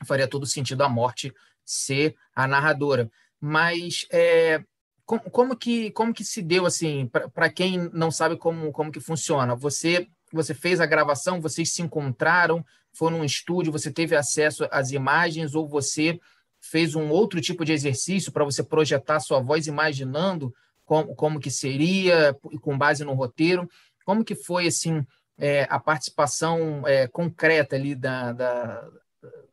faria 0.05 0.27
todo 0.27 0.47
sentido 0.47 0.83
a 0.83 0.89
morte 0.89 1.33
ser 1.64 2.16
a 2.35 2.49
narradora. 2.49 3.09
Mas 3.41 4.07
é, 4.11 4.64
como, 5.11 5.23
como, 5.23 5.57
que, 5.57 5.91
como 5.91 6.15
que 6.15 6.23
se 6.23 6.41
deu, 6.41 6.65
assim, 6.67 7.11
para 7.35 7.51
quem 7.51 7.91
não 7.93 8.13
sabe 8.13 8.37
como, 8.37 8.71
como 8.71 8.93
que 8.93 9.01
funciona? 9.01 9.57
Você, 9.57 10.07
você 10.33 10.55
fez 10.55 10.81
a 10.81 10.87
gravação, 10.87 11.41
vocês 11.41 11.75
se 11.75 11.83
encontraram, 11.83 12.65
foi 12.93 13.11
num 13.11 13.25
estúdio, 13.25 13.73
você 13.73 13.91
teve 13.91 14.15
acesso 14.15 14.69
às 14.71 14.93
imagens 14.93 15.57
ou 15.57 15.67
você 15.67 16.21
fez 16.61 16.95
um 16.95 17.09
outro 17.11 17.41
tipo 17.41 17.65
de 17.65 17.73
exercício 17.73 18.31
para 18.31 18.45
você 18.45 18.63
projetar 18.63 19.19
sua 19.19 19.41
voz 19.41 19.67
imaginando 19.67 20.55
como, 20.85 21.13
como 21.17 21.41
que 21.41 21.51
seria, 21.51 22.33
com 22.61 22.79
base 22.79 23.05
no 23.05 23.15
roteiro? 23.15 23.69
Como 24.05 24.25
que 24.25 24.37
foi, 24.37 24.69
assim, 24.69 25.05
é, 25.37 25.67
a 25.69 25.81
participação 25.81 26.87
é, 26.87 27.09
concreta 27.09 27.75
ali 27.75 27.97
da, 27.97 28.33
da, 28.33 28.89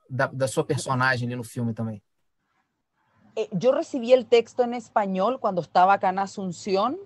da, 0.08 0.28
da 0.28 0.48
sua 0.48 0.64
personagem 0.64 1.28
ali 1.28 1.36
no 1.36 1.44
filme 1.44 1.74
também? 1.74 2.00
Eh, 3.38 3.50
yo 3.52 3.72
recibí 3.72 4.14
el 4.14 4.26
texto 4.26 4.64
en 4.64 4.74
español 4.74 5.40
cuando 5.40 5.62
estaba 5.62 5.94
acá 5.94 6.10
en 6.10 6.18
Asunción 6.18 6.98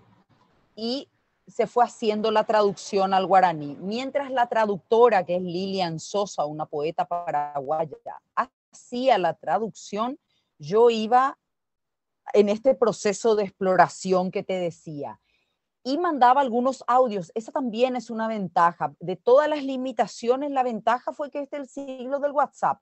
y 0.78 1.10
se 1.46 1.68
fue 1.68 1.84
haciendo 1.84 2.32
la 2.32 2.46
traducción 2.46 3.14
al 3.14 3.28
guaraní. 3.28 3.76
Mientras 3.82 4.32
la 4.32 4.48
traductora, 4.48 5.26
que 5.26 5.36
es 5.36 5.42
Lilian 5.42 6.00
Sosa, 6.00 6.46
una 6.46 6.66
poeta 6.66 7.04
paraguaya, 7.04 7.98
hacía 8.34 9.18
la 9.18 9.34
traducción, 9.34 10.18
yo 10.58 10.90
iba 10.90 11.38
en 12.32 12.48
este 12.48 12.76
proceso 12.76 13.36
de 13.36 13.44
exploración 13.44 14.32
que 14.32 14.42
te 14.42 14.54
decía 14.54 15.20
y 15.84 15.98
mandaba 15.98 16.40
algunos 16.40 16.82
audios. 16.88 17.34
Esa 17.36 17.52
también 17.52 17.98
es 17.98 18.10
una 18.10 18.30
ventaja. 18.30 18.94
De 19.02 19.18
todas 19.18 19.50
las 19.50 19.66
limitaciones, 19.66 20.50
la 20.52 20.64
ventaja 20.64 21.12
fue 21.12 21.30
que 21.30 21.42
este 21.42 21.58
es 21.58 21.64
el 21.64 21.68
siglo 21.68 22.20
del 22.20 22.32
WhatsApp. 22.32 22.80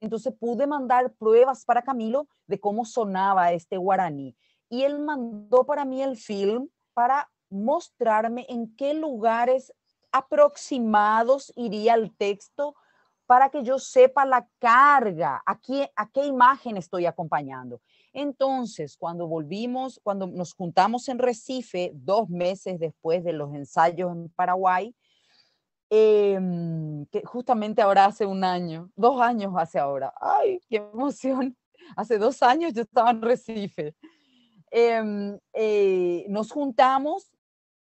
Entonces 0.00 0.34
pude 0.38 0.66
mandar 0.66 1.12
pruebas 1.14 1.64
para 1.64 1.82
Camilo 1.82 2.28
de 2.46 2.60
cómo 2.60 2.84
sonaba 2.84 3.52
este 3.52 3.76
guaraní. 3.76 4.36
Y 4.68 4.82
él 4.82 5.00
mandó 5.00 5.64
para 5.64 5.84
mí 5.84 6.02
el 6.02 6.16
film 6.16 6.68
para 6.92 7.30
mostrarme 7.50 8.44
en 8.48 8.74
qué 8.76 8.92
lugares 8.92 9.72
aproximados 10.12 11.52
iría 11.56 11.94
el 11.94 12.14
texto 12.16 12.74
para 13.26 13.50
que 13.50 13.62
yo 13.62 13.78
sepa 13.78 14.24
la 14.24 14.48
carga, 14.58 15.42
a 15.44 15.60
qué, 15.60 15.90
a 15.96 16.10
qué 16.10 16.24
imagen 16.24 16.78
estoy 16.78 17.04
acompañando. 17.04 17.80
Entonces, 18.14 18.96
cuando 18.96 19.26
volvimos, 19.28 20.00
cuando 20.02 20.26
nos 20.26 20.54
juntamos 20.54 21.08
en 21.08 21.18
Recife, 21.18 21.92
dos 21.94 22.30
meses 22.30 22.80
después 22.80 23.22
de 23.24 23.34
los 23.34 23.54
ensayos 23.54 24.12
en 24.12 24.30
Paraguay, 24.30 24.94
Em, 25.90 27.06
que 27.06 27.22
justamente 27.24 27.80
ahora 27.80 28.04
hace 28.04 28.26
un 28.26 28.44
año, 28.44 28.90
dos 28.94 29.20
años 29.20 29.54
hace 29.56 29.78
ahora. 29.78 30.12
¡Ay, 30.20 30.60
qué 30.68 30.76
emoción! 30.76 31.56
Hace 31.96 32.18
dos 32.18 32.42
años 32.42 32.74
yo 32.74 32.82
estaba 32.82 33.10
en 33.10 33.22
Recife. 33.22 33.94
Em, 34.70 35.38
eh, 35.54 36.26
nos 36.28 36.50
juntamos, 36.52 37.32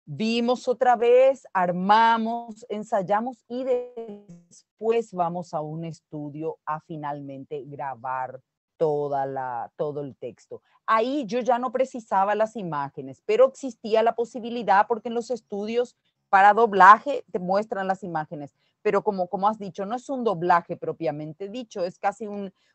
vimos 0.06 0.70
otra 0.70 0.96
vez, 0.96 1.46
armamos, 1.52 2.66
ensayamos 2.70 3.44
y 3.50 3.66
después 3.66 5.12
vamos 5.12 5.54
a 5.54 5.60
un 5.60 5.84
estudio 5.84 6.58
a 6.66 6.80
finalmente 6.80 7.64
grabar 7.66 8.40
toda 8.78 9.26
la, 9.26 9.74
todo 9.76 10.00
el 10.02 10.16
texto. 10.16 10.62
Ahí 10.86 11.26
yo 11.26 11.42
ya 11.42 11.60
no 11.60 11.74
precisaba 11.74 12.36
las 12.36 12.56
imágenes, 12.56 13.22
pero 13.26 13.48
existía 13.48 14.04
la 14.04 14.16
posibilidad 14.16 14.88
porque 14.88 15.10
en 15.10 15.16
los 15.16 15.32
estudios 15.32 15.98
para 16.30 16.54
doblaje 16.54 17.24
te 17.32 17.40
muestran 17.40 17.88
las 17.88 18.04
imágenes, 18.04 18.54
pero 18.82 19.04
como, 19.04 19.28
como 19.28 19.48
has 19.48 19.60
dicho, 19.60 19.86
no 19.86 19.96
es 19.96 20.10
un 20.10 20.24
doblaje 20.24 20.78
propiamente 20.78 21.50
dicho, 21.50 21.84
es 21.84 22.00
casi 22.00 22.28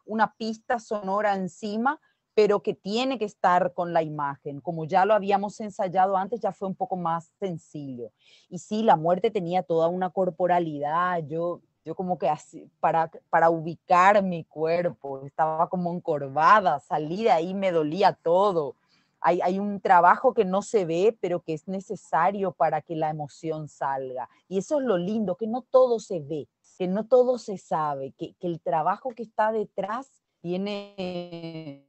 una 0.05 0.35
pista 0.35 0.79
sonora 0.79 1.35
encima, 1.35 2.01
pero 2.35 2.63
que 2.63 2.75
tiene 2.75 3.19
que 3.19 3.27
estar 3.27 3.75
con 3.75 3.93
la 3.93 4.03
imagen. 4.03 4.61
Como 4.61 4.85
ya 4.85 5.05
lo 5.05 5.15
habíamos 5.15 5.61
ensayado 5.61 6.17
antes, 6.17 6.41
ya 6.41 6.53
fue 6.53 6.69
un 6.69 6.75
poco 6.75 6.97
más 6.97 7.31
sencillo. 7.39 8.11
Y 8.49 8.59
sí, 8.59 8.83
la 8.83 8.97
muerte 8.97 9.31
tenía 9.31 9.63
toda 9.63 9.89
una 9.89 10.11
corporalidad, 10.11 11.23
yo, 11.27 11.61
yo 11.85 11.95
como 11.95 12.19
que 12.19 12.29
así, 12.29 12.71
para, 12.81 13.11
para 13.29 13.51
ubicar 13.51 14.23
mi 14.23 14.45
cuerpo, 14.45 15.27
estaba 15.27 15.69
como 15.69 15.93
encorvada, 15.93 16.81
salí 16.81 17.25
de 17.25 17.31
ahí, 17.31 17.55
me 17.55 17.71
dolía 17.71 18.13
todo 18.15 18.77
hay, 19.23 19.59
un 19.59 19.81
trabajo 19.81 20.35
que 20.35 20.45
no 20.45 20.63
se 20.63 20.85
ve, 20.85 21.17
pero 21.21 21.41
que 21.41 21.55
es 21.55 21.69
necesario 21.69 22.53
para 22.53 22.83
que 22.83 22.97
la 22.97 23.11
emoción 23.11 23.69
salga. 23.69 24.29
Y 24.49 24.59
eso 24.59 24.81
es 24.81 24.87
lo 24.87 24.99
lindo, 24.99 25.37
que 25.37 25.47
no 25.47 25.63
todo 25.63 26.01
se 26.01 26.21
ve, 26.21 26.49
que 26.77 26.89
no 26.89 27.07
todo 27.07 27.39
se 27.39 27.59
sabe, 27.59 28.13
que, 28.19 28.35
el 28.41 28.61
trabajo 28.61 29.11
que 29.11 29.23
está 29.23 29.53
detrás 29.53 30.11
tiene, 30.41 31.87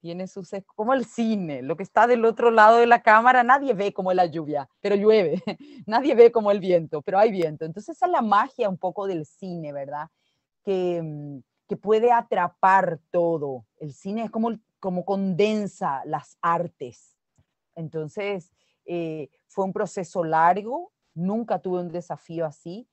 tiene 0.00 0.26
sus, 0.26 0.50
como 0.74 0.94
el 0.94 1.04
cine, 1.04 1.62
lo 1.62 1.76
que 1.76 1.84
está 1.84 2.08
del 2.08 2.24
otro 2.24 2.50
lado 2.50 2.78
de 2.78 2.86
la 2.86 3.02
cámara, 3.02 3.44
nadie 3.44 3.74
ve 3.74 3.92
como 3.92 4.12
la 4.12 4.26
lluvia, 4.26 4.68
pero 4.80 4.96
llueve, 4.96 5.42
nadie 5.86 6.16
ve 6.16 6.32
como 6.32 6.50
el 6.50 6.58
viento, 6.58 7.02
pero 7.02 7.18
hay 7.18 7.30
viento. 7.30 7.64
Entonces 7.64 7.96
esa 7.96 8.06
es 8.06 8.12
la 8.12 8.22
magia 8.22 8.68
un 8.68 8.78
poco 8.78 9.06
del 9.06 9.24
cine, 9.26 9.72
¿verdad? 9.72 10.08
Que, 10.64 11.00
mm, 11.02 11.38
que 11.68 11.76
puede 11.76 12.10
atrapar 12.12 12.98
todo. 13.10 13.64
El 13.78 13.92
cine 13.92 14.24
es 14.24 14.30
como, 14.30 14.50
como 14.86 15.04
condensa 15.04 16.04
las 16.04 16.38
artes. 16.40 17.16
Entonces, 17.74 18.52
eh, 18.84 19.30
fue 19.48 19.64
un 19.64 19.72
proceso 19.72 20.22
largo, 20.22 20.92
nunca 21.12 21.58
tuve 21.58 21.80
un 21.80 21.90
desafío 21.90 22.46
así, 22.46 22.88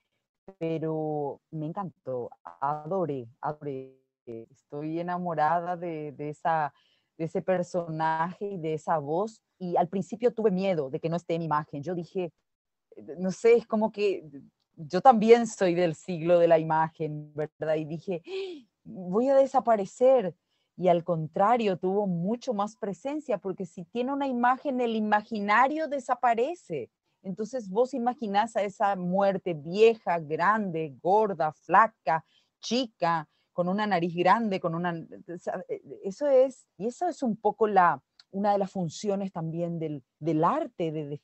pero 0.58 1.40
me 1.52 1.68
encantó, 1.68 2.32
adoré, 2.60 3.28
adoré. 3.42 3.96
Estoy 4.26 5.02
enamorada 5.02 5.78
de, 5.78 6.14
de, 6.14 6.32
esa, 6.32 6.74
de 7.16 7.26
ese 7.26 7.44
personaje 7.44 8.44
y 8.54 8.58
de 8.58 8.74
esa 8.74 8.98
voz. 8.98 9.44
Y 9.60 9.78
al 9.78 9.88
principio 9.88 10.34
tuve 10.34 10.50
miedo 10.50 10.90
de 10.90 11.00
que 11.00 11.10
no 11.10 11.18
esté 11.18 11.36
en 11.36 11.44
imagen. 11.44 11.84
Yo 11.84 11.94
dije, 11.94 12.34
no 13.20 13.30
sé, 13.30 13.54
es 13.54 13.68
como 13.68 13.92
que 13.92 14.28
yo 14.78 15.00
también 15.00 15.46
soy 15.46 15.76
del 15.76 15.94
siglo 15.94 16.40
de 16.40 16.48
la 16.48 16.58
imagen, 16.58 17.32
¿verdad? 17.36 17.76
Y 17.76 17.86
dije, 17.86 18.24
voy 18.84 19.30
a 19.30 19.36
desaparecer. 19.36 20.36
Y 20.76 20.88
al 20.88 21.04
contrario, 21.04 21.78
tuvo 21.78 22.08
mucho 22.08 22.54
más 22.54 22.76
presencia, 22.78 23.38
porque 23.38 23.66
si 23.66 23.86
tiene 23.86 24.12
una 24.12 24.28
imagen, 24.28 24.82
el 24.82 24.96
imaginario 24.96 25.88
desaparece. 25.88 26.90
Entonces 27.22 27.70
vos 27.70 27.94
imaginás 27.94 28.56
a 28.56 28.64
esa 28.64 28.96
muerte 28.96 29.54
vieja, 29.54 30.20
grande, 30.20 30.98
gorda, 31.02 31.54
flaca, 31.54 32.26
chica, 32.60 33.30
con 33.54 33.70
una 33.70 33.86
nariz 33.86 34.16
grande, 34.16 34.60
con 34.60 34.76
una... 34.76 34.94
Eso 36.04 36.28
es, 36.28 36.68
y 36.78 36.88
eso 36.88 37.08
es 37.08 37.22
un 37.22 37.38
poco 37.38 37.68
la, 37.68 38.02
una 38.32 38.52
de 38.52 38.58
las 38.58 38.72
funciones 38.72 39.32
también 39.32 39.80
del, 39.80 40.04
del 40.20 40.44
arte, 40.44 40.92
de, 40.92 41.20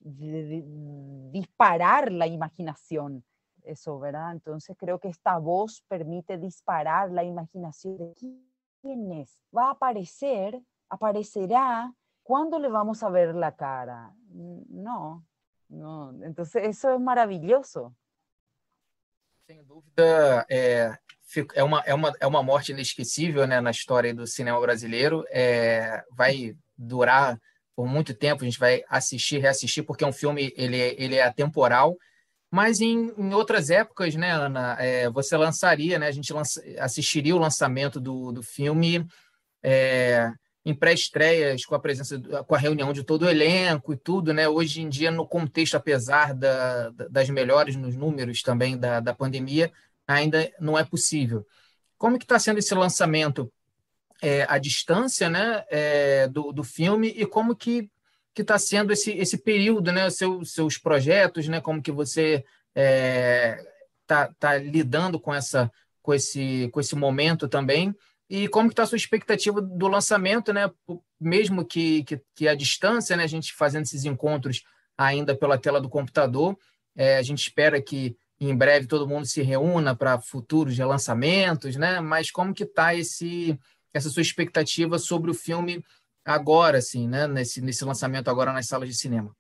disparar 1.32 2.12
la 2.12 2.28
imaginación. 2.28 3.26
Eso, 3.64 4.00
¿verdad? 4.00 4.32
Entonces 4.32 4.78
creo 4.80 5.00
que 5.00 5.10
esta 5.10 5.38
voz 5.38 5.84
permite 5.88 6.38
disparar 6.38 7.12
la 7.12 7.24
imaginación 7.24 8.14
quién 8.82 9.12
es. 9.12 9.40
Va 9.56 9.68
a 9.68 9.72
aparecer, 9.72 10.62
aparecerá, 10.90 11.94
¿cuándo 12.24 12.60
le 12.60 12.70
vamos 12.70 13.04
a 13.04 13.10
ver 13.10 13.36
la 13.36 13.56
cara? 13.56 14.14
No, 14.30 15.26
no. 15.70 16.24
Entonces 16.24 16.64
eso 16.64 16.94
es 16.94 17.00
maravilloso. 17.00 17.96
Sem 19.46 19.64
dúvida, 19.64 20.46
é, 20.48 20.96
é, 21.56 21.64
uma, 21.64 21.82
é, 21.86 21.94
uma, 21.94 22.14
é 22.20 22.28
uma 22.28 22.44
morte 22.44 22.72
inesquecível 22.72 23.48
né, 23.48 23.60
na 23.60 23.72
história 23.72 24.14
do 24.14 24.28
cinema 24.28 24.60
brasileiro. 24.62 25.26
É, 25.32 26.04
vai 26.12 26.56
durar 26.78 27.40
por 27.76 27.88
muito 27.88 28.14
tempo, 28.14 28.44
a 28.44 28.46
gente 28.46 28.60
vai 28.60 28.84
assistir, 28.90 29.40
reassistir, 29.40 29.86
porque 29.86 30.04
é 30.04 30.08
um 30.08 30.12
filme, 30.12 30.54
ele, 30.58 30.78
ele 30.98 31.16
é 31.16 31.24
atemporal, 31.24 31.98
mas 32.52 32.82
em, 32.82 33.14
em 33.18 33.34
outras 33.34 33.70
épocas, 33.70 34.16
né, 34.16 34.32
Ana, 34.32 34.76
é, 34.80 35.10
você 35.10 35.38
lançaria, 35.38 36.00
né, 36.00 36.08
a 36.08 36.12
gente 36.12 36.34
lança, 36.34 36.64
assistiria 36.80 37.36
o 37.36 37.40
lançamento 37.40 38.00
do, 38.00 38.32
do 38.32 38.42
filme 38.42 39.06
é, 39.62 40.32
em 40.66 40.74
pré-estreias, 40.74 41.66
com 41.66 41.76
a 41.76 41.80
presença, 41.80 42.20
com 42.20 42.56
a 42.56 42.58
reunião 42.58 42.92
de 42.92 43.04
todo 43.04 43.24
o 43.24 43.30
elenco 43.30 43.94
e 43.94 43.98
tudo, 43.98 44.34
né? 44.34 44.48
Hoje 44.48 44.82
em 44.82 44.90
dia, 44.90 45.10
no 45.10 45.26
contexto, 45.26 45.76
apesar 45.76 46.34
da, 46.34 46.90
das 47.10 47.30
melhores 47.30 47.76
nos 47.76 47.96
números 47.96 48.42
também 48.42 48.78
da, 48.78 49.00
da 49.00 49.14
pandemia, 49.14 49.72
ainda 50.08 50.52
não 50.60 50.78
é 50.78 50.84
possível. 50.84 51.46
Como 51.98 52.18
que 52.18 52.26
está 52.26 52.38
sendo 52.38 52.60
esse 52.60 52.74
lançamento 52.76 53.52
é, 54.22 54.46
à 54.50 54.58
distância, 54.58 55.30
né, 55.30 55.64
é, 55.70 56.28
do, 56.28 56.52
do 56.52 56.64
filme 56.64 57.08
e 57.08 57.26
como 57.26 57.56
que 57.56 57.90
que 58.34 58.42
está 58.42 58.58
sendo 58.58 58.94
esse, 58.94 59.12
esse 59.12 59.38
período, 59.38 59.92
né, 59.92 60.10
Seu, 60.10 60.44
seus 60.46 60.78
projetos, 60.78 61.48
né, 61.48 61.60
como 61.60 61.82
que 61.82 61.92
você 61.92 62.36
está 62.36 62.48
é, 62.76 63.66
tá, 64.06 64.34
tá 64.40 64.58
lidando 64.58 65.20
com 65.20 65.34
essa 65.34 65.72
com 66.02 66.14
esse 66.14 66.70
com 66.72 66.80
esse 66.80 66.96
momento 66.96 67.48
também 67.48 67.94
e 68.30 68.48
como 68.48 68.70
está 68.70 68.84
a 68.84 68.86
sua 68.86 68.96
expectativa 68.96 69.60
do 69.60 69.88
lançamento, 69.88 70.54
né, 70.54 70.70
mesmo 71.20 71.66
que, 71.66 72.04
que, 72.04 72.22
que 72.36 72.48
a 72.48 72.54
distância, 72.54 73.18
né, 73.18 73.24
a 73.24 73.28
gente 73.28 73.54
fazendo 73.54 73.84
esses 73.84 74.06
encontros 74.06 74.64
ainda 74.96 75.36
pela 75.36 75.58
tela 75.58 75.82
do 75.82 75.90
computador, 75.90 76.56
é, 76.96 77.18
a 77.18 77.24
gente 77.24 77.40
espera 77.40 77.82
que 77.82 78.16
em 78.40 78.56
breve 78.56 78.86
todo 78.86 79.08
mundo 79.08 79.26
se 79.26 79.42
reúna 79.42 79.96
para 79.96 80.20
futuros 80.20 80.78
relançamentos, 80.78 81.76
né? 81.76 82.00
Mas 82.00 82.32
como 82.32 82.54
que 82.54 82.64
está 82.64 82.96
esse 82.96 83.60
essa 83.92 84.10
sua 84.10 84.22
expectativa 84.22 85.00
sobre 85.00 85.32
o 85.32 85.34
filme 85.34 85.84
agora, 86.26 86.78
assim, 86.78 87.08
né? 87.08 87.28
Nesse, 87.28 87.62
nesse 87.62 87.84
lançamento 87.86 88.30
agora 88.30 88.54
nas 88.54 88.68
salas 88.68 88.90
de 88.90 88.96
cinema. 88.96 89.36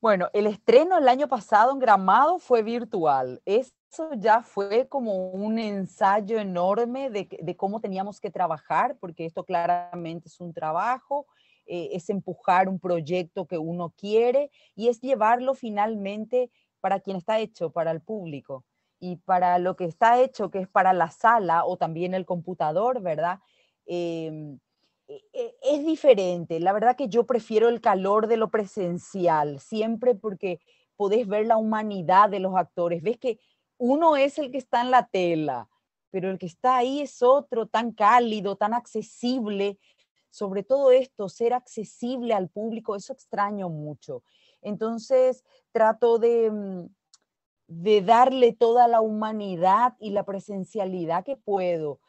Bueno, 0.00 0.28
el 0.34 0.46
estreno 0.46 0.98
el 0.98 1.08
año 1.08 1.26
pasado 1.26 1.72
en 1.72 1.78
Gramado 1.78 2.38
fue 2.38 2.62
virtual. 2.62 3.40
Eso 3.44 3.72
ya 4.16 4.42
fue 4.42 4.86
como 4.88 5.30
un 5.30 5.58
ensayo 5.58 6.38
enorme 6.38 7.10
de, 7.10 7.56
cómo 7.56 7.80
teníamos 7.80 8.20
que 8.20 8.30
trabajar, 8.30 8.96
porque 9.00 9.24
esto 9.24 9.44
claramente 9.44 10.28
es 10.28 10.38
un 10.38 10.52
trabajo, 10.52 11.26
eh, 11.66 11.88
es 11.92 12.10
empujar 12.10 12.68
un 12.68 12.78
proyecto 12.78 13.46
que 13.46 13.58
uno 13.58 13.94
quiere 13.96 14.50
y 14.74 14.88
es 14.88 15.00
llevarlo 15.00 15.54
finalmente 15.54 16.50
para 16.80 17.00
quien 17.00 17.16
está 17.16 17.40
hecho, 17.40 17.70
para 17.70 17.90
el 17.90 18.00
público 18.00 18.64
y 19.00 19.16
para 19.16 19.58
lo 19.58 19.76
que 19.76 19.86
está 19.86 20.20
hecho, 20.20 20.50
que 20.50 20.60
es 20.60 20.68
para 20.68 20.92
la 20.92 21.10
sala 21.10 21.64
o 21.64 21.76
también 21.78 22.14
el 22.14 22.26
computador, 22.26 23.00
¿verdad? 23.00 23.40
Em, 23.86 24.58
es 25.08 25.84
diferente. 25.84 26.60
La 26.60 26.72
verdad 26.72 26.96
que 26.96 27.08
yo 27.08 27.26
prefiero 27.26 27.68
el 27.68 27.80
calor 27.80 28.26
de 28.26 28.36
lo 28.36 28.50
presencial, 28.50 29.60
siempre 29.60 30.14
porque 30.14 30.60
podés 30.96 31.26
ver 31.26 31.46
la 31.46 31.56
humanidad 31.56 32.28
de 32.30 32.40
los 32.40 32.56
actores. 32.56 33.02
Ves 33.02 33.18
que 33.18 33.38
uno 33.78 34.16
es 34.16 34.38
el 34.38 34.50
que 34.50 34.58
está 34.58 34.80
en 34.80 34.90
la 34.90 35.06
tela, 35.06 35.68
pero 36.10 36.30
el 36.30 36.38
que 36.38 36.46
está 36.46 36.76
ahí 36.78 37.00
es 37.00 37.22
otro, 37.22 37.66
tan 37.66 37.92
cálido, 37.92 38.56
tan 38.56 38.74
accesible. 38.74 39.78
Sobre 40.30 40.62
todo 40.62 40.90
esto, 40.90 41.28
ser 41.28 41.52
accesible 41.52 42.34
al 42.34 42.48
público, 42.48 42.96
eso 42.96 43.12
extraño 43.12 43.68
mucho. 43.68 44.22
Entonces, 44.62 45.44
trato 45.72 46.18
de, 46.18 46.50
mm, 46.50 46.88
de 47.68 48.02
darle 48.02 48.52
toda 48.52 48.88
la 48.88 49.00
humanidad 49.00 49.94
y 49.98 50.10
la 50.10 50.24
presencialidad 50.24 51.24
que 51.24 51.36
puedo. 51.36 52.00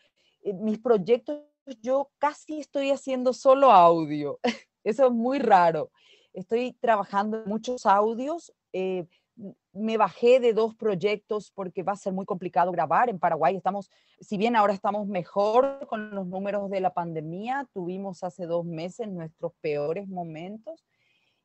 Eh, 0.44 0.54
mis 0.54 0.80
proyectos, 0.80 1.42
yo 1.82 2.10
casi 2.18 2.60
estoy 2.60 2.92
haciendo 2.92 3.34
solo 3.34 3.72
audio. 3.72 4.40
Eso 4.84 5.08
es 5.08 5.12
muy 5.12 5.40
raro. 5.40 5.92
Estoy 6.34 6.74
trabajando 6.80 7.44
muchos 7.46 7.86
audios. 7.86 8.54
Eh, 8.74 9.06
me 9.74 9.98
bajé 9.98 10.40
de 10.40 10.54
dos 10.54 10.76
proyectos 10.76 11.52
porque 11.52 11.84
va 11.84 11.94
a 11.94 11.98
ser 11.98 12.14
muy 12.14 12.26
complicado 12.26 12.72
grabar. 12.72 13.10
En 13.10 13.20
Paraguay 13.20 13.56
estamos, 13.56 13.92
si 14.20 14.38
bien 14.38 14.56
ahora 14.56 14.74
estamos 14.74 15.08
mejor 15.08 15.86
con 15.88 16.12
los 16.12 16.26
números 16.26 16.70
de 16.70 16.80
la 16.80 16.94
pandemia, 16.94 17.68
tuvimos 17.74 18.24
hace 18.24 18.46
dos 18.46 18.66
meses 18.66 19.08
nuestros 19.08 19.54
peores 19.62 20.08
momentos. 20.08 20.84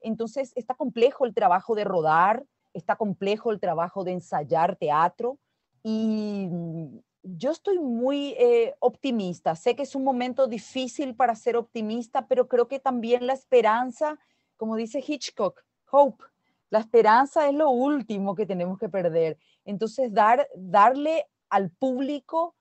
Entonces 0.00 0.52
está 0.56 0.74
complejo 0.74 1.26
el 1.26 1.34
trabajo 1.34 1.74
de 1.74 1.84
rodar, 1.84 2.44
está 2.72 2.96
complejo 2.96 3.50
el 3.52 3.60
trabajo 3.60 4.04
de 4.04 4.12
ensayar 4.12 4.76
teatro 4.76 5.38
y 5.82 6.48
mm, 6.50 6.98
yo 7.22 7.50
estoy 7.50 7.78
muy 7.78 8.34
eh, 8.38 8.74
optimista. 8.80 9.54
Sé 9.54 9.76
que 9.76 9.82
es 9.82 9.94
un 9.94 10.04
momento 10.04 10.46
difícil 10.46 11.14
para 11.14 11.34
ser 11.34 11.56
optimista, 11.56 12.26
pero 12.26 12.48
creo 12.48 12.68
que 12.68 12.80
también 12.80 13.26
la 13.26 13.32
esperanza, 13.32 14.18
como 14.56 14.76
dice 14.76 15.02
Hitchcock, 15.06 15.62
hope, 15.90 16.24
la 16.70 16.80
esperanza 16.80 17.48
es 17.48 17.54
lo 17.54 17.70
último 17.70 18.34
que 18.34 18.46
tenemos 18.46 18.78
que 18.78 18.88
perder. 18.88 19.38
Entonces, 19.64 20.12
dar, 20.12 20.48
darle 20.56 21.26
al 21.48 21.70
público 21.70 22.56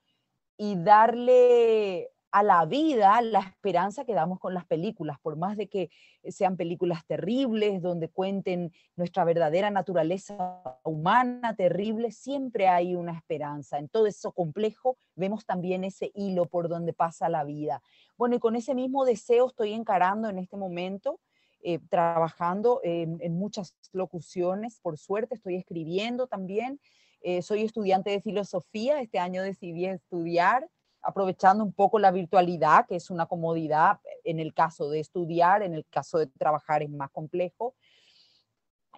y 0.57 0.75
darle 0.75 2.11
a 2.31 2.43
la 2.43 2.65
vida 2.65 3.21
la 3.21 3.39
esperanza 3.39 4.05
que 4.05 4.13
damos 4.13 4.39
con 4.39 4.53
las 4.53 4.65
películas, 4.65 5.19
por 5.19 5.35
más 5.35 5.57
de 5.57 5.67
que 5.67 5.89
sean 6.29 6.55
películas 6.55 7.05
terribles, 7.05 7.81
donde 7.81 8.07
cuenten 8.07 8.71
nuestra 8.95 9.25
verdadera 9.25 9.69
naturaleza 9.69 10.79
humana 10.83 11.55
terrible, 11.55 12.11
siempre 12.11 12.67
hay 12.67 12.95
una 12.95 13.13
esperanza. 13.13 13.79
En 13.79 13.89
todo 13.89 14.07
eso 14.07 14.31
complejo 14.31 14.97
vemos 15.15 15.45
también 15.45 15.83
ese 15.83 16.11
hilo 16.15 16.45
por 16.45 16.69
donde 16.69 16.93
pasa 16.93 17.27
la 17.27 17.43
vida. 17.43 17.81
Bueno, 18.17 18.35
y 18.35 18.39
con 18.39 18.55
ese 18.55 18.75
mismo 18.75 19.03
deseo 19.03 19.47
estoy 19.47 19.73
encarando 19.73 20.29
en 20.29 20.39
este 20.39 20.57
momento. 20.57 21.19
Eh, 21.63 21.77
trabajando 21.91 22.81
en, 22.83 23.37
muchas 23.37 23.75
locuciones, 23.93 24.79
por 24.81 24.97
suerte 24.97 25.35
estoy 25.35 25.57
escribiendo 25.57 26.25
también, 26.25 26.79
eh, 27.21 27.43
soy 27.43 27.61
estudiante 27.61 28.09
de 28.09 28.19
filosofía, 28.19 28.99
este 28.99 29.19
año 29.19 29.43
decidí 29.43 29.85
estudiar 29.85 30.67
aprovechando 31.01 31.63
un 31.63 31.73
poco 31.73 31.99
la 31.99 32.11
virtualidad, 32.11 32.85
que 32.87 32.95
es 32.95 33.09
una 33.09 33.25
comodidad 33.25 33.99
en 34.23 34.39
el 34.39 34.53
caso 34.53 34.89
de 34.89 34.99
estudiar, 34.99 35.63
en 35.63 35.73
el 35.73 35.85
caso 35.89 36.17
de 36.17 36.27
trabajar 36.27 36.83
es 36.83 36.89
más 36.89 37.09
complejo. 37.11 37.75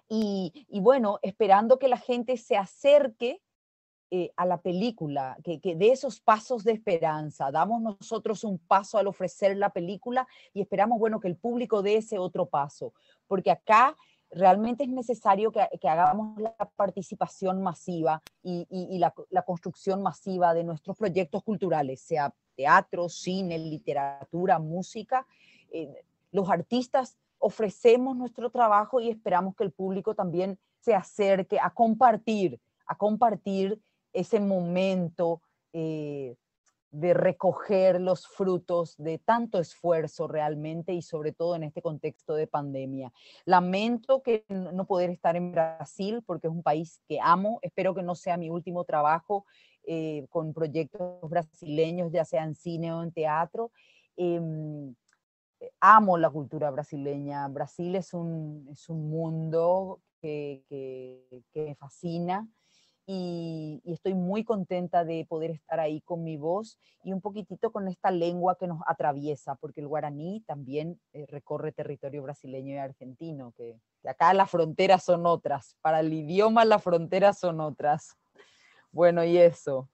Y, 0.08 0.66
bueno, 0.80 1.18
esperando 1.22 1.78
que 1.78 1.88
la 1.88 1.96
gente 1.96 2.36
se 2.36 2.56
acerque 2.56 3.40
eh, 4.10 4.30
a 4.36 4.46
la 4.46 4.60
película, 4.60 5.36
que, 5.42 5.60
que 5.60 5.74
de 5.74 5.90
esos 5.90 6.20
pasos 6.20 6.62
de 6.62 6.72
esperanza, 6.72 7.50
damos 7.50 7.80
nosotros 7.80 8.44
un 8.44 8.58
paso 8.58 8.98
al 8.98 9.08
ofrecer 9.08 9.56
la 9.56 9.70
película 9.70 10.28
y 10.52 10.60
esperamos, 10.60 10.98
bueno, 10.98 11.18
que 11.20 11.28
el 11.28 11.36
público 11.36 11.82
dé 11.82 11.96
ese 11.96 12.18
otro 12.18 12.46
paso, 12.46 12.92
porque 13.26 13.50
acá 13.50 13.96
realmente 14.34 14.84
es 14.84 14.90
necesario 14.90 15.52
que, 15.52 15.88
hagamos 15.88 16.38
la 16.40 16.54
participación 16.76 17.62
masiva 17.62 18.22
y, 18.42 18.98
la, 18.98 19.42
construcción 19.42 20.02
masiva 20.02 20.54
de 20.54 20.64
nuestros 20.64 20.96
proyectos 20.96 21.42
culturales, 21.42 22.00
sea 22.00 22.34
teatro, 22.56 23.08
cine, 23.08 23.58
literatura, 23.58 24.58
música. 24.58 25.26
Eh, 25.70 26.04
los 26.32 26.50
artistas 26.50 27.16
ofrecemos 27.38 28.16
nuestro 28.16 28.50
trabajo 28.50 29.00
y 29.00 29.10
esperamos 29.10 29.54
que 29.54 29.64
el 29.64 29.72
público 29.72 30.14
también 30.14 30.58
se 30.80 30.94
acerque 30.94 31.58
a 31.60 31.70
compartir, 31.70 32.60
a 32.86 32.96
compartir 32.96 33.80
ese 34.12 34.40
momento 34.40 35.40
eh, 35.72 36.36
de 36.94 37.12
recoger 37.12 38.00
los 38.00 38.28
frutos 38.28 38.94
de 38.98 39.18
tanto 39.18 39.58
esfuerzo 39.58 40.28
realmente 40.28 40.92
y 40.92 41.02
sobre 41.02 41.32
todo 41.32 41.56
en 41.56 41.64
este 41.64 41.82
contexto 41.82 42.36
de 42.36 42.46
pandemia. 42.46 43.12
Lamento 43.44 44.22
que 44.22 44.44
no 44.48 44.86
poder 44.86 45.10
estar 45.10 45.34
en 45.34 45.50
Brasil 45.50 46.22
porque 46.24 46.46
es 46.46 46.52
un 46.52 46.62
país 46.62 47.00
que 47.08 47.18
amo, 47.20 47.58
espero 47.62 47.96
que 47.96 48.04
no 48.04 48.14
sea 48.14 48.36
mi 48.36 48.48
último 48.48 48.84
trabajo 48.84 49.44
eh, 49.82 50.26
con 50.30 50.54
proyectos 50.54 51.28
brasileños, 51.28 52.12
ya 52.12 52.24
sea 52.24 52.44
en 52.44 52.54
cine 52.54 52.92
o 52.92 53.02
en 53.02 53.10
teatro. 53.10 53.72
Em, 54.16 54.94
amo 55.80 56.16
la 56.16 56.30
cultura 56.30 56.70
brasileña, 56.70 57.48
Brasil 57.48 57.96
es 57.96 58.14
un, 58.14 58.68
es 58.70 58.88
un 58.88 59.10
mundo 59.10 60.00
que, 60.20 60.62
que, 60.68 61.42
que 61.50 61.64
me 61.64 61.74
fascina 61.74 62.48
y, 63.06 63.82
estoy 63.84 64.14
muy 64.14 64.44
contenta 64.44 65.04
de 65.04 65.26
poder 65.28 65.50
estar 65.50 65.80
ahí 65.80 66.00
con 66.02 66.24
mi 66.24 66.36
voz 66.36 66.78
y 67.02 67.12
un 67.12 67.20
poquitito 67.20 67.70
con 67.70 67.88
esta 67.88 68.10
lengua 68.10 68.56
que 68.58 68.66
nos 68.66 68.80
atraviesa, 68.86 69.54
porque 69.56 69.80
el 69.80 69.88
guaraní 69.88 70.42
también 70.46 71.00
eh, 71.12 71.26
recorre 71.28 71.72
territorio 71.72 72.22
brasileño 72.22 72.74
y 72.74 72.78
argentino, 72.78 73.52
que, 73.56 73.76
acá 74.08 74.32
las 74.34 74.50
fronteras 74.50 75.04
son 75.04 75.26
otras, 75.26 75.76
para 75.80 76.00
el 76.00 76.12
idioma 76.12 76.64
las 76.64 76.82
fronteras 76.82 77.38
son 77.38 77.60
otras. 77.60 78.16
Bueno, 78.92 79.22
e 79.24 79.44
isso. 79.44 79.88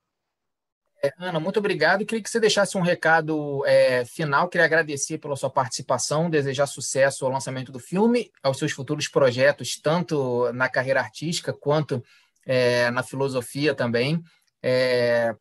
Ana, 1.18 1.40
muito 1.40 1.58
obrigado. 1.58 2.04
Queria 2.04 2.22
que 2.22 2.28
você 2.28 2.38
deixasse 2.38 2.76
um 2.76 2.82
recado 2.82 3.64
é, 3.64 4.04
final. 4.04 4.48
Queria 4.48 4.66
agradecer 4.66 5.16
pela 5.16 5.34
sua 5.34 5.48
participação, 5.48 6.28
desejar 6.28 6.66
sucesso 6.66 7.24
ao 7.24 7.32
lançamento 7.32 7.72
do 7.72 7.78
filme, 7.78 8.30
aos 8.42 8.58
seus 8.58 8.72
futuros 8.72 9.08
projetos, 9.08 9.80
tanto 9.80 10.52
na 10.52 10.68
carreira 10.68 11.00
artística 11.00 11.54
quanto 11.54 12.04
é, 12.46 12.90
na 12.90 13.02
filosofia 13.02 13.74
também. 13.74 14.22
É, 14.62 15.34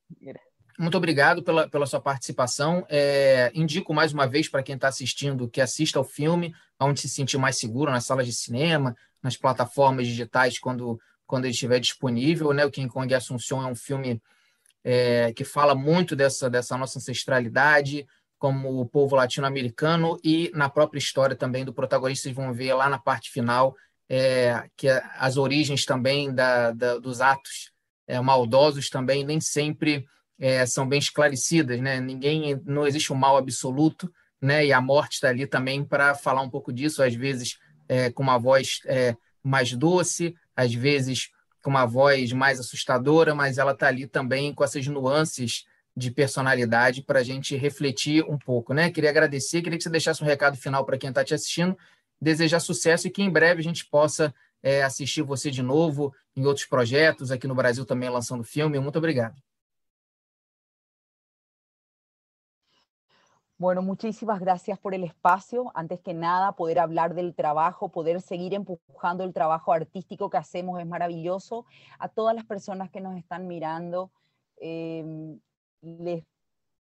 muito 0.78 0.98
obrigado 0.98 1.44
pela, 1.44 1.70
pela 1.70 1.86
sua 1.86 2.00
participação. 2.00 2.86
É, 2.90 3.52
indico 3.54 3.94
mais 3.94 4.14
uma 4.14 4.26
vez 4.26 4.48
para 4.48 4.64
quem 4.64 4.76
está 4.76 4.88
assistindo 4.88 5.50
que 5.50 5.60
assista 5.60 6.00
ao 6.00 6.06
filme, 6.06 6.54
onde 6.80 7.02
se 7.02 7.10
sentir 7.10 7.38
mais 7.38 7.58
seguro, 7.58 7.92
nas 7.92 8.06
salas 8.06 8.26
de 8.26 8.34
cinema, 8.34 8.96
nas 9.22 9.36
plataformas 9.36 10.08
digitais, 10.08 10.58
quando, 10.58 10.98
quando 11.28 11.46
ele 11.46 11.52
estiver 11.52 11.80
disponível. 11.80 12.54
Né? 12.54 12.66
O 12.66 12.72
King 12.72 12.88
Kong 12.88 13.14
Assunção 13.14 13.62
é 13.62 13.66
um 13.66 13.76
filme 13.76 14.22
é, 14.82 15.34
que 15.34 15.44
fala 15.44 15.76
muito 15.76 16.16
dessa, 16.16 16.50
dessa 16.50 16.78
nossa 16.78 16.98
ancestralidade, 16.98 18.08
como 18.38 18.80
o 18.80 18.86
povo 18.86 19.18
latino-americano, 19.18 20.18
e 20.24 20.50
na 20.54 20.70
própria 20.70 20.98
história 20.98 21.36
também 21.36 21.66
do 21.66 21.74
protagonista, 21.74 22.24
vocês 22.24 22.36
vão 22.36 22.54
ver 22.54 22.74
lá 22.74 22.88
na 22.88 22.98
parte 22.98 23.30
final 23.30 23.76
é, 24.10 24.68
que 24.76 24.88
as 25.18 25.38
origens 25.38 25.86
também 25.86 26.34
da, 26.34 26.72
da, 26.72 26.98
dos 26.98 27.22
atos 27.22 27.72
é, 28.08 28.20
maldosos 28.20 28.90
também 28.90 29.24
nem 29.24 29.40
sempre 29.40 30.06
é, 30.40 30.66
são 30.66 30.88
bem 30.88 30.98
esclarecidas, 30.98 31.80
né? 31.80 32.00
Ninguém, 32.00 32.60
não 32.66 32.88
existe 32.88 33.14
um 33.14 33.16
mal 33.16 33.38
absoluto, 33.38 34.12
né? 34.42 34.66
E 34.66 34.74
a 34.74 34.82
morte 34.82 35.14
está 35.14 35.30
ali 35.30 35.46
também 35.46 35.84
para 35.84 36.16
falar 36.16 36.42
um 36.42 36.50
pouco 36.50 36.74
disso, 36.74 37.04
às 37.04 37.14
vezes 37.14 37.60
é, 37.88 38.10
com 38.10 38.24
uma 38.24 38.38
voz 38.38 38.80
é, 38.86 39.16
mais 39.44 39.74
doce, 39.74 40.34
às 40.56 40.74
vezes 40.74 41.30
com 41.62 41.70
uma 41.70 41.86
voz 41.86 42.32
mais 42.32 42.60
assustadora, 42.60 43.36
mas 43.36 43.58
ela 43.58 43.74
está 43.74 43.88
ali 43.88 44.08
também 44.08 44.54
com 44.54 44.64
essas 44.64 44.88
nuances 44.88 45.66
de 45.96 46.10
personalidade 46.10 47.04
para 47.04 47.20
a 47.20 47.24
gente 47.24 47.58
refletir 47.58 48.24
um 48.24 48.38
pouco, 48.38 48.74
né? 48.74 48.90
Queria 48.90 49.10
agradecer, 49.10 49.62
queria 49.62 49.78
que 49.78 49.84
você 49.84 49.90
deixasse 49.90 50.24
um 50.24 50.28
recado 50.28 50.56
final 50.58 50.86
para 50.86 50.98
quem 50.98 51.10
está 51.10 51.24
te 51.24 51.34
assistindo 51.34 51.78
desejar 52.22 52.60
sucesso 52.60 53.08
e 53.08 53.12
que 53.12 53.22
em 53.22 53.30
breve 53.30 53.62
a 53.62 53.64
gente 53.64 53.86
possa 53.86 54.34
é, 54.62 54.84
assistir 54.84 55.22
você 55.22 55.50
de 55.50 55.62
novo 55.62 56.14
em 56.36 56.46
outros 56.46 56.66
projetos, 56.66 57.32
aqui 57.32 57.48
no 57.48 57.56
Brasil 57.56 57.86
também 57.86 58.10
lançando 58.10 58.44
filme. 58.44 58.80
Muito 58.80 58.98
obrigado. 58.98 59.42
Bueno, 63.58 63.82
muchísimas 63.82 64.40
gracias 64.40 64.80
por 64.80 64.94
el 64.94 65.04
espacio. 65.04 65.70
Antes 65.76 66.00
que 66.00 66.14
nada, 66.14 66.54
poder 66.54 66.80
hablar 66.80 67.14
del 67.14 67.36
trabajo, 67.36 67.90
poder 67.90 68.22
seguir 68.22 68.54
empujando 68.54 69.26
el 69.26 69.34
trabajo 69.34 69.74
artístico 69.74 70.30
que 70.30 70.38
hacemos 70.38 70.80
es 70.80 70.88
maravilloso. 70.88 71.66
A 72.00 72.08
todas 72.08 72.34
las 72.34 72.46
personas 72.46 72.90
que 72.90 73.02
nos 73.02 73.18
están 73.18 73.48
mirando, 73.48 74.12
eh, 74.62 75.04
les 75.82 76.24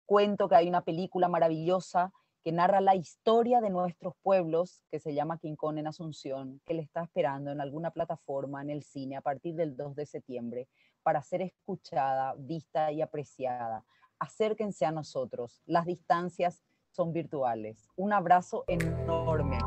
cuento 0.06 0.48
que 0.48 0.56
hay 0.56 0.70
una 0.70 0.82
película 0.82 1.28
maravillosa 1.28 2.14
que 2.44 2.52
narra 2.52 2.82
la 2.82 2.96
historia 2.96 3.62
de 3.62 3.70
nuestros 3.70 4.14
pueblos, 4.22 4.84
que 4.92 5.00
se 5.00 5.14
llama 5.14 5.38
Quincón 5.38 5.78
en 5.78 5.88
Asunción, 5.88 6.62
que 6.66 6.74
le 6.74 6.82
está 6.82 7.04
esperando 7.04 7.52
en 7.52 7.62
alguna 7.62 7.92
plataforma 7.92 8.62
en 8.62 8.70
el 8.70 8.84
cine 8.84 9.18
a 9.18 9.22
partir 9.22 9.56
del 9.56 9.76
2 9.76 9.96
de 9.96 10.06
septiembre 10.06 10.68
para 11.04 11.22
ser 11.22 11.42
escuchada, 11.42 12.36
vista 12.38 12.92
y 12.92 13.02
apreciada. 13.02 13.86
Acérquense 14.20 14.86
a 14.86 14.92
nosotros, 14.92 15.62
las 15.66 15.86
distancias 15.86 16.64
son 16.92 17.14
virtuales. 17.14 17.88
Un 17.96 18.14
abrazo 18.14 18.64
enorme 18.68 19.58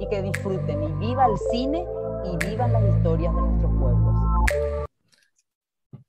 y 0.00 0.08
que 0.08 0.22
disfruten 0.22 0.82
y 0.82 0.92
viva 0.92 1.26
el 1.26 1.38
cine 1.50 1.84
y 2.24 2.36
vivan 2.46 2.72
las 2.72 2.82
historias 2.96 3.34
de 3.34 3.40
nuestros 3.40 3.72
pueblos. 3.78 4.05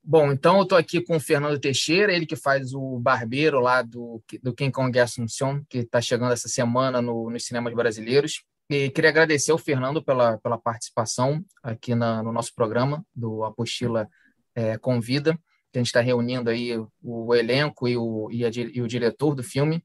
Bom, 0.10 0.32
então 0.32 0.55
eu 0.55 0.64
estou 0.64 0.78
aqui 0.78 1.01
com 1.01 1.18
o 1.18 1.20
Fernando 1.20 1.60
Teixeira, 1.60 2.14
ele 2.14 2.26
que 2.26 2.38
faz 2.38 2.74
o 2.74 2.97
barbeiro 2.97 3.60
lá 3.60 3.82
do, 3.82 4.24
do 4.41 4.55
King 4.55 4.72
Kong 4.72 4.97
Assumption, 4.97 5.62
que 5.70 5.80
está 5.80 5.99
chegando 5.99 6.32
essa 6.32 6.47
semana 6.47 7.01
no, 7.01 7.30
nos 7.30 7.45
cinemas 7.45 7.74
brasileiros. 7.74 8.41
E 8.70 8.89
queria 8.89 9.10
agradecer 9.10 9.51
ao 9.51 9.58
Fernando 9.58 10.01
pela, 10.01 10.38
pela 10.38 10.58
participação 10.58 11.43
aqui 11.62 11.93
na, 11.93 12.24
no 12.24 12.32
nosso 12.32 12.55
programa 12.55 13.05
do 13.14 13.43
Apostila 13.43 14.08
é, 14.55 14.78
Convida, 14.78 15.38
que 15.74 15.78
a 15.78 15.80
gente 15.80 15.88
está 15.88 15.99
reunindo 15.99 16.49
aí 16.49 16.78
o, 16.78 16.89
o 17.03 17.36
elenco 17.36 17.86
e 17.86 17.97
o, 17.97 18.30
e, 18.32 18.45
a, 18.45 18.49
e 18.49 18.82
o 18.82 18.88
diretor 18.88 19.36
do 19.36 19.43
filme. 19.43 19.84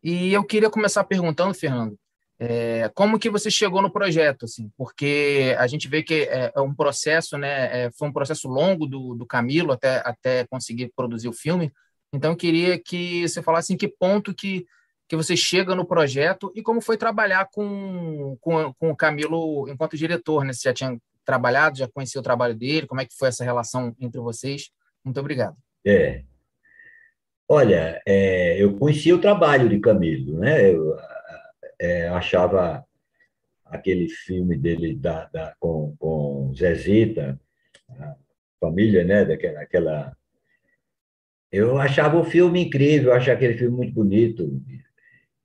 E 0.00 0.32
eu 0.32 0.44
queria 0.44 0.70
começar 0.70 1.02
perguntando, 1.02 1.52
Fernando, 1.52 1.98
é, 2.38 2.90
como 2.94 3.18
que 3.18 3.30
você 3.30 3.50
chegou 3.50 3.80
no 3.80 3.90
projeto, 3.90 4.44
assim? 4.44 4.70
Porque 4.76 5.54
a 5.58 5.66
gente 5.66 5.88
vê 5.88 6.02
que 6.02 6.22
é, 6.24 6.52
é 6.54 6.60
um 6.60 6.74
processo, 6.74 7.38
né? 7.38 7.84
É, 7.84 7.90
foi 7.92 8.08
um 8.08 8.12
processo 8.12 8.48
longo 8.48 8.86
do, 8.86 9.14
do 9.14 9.26
Camilo 9.26 9.72
até, 9.72 10.02
até 10.04 10.46
conseguir 10.46 10.92
produzir 10.96 11.28
o 11.28 11.32
filme. 11.32 11.72
Então, 12.12 12.32
eu 12.32 12.36
queria 12.36 12.78
que 12.78 13.26
você 13.26 13.42
falasse 13.42 13.72
em 13.72 13.76
que 13.76 13.88
ponto 13.88 14.34
que, 14.34 14.66
que 15.08 15.16
você 15.16 15.36
chega 15.36 15.74
no 15.74 15.86
projeto 15.86 16.52
e 16.54 16.62
como 16.62 16.80
foi 16.80 16.96
trabalhar 16.96 17.48
com, 17.52 18.36
com, 18.40 18.72
com 18.74 18.90
o 18.90 18.96
Camilo 18.96 19.68
enquanto 19.68 19.96
diretor, 19.96 20.44
né? 20.44 20.52
Você 20.52 20.68
já 20.68 20.74
tinha 20.74 20.98
trabalhado, 21.24 21.78
já 21.78 21.88
conhecia 21.88 22.20
o 22.20 22.24
trabalho 22.24 22.54
dele, 22.54 22.86
como 22.86 23.00
é 23.00 23.04
que 23.04 23.16
foi 23.16 23.28
essa 23.28 23.44
relação 23.44 23.94
entre 24.00 24.20
vocês? 24.20 24.70
Muito 25.04 25.18
obrigado. 25.20 25.56
É. 25.86 26.22
Olha, 27.48 28.00
é, 28.06 28.62
eu 28.62 28.74
conhecia 28.76 29.14
o 29.14 29.20
trabalho 29.20 29.68
de 29.68 29.78
Camilo, 29.78 30.38
né? 30.38 30.72
Eu, 30.72 30.96
é, 31.84 32.08
achava 32.08 32.84
aquele 33.64 34.08
filme 34.08 34.56
dele 34.56 34.94
da, 34.94 35.26
da, 35.26 35.54
com, 35.58 35.94
com 35.98 36.52
Zezita, 36.54 37.38
a 37.90 38.14
família, 38.60 39.04
né, 39.04 39.24
daquela, 39.24 39.60
aquela... 39.60 40.16
Eu 41.52 41.78
achava 41.78 42.18
o 42.18 42.24
filme 42.24 42.64
incrível, 42.64 43.10
eu 43.10 43.16
achava 43.16 43.36
aquele 43.36 43.58
filme 43.58 43.76
muito 43.76 43.92
bonito. 43.92 44.60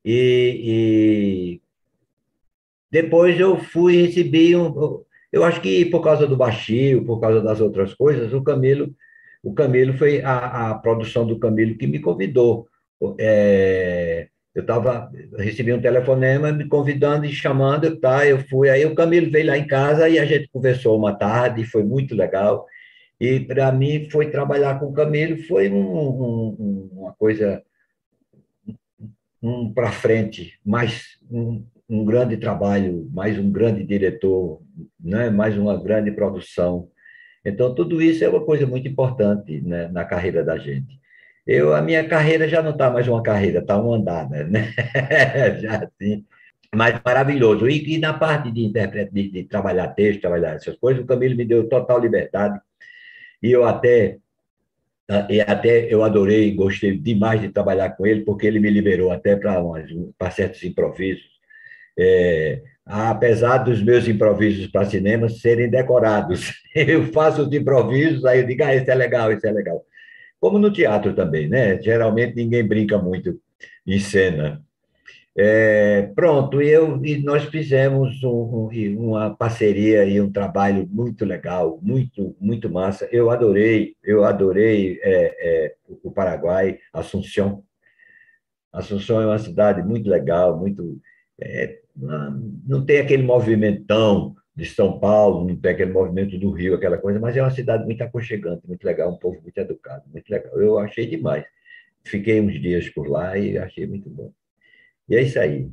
E, 0.04 0.62
e 0.64 1.62
depois 2.90 3.40
eu 3.40 3.58
fui 3.58 4.06
receber 4.06 4.56
um... 4.56 5.04
Eu 5.32 5.44
acho 5.44 5.62
que 5.62 5.86
por 5.86 6.02
causa 6.02 6.26
do 6.26 6.36
baixio, 6.36 7.06
por 7.06 7.20
causa 7.20 7.42
das 7.42 7.62
outras 7.62 7.94
coisas, 7.94 8.34
o 8.34 8.42
Camilo, 8.42 8.96
o 9.44 9.54
Camilo 9.54 9.96
foi 9.96 10.22
a, 10.22 10.72
a 10.72 10.76
produção 10.80 11.28
do 11.28 11.38
Camilo 11.38 11.78
que 11.78 11.86
me 11.86 12.00
convidou. 12.00 12.68
É, 13.20 14.30
eu 14.60 14.66
tava, 14.66 15.10
recebi 15.38 15.74
um 15.74 15.82
telefonema 15.82 16.52
me 16.52 16.68
convidando 16.68 17.26
e 17.26 17.32
chamando, 17.32 17.98
tá? 18.00 18.28
Eu 18.28 18.40
fui, 18.40 18.70
aí 18.70 18.86
o 18.86 18.94
Camilo 18.94 19.32
veio 19.32 19.48
lá 19.48 19.58
em 19.58 19.66
casa 19.66 20.10
e 20.10 20.20
a 20.20 20.26
gente 20.26 20.50
conversou 20.50 20.98
uma 20.98 21.14
tarde, 21.16 21.64
foi 21.64 21.84
muito 21.84 22.14
legal. 22.14 22.66
E 23.20 23.40
para 23.40 23.72
mim 23.72 24.10
foi 24.10 24.30
trabalhar 24.30 24.80
com 24.80 24.88
o 24.88 24.94
Camilo 24.94 25.38
foi 25.44 25.70
um, 25.70 25.82
um, 25.82 26.90
uma 26.94 27.14
coisa 27.14 27.64
um 29.42 29.74
para 29.74 29.92
frente, 29.92 30.60
mais 30.66 31.18
um, 31.32 31.66
um, 31.90 32.04
grande 32.04 32.36
trabalho, 32.36 33.10
mais 33.14 33.40
um 33.40 33.50
grande 33.50 33.86
diretor, 33.86 34.62
né? 35.00 35.30
mais 35.30 35.58
uma 35.58 35.82
grande 35.82 36.12
produção. 36.12 36.90
Então, 37.46 37.74
tudo 37.74 38.02
isso 38.02 38.24
é 38.24 38.30
uma 38.30 38.44
coisa 38.44 38.68
muito 38.68 38.90
importante 38.90 39.62
né? 39.62 39.88
na 39.88 40.04
carreira 40.04 40.44
da 40.44 40.58
gente 40.58 41.00
eu 41.50 41.74
a 41.74 41.82
minha 41.82 42.08
carreira 42.08 42.48
já 42.48 42.62
não 42.62 42.72
está 42.72 42.92
mais 42.92 43.08
uma 43.08 43.24
carreira, 43.24 43.60
está 43.60 43.76
uma 43.76 43.98
andada, 43.98 44.44
né? 44.44 44.72
já 45.60 45.84
assim. 45.84 46.24
mas 46.76 47.02
maravilhoso. 47.04 47.68
E, 47.68 47.96
e 47.96 47.98
na 47.98 48.14
parte 48.14 48.52
de, 48.52 48.72
de, 48.72 49.32
de 49.32 49.44
trabalhar 49.46 49.88
texto, 49.90 50.22
trabalhar 50.22 50.56
essas 50.56 50.76
coisas, 50.76 51.04
o 51.04 51.08
Camilo 51.08 51.36
me 51.36 51.46
deu 51.46 51.68
total 51.68 52.00
liberdade. 52.00 52.60
E 53.42 53.52
eu 53.52 53.66
até 53.66 54.20
e 55.28 55.42
até 55.42 55.92
eu 55.92 56.04
adorei, 56.04 56.54
gostei 56.54 56.96
demais 56.96 57.42
de 57.42 57.50
trabalhar 57.50 57.90
com 57.92 58.06
ele, 58.06 58.22
porque 58.24 58.46
ele 58.46 58.60
me 58.60 58.70
liberou 58.70 59.12
até 59.12 59.36
para 59.36 60.32
certos 60.32 60.64
improvisos. 60.64 61.28
É, 61.98 62.62
apesar 62.86 63.58
dos 63.58 63.82
meus 63.82 64.08
improvisos 64.08 64.68
para 64.68 64.86
cinema 64.86 65.28
serem 65.28 65.68
decorados, 65.68 66.54
eu 66.76 67.12
faço 67.12 67.42
os 67.42 67.52
improvisos, 67.52 68.24
aí 68.24 68.42
eu 68.42 68.46
digo, 68.46 68.64
ah, 68.64 68.76
esse 68.76 68.92
é 68.92 68.94
legal, 68.94 69.32
esse 69.32 69.48
é 69.48 69.52
legal. 69.52 69.84
Como 70.40 70.58
no 70.58 70.72
teatro 70.72 71.14
também, 71.14 71.48
né? 71.48 71.82
Geralmente 71.82 72.36
ninguém 72.36 72.66
brinca 72.66 72.98
muito 72.98 73.40
em 73.86 74.00
cena. 74.00 74.64
É, 75.38 76.12
pronto, 76.16 76.62
eu, 76.62 77.04
e 77.06 77.18
nós 77.22 77.46
fizemos 77.46 78.22
um, 78.24 78.70
uma 78.98 79.34
parceria 79.34 80.04
e 80.04 80.20
um 80.20 80.32
trabalho 80.32 80.88
muito 80.92 81.24
legal, 81.24 81.80
muito, 81.82 82.36
muito 82.40 82.70
massa. 82.70 83.08
Eu 83.12 83.30
adorei, 83.30 83.96
eu 84.04 84.26
adorei 84.26 85.00
é, 85.02 85.36
é, 85.40 85.76
o 86.04 86.12
Paraguai, 86.12 86.80
Assunção. 86.92 87.64
Assunção 88.72 89.22
é 89.22 89.26
uma 89.26 89.40
cidade 89.40 89.82
muito 89.82 90.10
legal, 90.10 90.58
muito 90.58 91.00
é, 91.42 91.80
não 92.66 92.86
tem 92.86 93.00
aquele 93.00 93.24
movimentão 93.24 94.36
de 94.60 94.66
São 94.66 95.00
Paulo, 95.00 95.48
não 95.48 95.56
tem 95.56 95.72
aquele 95.72 95.94
movimento 95.94 96.38
do 96.38 96.52
Rio, 96.52 96.76
aquela 96.76 96.98
coisa, 96.98 97.20
mas 97.20 97.36
é 97.38 97.42
uma 97.42 97.50
cidade 97.50 97.86
muito 97.86 98.02
aconchegante, 98.02 98.68
muito 98.68 98.84
legal, 98.84 99.10
um 99.10 99.18
povo 99.18 99.42
muito 99.42 99.58
educado, 99.58 100.04
muito 100.12 100.30
legal. 100.30 100.60
Eu 100.60 100.78
achei 100.78 101.08
demais. 101.08 101.46
Fiquei 102.04 102.42
uns 102.42 102.60
dias 102.60 102.90
por 102.90 103.08
lá 103.08 103.38
e 103.38 103.58
achei 103.58 103.88
muito 103.88 104.10
bom. 104.10 104.34
E 105.08 105.16
é 105.16 105.22
isso 105.22 105.40
aí. 105.40 105.72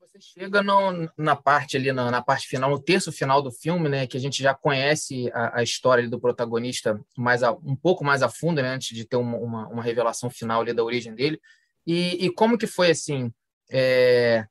Você 0.00 0.20
chega 0.20 0.62
no, 0.62 1.08
na 1.16 1.36
parte 1.36 1.76
ali, 1.76 1.92
na, 1.92 2.10
na, 2.10 2.22
parte 2.22 2.48
final, 2.48 2.70
no 2.70 2.78
terço 2.78 3.12
final 3.12 3.40
do 3.40 3.52
filme, 3.52 3.88
né, 3.88 4.06
que 4.06 4.16
a 4.16 4.20
gente 4.20 4.42
já 4.42 4.52
conhece 4.54 5.30
a, 5.32 5.60
a 5.60 5.62
história 5.62 6.08
do 6.08 6.18
protagonista 6.18 7.00
mais 7.16 7.42
a, 7.42 7.52
um 7.52 7.76
pouco 7.76 8.04
mais 8.04 8.22
a 8.22 8.28
fundo, 8.28 8.60
né, 8.60 8.68
antes 8.68 8.96
de 8.96 9.04
ter 9.04 9.16
uma, 9.16 9.36
uma, 9.36 9.68
uma 9.68 9.82
revelação 9.82 10.28
final 10.28 10.62
ali 10.62 10.72
da 10.72 10.82
origem 10.82 11.14
dele. 11.14 11.40
E, 11.86 12.26
e 12.26 12.30
como 12.30 12.58
que 12.58 12.66
foi 12.66 12.90
assim? 12.90 13.32
É, 13.70 14.46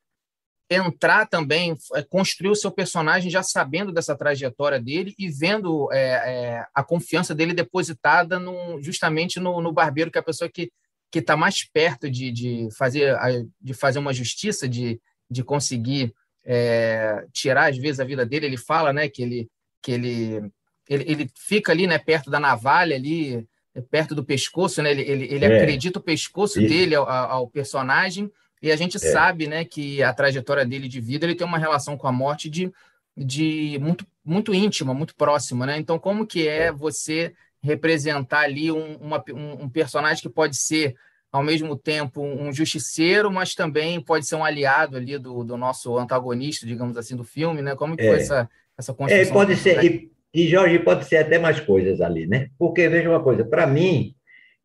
entrar 0.69 1.27
também, 1.27 1.75
é, 1.93 2.01
construir 2.01 2.49
o 2.49 2.55
seu 2.55 2.71
personagem 2.71 3.29
já 3.29 3.43
sabendo 3.43 3.91
dessa 3.91 4.15
trajetória 4.15 4.79
dele 4.79 5.13
e 5.17 5.29
vendo 5.29 5.91
é, 5.91 5.99
é, 5.99 6.65
a 6.73 6.83
confiança 6.83 7.35
dele 7.35 7.53
depositada 7.53 8.39
no, 8.39 8.81
justamente 8.81 9.39
no, 9.39 9.61
no 9.61 9.71
barbeiro, 9.71 10.09
que 10.09 10.17
é 10.17 10.21
a 10.21 10.25
pessoa 10.25 10.49
que 10.49 10.71
que 11.11 11.19
está 11.19 11.37
mais 11.37 11.63
perto 11.63 12.11
de, 12.11 12.29
de, 12.29 12.67
fazer, 12.77 13.15
de 13.61 13.73
fazer 13.73 13.99
uma 13.99 14.11
justiça, 14.11 14.67
de, 14.67 14.99
de 15.31 15.45
conseguir 15.45 16.13
é, 16.43 17.25
tirar, 17.31 17.69
às 17.69 17.77
vezes, 17.77 18.01
a 18.01 18.03
vida 18.03 18.25
dele. 18.25 18.47
Ele 18.47 18.57
fala 18.57 18.91
né, 18.91 19.07
que, 19.07 19.23
ele, 19.23 19.49
que 19.81 19.93
ele, 19.93 20.51
ele, 20.89 21.03
ele 21.07 21.31
fica 21.33 21.71
ali 21.71 21.87
né, 21.87 21.97
perto 21.97 22.29
da 22.29 22.37
navalha, 22.37 22.97
ali, 22.97 23.47
perto 23.89 24.13
do 24.13 24.25
pescoço, 24.25 24.81
né? 24.81 24.91
ele, 24.91 25.01
ele, 25.03 25.33
ele 25.33 25.45
é. 25.45 25.57
acredita 25.57 25.99
o 25.99 26.03
pescoço 26.03 26.59
dele 26.59 26.95
ao, 26.95 27.09
ao, 27.09 27.47
personagem, 27.49 28.29
e 28.65 28.71
a 28.71 28.75
gente 28.75 28.97
é. 28.97 28.99
sabe 28.99 29.45
né, 29.45 29.63
que 29.63 30.01
a 30.01 30.11
trajetória 30.11 30.65
dele 30.65 30.87
de 30.87 30.99
vida 30.99 31.23
ele 31.23 31.35
tem 31.35 31.45
uma 31.45 31.59
relação 31.59 31.95
com 31.95 32.07
a 32.07 32.11
morte 32.11 32.49
de, 32.49 32.73
de 33.15 33.77
muito, 33.79 34.03
muito 34.25 34.55
íntima, 34.55 34.91
muito 34.91 35.15
próxima. 35.15 35.67
Né? 35.67 35.77
Então, 35.77 35.99
como 35.99 36.25
que 36.25 36.47
é, 36.47 36.63
é. 36.63 36.71
você 36.71 37.35
representar 37.61 38.39
ali 38.39 38.71
um, 38.71 38.95
uma, 38.95 39.23
um, 39.29 39.69
personagem 39.69 40.19
que 40.19 40.29
pode 40.29 40.57
ser 40.57 40.95
ao 41.31 41.43
mesmo 41.43 41.75
tempo 41.75 42.23
um 42.23 42.51
justiceiro, 42.51 43.31
mas 43.31 43.53
também 43.53 44.01
pode 44.01 44.25
ser 44.25 44.35
um 44.35 44.43
aliado 44.43 44.97
ali 44.97 45.19
do, 45.19 45.43
do 45.43 45.55
nosso 45.57 45.95
antagonista, 45.95 46.65
digamos 46.65 46.97
assim, 46.97 47.15
do 47.15 47.23
filme, 47.23 47.61
né? 47.61 47.75
Como 47.75 47.95
que 47.95 48.01
é. 48.01 48.07
foi 48.07 48.17
essa, 48.17 48.49
essa 48.75 48.93
é, 48.93 48.95
construção? 48.95 49.27
É, 49.27 49.31
pode 49.31 49.55
ser, 49.57 49.83
e, 49.85 50.11
e, 50.33 50.47
Jorge, 50.47 50.79
pode 50.79 51.05
ser 51.05 51.17
até 51.17 51.37
mais 51.37 51.59
coisas 51.59 52.01
ali, 52.01 52.25
né? 52.25 52.49
Porque, 52.57 52.89
veja 52.89 53.11
uma 53.11 53.21
coisa, 53.21 53.45
para 53.45 53.67
mim, 53.67 54.14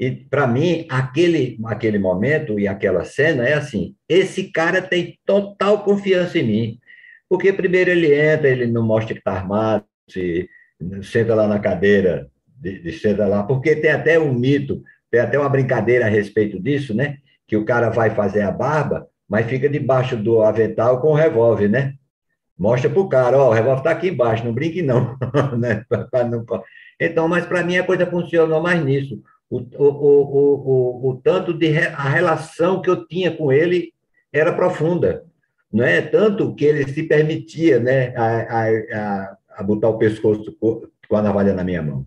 e 0.00 0.12
para 0.12 0.46
mim, 0.46 0.86
aquele, 0.88 1.58
aquele 1.66 1.98
momento 1.98 2.58
e 2.58 2.66
aquela 2.66 3.04
cena 3.04 3.46
é 3.46 3.52
assim, 3.52 3.94
esse 4.08 4.44
cara 4.44 4.80
tem 4.80 5.18
total 5.26 5.84
confiança 5.84 6.38
em 6.38 6.42
mim, 6.42 6.78
porque 7.28 7.52
primeiro 7.52 7.90
ele 7.90 8.14
entra, 8.18 8.48
ele 8.48 8.66
não 8.66 8.82
mostra 8.82 9.12
que 9.12 9.20
está 9.20 9.32
armado, 9.32 9.84
se 10.08 10.48
senta 11.02 11.34
lá 11.34 11.46
na 11.46 11.58
cadeira 11.58 12.30
de, 12.46 12.80
de 12.80 12.92
ser 12.92 13.18
lá, 13.18 13.42
porque 13.42 13.76
tem 13.76 13.90
até 13.90 14.18
um 14.18 14.32
mito, 14.32 14.82
tem 15.10 15.20
até 15.20 15.38
uma 15.38 15.50
brincadeira 15.50 16.06
a 16.06 16.08
respeito 16.08 16.58
disso, 16.58 16.94
né? 16.94 17.18
Que 17.46 17.58
o 17.58 17.66
cara 17.66 17.90
vai 17.90 18.08
fazer 18.08 18.40
a 18.40 18.50
barba, 18.50 19.06
mas 19.28 19.46
fica 19.46 19.68
debaixo 19.68 20.16
do 20.16 20.40
avental 20.40 20.98
com 21.02 21.08
o 21.08 21.14
revólver, 21.14 21.68
né? 21.68 21.92
Mostra 22.58 22.88
para 22.88 23.00
o 23.00 23.08
cara, 23.08 23.36
ó, 23.36 23.50
o 23.50 23.52
revólver 23.52 23.80
está 23.80 23.90
aqui 23.90 24.08
embaixo, 24.08 24.46
não 24.46 24.54
brinque 24.54 24.80
não. 24.80 25.14
né? 25.60 25.84
Então, 26.98 27.28
mas 27.28 27.44
para 27.44 27.62
mim 27.62 27.76
a 27.76 27.84
coisa 27.84 28.06
funcionou 28.06 28.62
mais 28.62 28.82
nisso. 28.82 29.22
O, 29.50 29.58
o, 29.58 29.84
o, 29.84 31.10
o, 31.10 31.20
tanto 31.22 31.52
de 31.52 31.76
a 31.76 32.08
relação 32.08 32.80
que 32.80 32.88
eu 32.88 33.04
tinha 33.06 33.36
com 33.36 33.52
ele 33.52 33.92
era 34.32 34.52
profunda, 34.52 35.24
não 35.72 35.84
é? 35.84 36.00
Tanto 36.00 36.54
que 36.54 36.64
ele 36.64 36.88
se 36.88 37.02
permitia, 37.02 37.80
né, 37.80 38.14
a, 38.16 38.60
a, 38.62 39.36
a 39.56 39.62
botar 39.64 39.88
o 39.88 39.98
pescoço 39.98 40.56
com 40.60 41.16
a 41.16 41.22
navalha 41.22 41.52
na 41.52 41.64
minha 41.64 41.82
mão. 41.82 42.06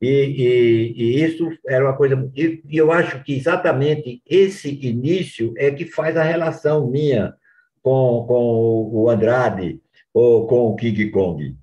E, 0.00 0.08
e, 0.08 0.92
e, 0.96 1.24
isso 1.24 1.50
era 1.66 1.84
uma 1.84 1.96
coisa. 1.96 2.30
E, 2.34 2.62
e 2.68 2.76
eu 2.76 2.90
acho 2.90 3.22
que 3.22 3.34
exatamente 3.34 4.22
esse 4.26 4.68
início 4.86 5.52
é 5.56 5.70
que 5.70 5.84
faz 5.84 6.16
a 6.16 6.22
relação 6.22 6.90
minha 6.90 7.34
com, 7.82 8.24
com 8.26 8.90
o 8.92 9.10
Andrade 9.10 9.80
ou 10.12 10.46
com 10.46 10.68
o 10.68 10.76
King 10.76 11.10
Kong. 11.10 11.54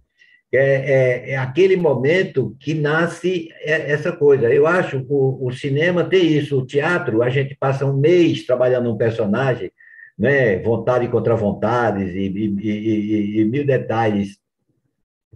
É, 0.52 0.60
é, 0.60 1.30
é 1.32 1.38
aquele 1.38 1.76
momento 1.76 2.56
que 2.60 2.74
nasce 2.74 3.50
essa 3.64 4.14
coisa. 4.14 4.52
Eu 4.54 4.66
acho 4.66 5.02
que 5.04 5.12
o, 5.12 5.46
o 5.46 5.52
cinema 5.52 6.06
tem 6.06 6.26
isso, 6.26 6.58
o 6.58 6.66
teatro, 6.66 7.22
a 7.22 7.30
gente 7.30 7.56
passa 7.56 7.86
um 7.86 7.98
mês 7.98 8.46
trabalhando 8.46 8.90
um 8.90 8.98
personagem, 8.98 9.72
né? 10.18 10.58
vontade 10.60 11.08
contra 11.10 11.36
vontades 11.36 12.16
e, 12.16 12.28
e, 12.28 13.40
e 13.42 13.46
mil 13.46 13.66
detalhes 13.66 14.38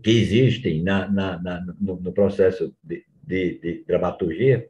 que 0.01 0.11
existem 0.11 0.81
na, 0.81 1.07
na, 1.09 1.41
na 1.41 1.61
no, 1.79 1.99
no, 1.99 2.11
processo 2.13 2.73
de, 2.83 3.03
de, 3.21 3.59
de, 3.59 3.83
dramaturgia. 3.85 4.67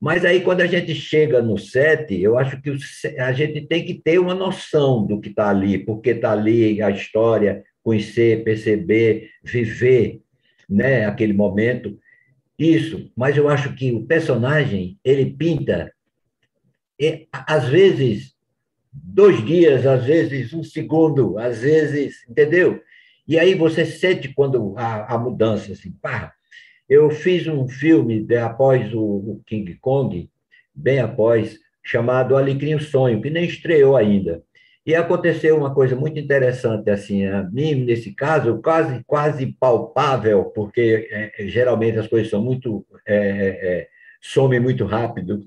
Mas 0.00 0.24
aí, 0.24 0.42
quando 0.42 0.60
a 0.60 0.66
gente 0.66 0.94
chega 0.94 1.42
no 1.42 1.58
set, 1.58 2.14
eu 2.14 2.38
acho 2.38 2.60
que 2.62 2.70
a 3.18 3.32
gente 3.32 3.66
tem 3.66 3.84
que 3.84 3.94
ter 3.94 4.18
uma 4.18 4.34
noção 4.34 5.04
do 5.04 5.20
que 5.20 5.30
está 5.30 5.48
ali, 5.48 5.78
porque 5.78 6.10
está 6.10 6.32
ali 6.32 6.80
a 6.80 6.90
história, 6.90 7.64
conhecer, 7.88 8.44
perceber, 8.44 9.30
viver 9.42 10.20
né, 10.68 11.06
aquele 11.06 11.32
momento. 11.32 11.98
Isso, 12.58 13.10
mas 13.16 13.34
eu 13.34 13.48
acho 13.48 13.74
que 13.74 13.90
o 13.92 14.04
personagem, 14.04 14.98
ele 15.02 15.24
pinta, 15.30 15.90
e, 17.00 17.26
às 17.32 17.66
vezes, 17.66 18.34
dois 18.92 19.42
dias, 19.42 19.86
às 19.86 20.04
vezes 20.04 20.52
um 20.52 20.62
segundo, 20.62 21.38
às 21.38 21.60
vezes, 21.62 22.16
entendeu? 22.28 22.78
E 23.26 23.38
aí 23.38 23.54
você 23.54 23.86
sente 23.86 24.34
quando 24.34 24.74
a, 24.76 25.14
a 25.14 25.18
mudança, 25.18 25.72
assim, 25.72 25.90
pá. 25.92 26.34
Eu 26.86 27.10
fiz 27.10 27.46
um 27.46 27.66
filme 27.68 28.22
de, 28.22 28.36
após 28.36 28.92
o, 28.92 29.00
o, 29.00 29.42
King 29.46 29.74
Kong, 29.80 30.28
bem 30.74 30.98
após, 31.00 31.58
chamado 31.82 32.36
Alecrim 32.36 32.78
Sonho, 32.78 33.22
que 33.22 33.30
nem 33.30 33.44
estreou 33.44 33.96
ainda. 33.96 34.42
E 34.88 34.94
aconteceu 34.94 35.54
uma 35.54 35.74
coisa 35.74 35.94
muito 35.94 36.18
interessante, 36.18 36.88
assim, 36.88 37.26
a 37.26 37.42
mim, 37.42 37.74
nesse 37.84 38.10
caso, 38.14 38.58
quase, 38.62 39.04
quase 39.06 39.54
palpável, 39.60 40.46
porque 40.46 41.06
é, 41.10 41.46
geralmente 41.46 41.98
as 41.98 42.06
coisas 42.06 42.30
são 42.30 42.42
muito, 42.42 42.86
é, 43.06 43.18
é, 43.18 43.88
somem 44.18 44.58
muito 44.58 44.86
rápido, 44.86 45.46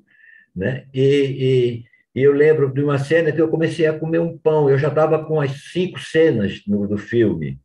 né? 0.55 0.85
E, 0.93 1.83
e, 2.13 2.19
e, 2.19 2.23
eu 2.23 2.33
lembro 2.33 2.71
de 2.71 2.83
uma 2.83 2.99
cena 2.99 3.31
que 3.31 3.41
eu 3.41 3.47
comecei 3.47 3.87
a 3.87 3.97
comer 3.97 4.19
um 4.19 4.37
pão, 4.37 4.69
eu 4.69 4.77
já 4.77 4.89
estava 4.89 5.25
com 5.25 5.41
as 5.41 5.71
cinco 5.71 5.99
cenas 5.99 6.61
no, 6.67 6.87
do 6.87 6.99
filme, 6.99 7.57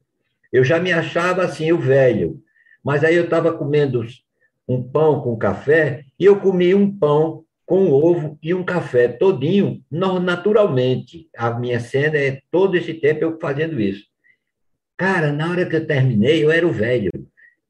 eu 0.51 0.65
já 0.65 0.81
me 0.81 0.95
achava 0.95 1.45
assim, 1.45 1.73
o 1.73 1.79
velho. 1.79 2.43
Mas 2.83 3.05
aí 3.05 3.17
eu 3.17 3.25
estava 3.25 3.53
comendo 3.53 4.03
um 4.67 4.83
pão 4.83 5.21
com 5.21 5.37
café 5.37 6.07
e 6.19 6.25
eu 6.25 6.41
comi 6.41 6.75
um 6.75 6.91
pão 6.91 7.45
com 7.67 7.91
ovo 7.91 8.39
e 8.41 8.55
um 8.55 8.65
café 8.65 9.09
todinho, 9.09 9.83
naturalmente. 9.91 11.29
A 11.37 11.51
minha 11.59 11.81
cena 11.81 12.17
é 12.17 12.41
todo 12.51 12.77
esse 12.77 12.95
tempo 12.95 13.25
eu 13.25 13.39
fazendo 13.41 13.81
isso. 13.81 14.05
Cara, 14.97 15.33
na 15.33 15.51
hora 15.51 15.67
que 15.67 15.75
eu 15.75 15.87
terminei, 15.87 16.43
eu 16.43 16.51
era 16.51 16.67
o 16.67 16.73
velho. 16.73 17.11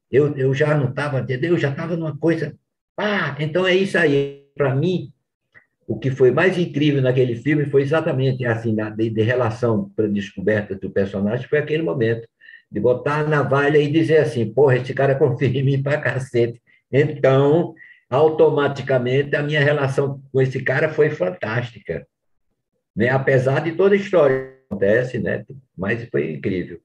Eu, 0.09 0.37
eu 0.37 0.53
já 0.53 0.77
não 0.77 0.89
estava? 0.89 1.25
Eu 1.41 1.57
já 1.57 1.71
estava 1.71 1.97
numa 1.97 2.15
coisa. 2.15 2.55
Ah, 2.95 3.35
então 3.39 3.65
é 3.65 3.75
isso 3.75 3.97
aí. 3.97 4.45
Para 4.55 4.73
mim, 4.73 5.11
o 5.87 5.97
que 5.97 6.11
foi 6.11 6.31
mais 6.31 6.57
incrível 6.57 7.01
naquele 7.01 7.35
filme 7.35 7.65
foi 7.65 7.81
exatamente 7.81 8.45
assim, 8.45 8.75
de, 8.95 9.09
de 9.09 9.21
relação 9.21 9.89
para 9.95 10.07
descoberta 10.07 10.75
do 10.75 10.89
personagem, 10.89 11.47
foi 11.47 11.59
aquele 11.59 11.81
momento 11.81 12.27
de 12.71 12.79
botar 12.79 13.21
a 13.21 13.23
navalha 13.23 13.77
e 13.77 13.89
dizer 13.89 14.17
assim, 14.17 14.51
porra, 14.51 14.77
esse 14.77 14.93
cara 14.93 15.15
confia 15.15 15.47
em 15.47 15.63
mim 15.63 15.81
pra 15.81 15.97
cacete. 15.97 16.61
Então, 16.91 17.73
automaticamente, 18.09 19.35
a 19.35 19.43
minha 19.43 19.59
relação 19.59 20.21
com 20.31 20.41
esse 20.41 20.61
cara 20.63 20.89
foi 20.89 21.09
fantástica. 21.09 22.07
né? 22.95 23.09
apesar 23.09 23.61
de 23.61 23.73
toda 23.73 23.95
a 23.95 23.97
história 23.97 24.47
que 24.47 24.65
acontece, 24.73 25.19
né? 25.19 25.45
mas 25.77 26.07
foi 26.09 26.31
incrível. 26.33 26.79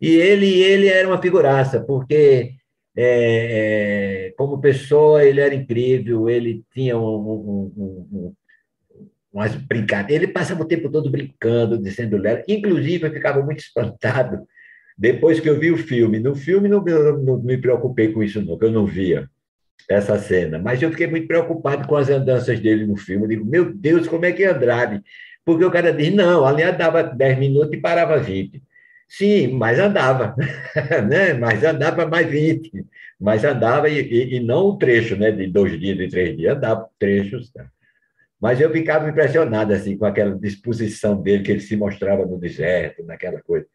E 0.00 0.14
ele, 0.14 0.62
ele 0.62 0.88
era 0.88 1.08
uma 1.08 1.20
figuraça, 1.20 1.80
porque 1.80 2.52
é, 2.94 4.26
é, 4.28 4.34
como 4.36 4.60
pessoa 4.60 5.24
ele 5.24 5.40
era 5.40 5.54
incrível, 5.54 6.28
ele 6.28 6.62
tinha 6.72 6.98
um, 6.98 7.02
um, 7.02 7.72
um, 7.76 8.08
um 8.12 8.34
umas 9.32 9.54
brincadeiras, 9.54 10.24
ele 10.24 10.32
passava 10.32 10.62
o 10.62 10.66
tempo 10.66 10.90
todo 10.90 11.10
brincando, 11.10 11.76
dizendo 11.76 12.16
Lero, 12.16 12.42
inclusive 12.48 13.06
eu 13.06 13.12
ficava 13.12 13.42
muito 13.42 13.58
espantado 13.60 14.46
depois 14.96 15.40
que 15.40 15.48
eu 15.48 15.60
vi 15.60 15.70
o 15.70 15.76
filme. 15.76 16.18
No 16.18 16.34
filme 16.34 16.70
não, 16.70 16.82
não, 16.82 17.18
não 17.18 17.42
me 17.42 17.58
preocupei 17.58 18.12
com 18.12 18.22
isso, 18.22 18.40
não, 18.42 18.56
eu 18.58 18.70
não 18.70 18.86
via 18.86 19.28
essa 19.88 20.18
cena, 20.18 20.58
mas 20.58 20.82
eu 20.82 20.90
fiquei 20.90 21.06
muito 21.06 21.28
preocupado 21.28 21.86
com 21.86 21.96
as 21.96 22.08
andanças 22.10 22.58
dele 22.60 22.86
no 22.86 22.96
filme. 22.96 23.24
Eu 23.24 23.28
digo, 23.28 23.44
meu 23.44 23.72
Deus, 23.72 24.08
como 24.08 24.24
é 24.24 24.32
que 24.32 24.42
é 24.42 24.48
Andrade? 24.48 25.02
Porque 25.44 25.64
o 25.64 25.70
cara 25.70 25.92
diz, 25.92 26.12
não, 26.12 26.44
ali 26.44 26.62
andava 26.62 27.02
10 27.04 27.38
minutos 27.38 27.72
e 27.72 27.80
parava 27.80 28.18
20. 28.18 28.62
Sim, 29.08 29.52
mas 29.52 29.78
andava, 29.78 30.34
né? 31.08 31.32
mas 31.34 31.62
andava 31.62 32.06
mais 32.06 32.28
20, 32.28 32.84
mas 33.20 33.44
andava 33.44 33.88
e, 33.88 34.00
e, 34.00 34.36
e, 34.36 34.40
não 34.40 34.66
o 34.66 34.78
trecho 34.78 35.16
né? 35.16 35.30
de 35.30 35.46
dois 35.46 35.78
dias, 35.78 35.96
de 35.96 36.08
três 36.08 36.36
dias, 36.36 36.56
andava 36.56 36.88
trechos. 36.98 37.50
Tá? 37.52 37.66
Mas 38.40 38.60
eu 38.60 38.70
ficava 38.72 39.08
impressionado 39.08 39.72
assim, 39.72 39.96
com 39.96 40.04
aquela 40.04 40.36
disposição 40.36 41.22
dele, 41.22 41.44
que 41.44 41.52
ele 41.52 41.60
se 41.60 41.76
mostrava 41.76 42.26
no 42.26 42.38
deserto, 42.38 43.04
naquela 43.04 43.40
coisa. 43.40 43.66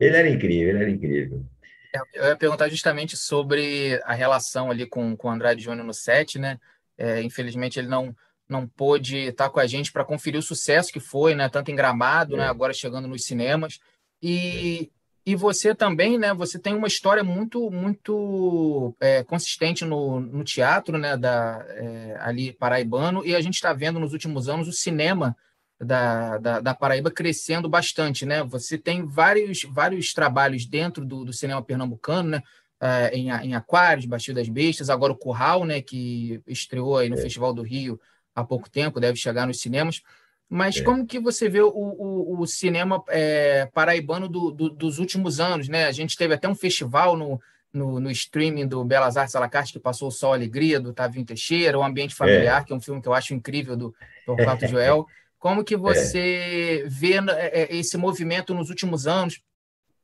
Ele 0.00 0.16
era 0.16 0.28
incrível, 0.28 0.70
ele 0.70 0.78
era 0.82 0.90
incrível. 0.90 1.44
É, 1.92 2.00
eu 2.14 2.24
ia 2.28 2.36
perguntar 2.36 2.68
justamente 2.68 3.16
sobre 3.16 4.00
a 4.04 4.14
relação 4.14 4.70
ali 4.70 4.86
com, 4.86 5.16
com 5.16 5.28
o 5.28 5.30
Andrade 5.30 5.62
Júnior 5.62 5.86
no 5.86 5.94
set, 5.94 6.38
né? 6.38 6.58
É, 6.96 7.22
infelizmente 7.22 7.78
ele 7.78 7.88
não 7.88 8.14
não 8.48 8.68
pôde 8.68 9.16
estar 9.16 9.48
com 9.48 9.58
a 9.58 9.66
gente 9.66 9.90
para 9.90 10.04
conferir 10.04 10.38
o 10.38 10.42
sucesso 10.42 10.92
que 10.92 11.00
foi, 11.00 11.34
né? 11.34 11.48
Tanto 11.48 11.70
em 11.70 11.74
Gramado, 11.74 12.36
né? 12.36 12.42
é. 12.42 12.46
né? 12.46 12.50
Agora 12.50 12.74
chegando 12.74 13.08
nos 13.08 13.24
cinemas. 13.24 13.80
E, 14.22 14.90
e 15.24 15.34
você 15.34 15.74
também, 15.74 16.18
né? 16.18 16.34
Você 16.34 16.58
tem 16.58 16.74
uma 16.74 16.86
história 16.86 17.24
muito, 17.24 17.70
muito 17.70 18.94
é, 19.00 19.24
consistente 19.24 19.84
no, 19.84 20.20
no 20.20 20.44
teatro, 20.44 20.98
né? 20.98 21.16
Da, 21.16 21.64
é, 21.70 22.16
ali 22.20 22.52
paraibano. 22.52 23.24
E 23.24 23.34
a 23.34 23.40
gente 23.40 23.54
está 23.54 23.72
vendo 23.72 23.98
nos 23.98 24.12
últimos 24.12 24.48
anos 24.48 24.68
o 24.68 24.72
cinema 24.72 25.36
da, 25.84 26.38
da, 26.38 26.60
da, 26.60 26.74
Paraíba 26.74 27.10
crescendo 27.10 27.68
bastante, 27.68 28.24
né? 28.24 28.42
Você 28.44 28.78
tem 28.78 29.04
vários, 29.04 29.64
vários 29.64 30.14
trabalhos 30.14 30.64
dentro 30.64 31.04
do, 31.04 31.24
do 31.24 31.32
cinema 31.32 31.62
pernambucano, 31.62 32.30
né? 32.30 32.42
É, 32.80 33.16
em, 33.16 33.30
em 33.30 33.54
Aquários, 33.54 34.06
Baixio 34.06 34.34
das 34.34 34.48
Bestas, 34.48 34.90
agora 34.90 35.12
o 35.12 35.16
Curral, 35.16 35.64
né? 35.64 35.80
Que 35.80 36.40
estreou 36.46 36.98
aí 36.98 37.08
no 37.08 37.16
é. 37.16 37.22
Festival 37.22 37.52
do 37.52 37.62
Rio 37.62 38.00
há 38.34 38.44
pouco 38.44 38.70
tempo, 38.70 39.00
deve 39.00 39.18
chegar 39.18 39.46
nos 39.46 39.60
cinemas. 39.60 40.02
Mas 40.48 40.76
é. 40.76 40.82
como 40.82 41.06
que 41.06 41.18
você 41.18 41.48
vê 41.48 41.60
o, 41.60 41.70
o, 41.70 42.40
o 42.40 42.46
cinema 42.46 43.02
é, 43.08 43.66
paraibano 43.72 44.28
do, 44.28 44.50
do, 44.50 44.68
dos 44.70 44.98
últimos 44.98 45.40
anos, 45.40 45.68
né? 45.68 45.86
A 45.86 45.92
gente 45.92 46.16
teve 46.16 46.34
até 46.34 46.48
um 46.48 46.54
festival 46.54 47.16
no, 47.16 47.40
no, 47.72 47.98
no 47.98 48.10
streaming 48.10 48.66
do 48.66 48.84
Belas 48.84 49.16
Artes 49.16 49.34
Alacarte, 49.34 49.72
que 49.72 49.80
passou 49.80 50.08
o 50.08 50.12
Sol 50.12 50.32
Alegria, 50.32 50.78
do 50.78 50.92
Tavinho 50.92 51.24
Teixeira, 51.24 51.78
o 51.78 51.82
Ambiente 51.82 52.14
Familiar, 52.14 52.62
é. 52.62 52.64
que 52.64 52.72
é 52.72 52.76
um 52.76 52.80
filme 52.80 53.00
que 53.00 53.08
eu 53.08 53.14
acho 53.14 53.34
incrível, 53.34 53.76
do 53.76 53.94
Torquato 54.26 54.66
Joel. 54.68 55.06
Como 55.42 55.64
que 55.64 55.76
você 55.76 56.86
vê 56.86 57.14
é, 57.16 57.74
esse 57.76 57.96
movimento 57.96 58.54
nos 58.54 58.70
últimos 58.70 59.08
anos? 59.08 59.42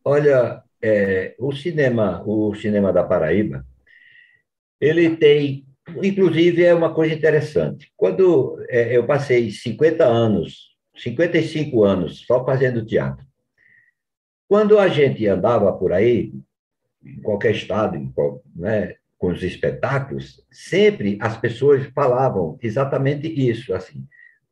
Olha, 0.05 0.65
é, 0.83 1.37
o 1.39 1.53
cinema, 1.53 2.25
o 2.27 2.53
cinema 2.57 2.93
da 2.93 3.05
Paraíba, 3.05 3.65
ele 4.81 5.17
tem 5.17 5.65
Inclusive, 6.03 6.65
é 6.65 6.75
uma 6.75 6.93
coisa 6.93 7.15
interessante. 7.15 7.91
Quando 7.97 8.63
é, 8.69 8.95
eu 8.95 9.07
passei 9.07 9.51
50 9.51 10.05
anos, 10.05 10.77
55 10.95 11.83
anos, 11.83 12.27
só 12.27 12.45
fazendo 12.45 12.85
teatro, 12.85 13.25
quando 14.47 14.79
a 14.79 14.87
gente 14.89 15.27
andava 15.27 15.73
por 15.73 15.95
aí, 15.95 16.31
em 17.03 17.23
qualquer 17.23 17.53
estado, 17.53 17.97
em 17.97 18.13
qual, 18.13 18.43
né, 18.55 18.97
com 19.17 19.29
os 19.29 19.43
espetáculos, 19.43 20.45
sempre 20.51 21.17
as 21.23 21.39
pessoas 21.39 21.87
falavam 21.95 22.59
exatamente 22.63 23.29
isso, 23.29 23.73
assim. 23.73 24.07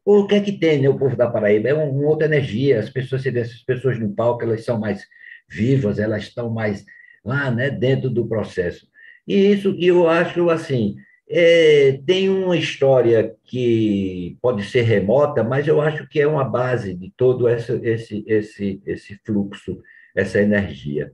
O 0.09 0.24
que 0.24 0.36
é 0.36 0.40
que 0.40 0.52
tem, 0.52 0.80
né, 0.80 0.88
o 0.88 0.96
povo 0.96 1.16
da 1.16 1.28
Paraíba? 1.28 1.68
É 1.68 1.74
uma, 1.74 2.07
outra 2.09 2.28
energia, 2.28 2.78
as 2.78 2.88
pessoas, 2.88 3.22
você 3.22 3.30
vê 3.32 3.40
essas 3.40 3.61
pessoas 3.64 3.98
no 3.98 4.14
palco, 4.14 4.44
elas 4.44 4.64
são 4.64 4.78
mais 4.78 5.04
vivas, 5.48 5.98
elas 5.98 6.22
estão 6.22 6.48
mais 6.48 6.86
lá, 7.24 7.50
né, 7.50 7.70
dentro 7.70 8.09
do 8.09 8.24
processo. 8.24 8.86
E 9.26 9.34
isso 9.34 9.76
eu 9.80 10.09
acho, 10.09 10.48
assim, 10.48 10.94
é, 11.28 12.00
tem 12.07 12.28
uma 12.28 12.57
história 12.57 13.34
que 13.44 14.38
pode 14.40 14.62
ser 14.62 14.82
remota, 14.82 15.42
mas 15.42 15.66
eu 15.66 15.80
acho 15.80 16.09
que 16.09 16.20
é 16.20 16.26
uma 16.26 16.44
base 16.44 16.94
de 16.94 17.12
todo 17.16 17.48
essa, 17.48 17.74
esse, 17.82 18.22
esse, 18.28 18.80
esse 18.86 19.20
fluxo, 19.24 19.82
essa 20.14 20.40
energia. 20.40 21.11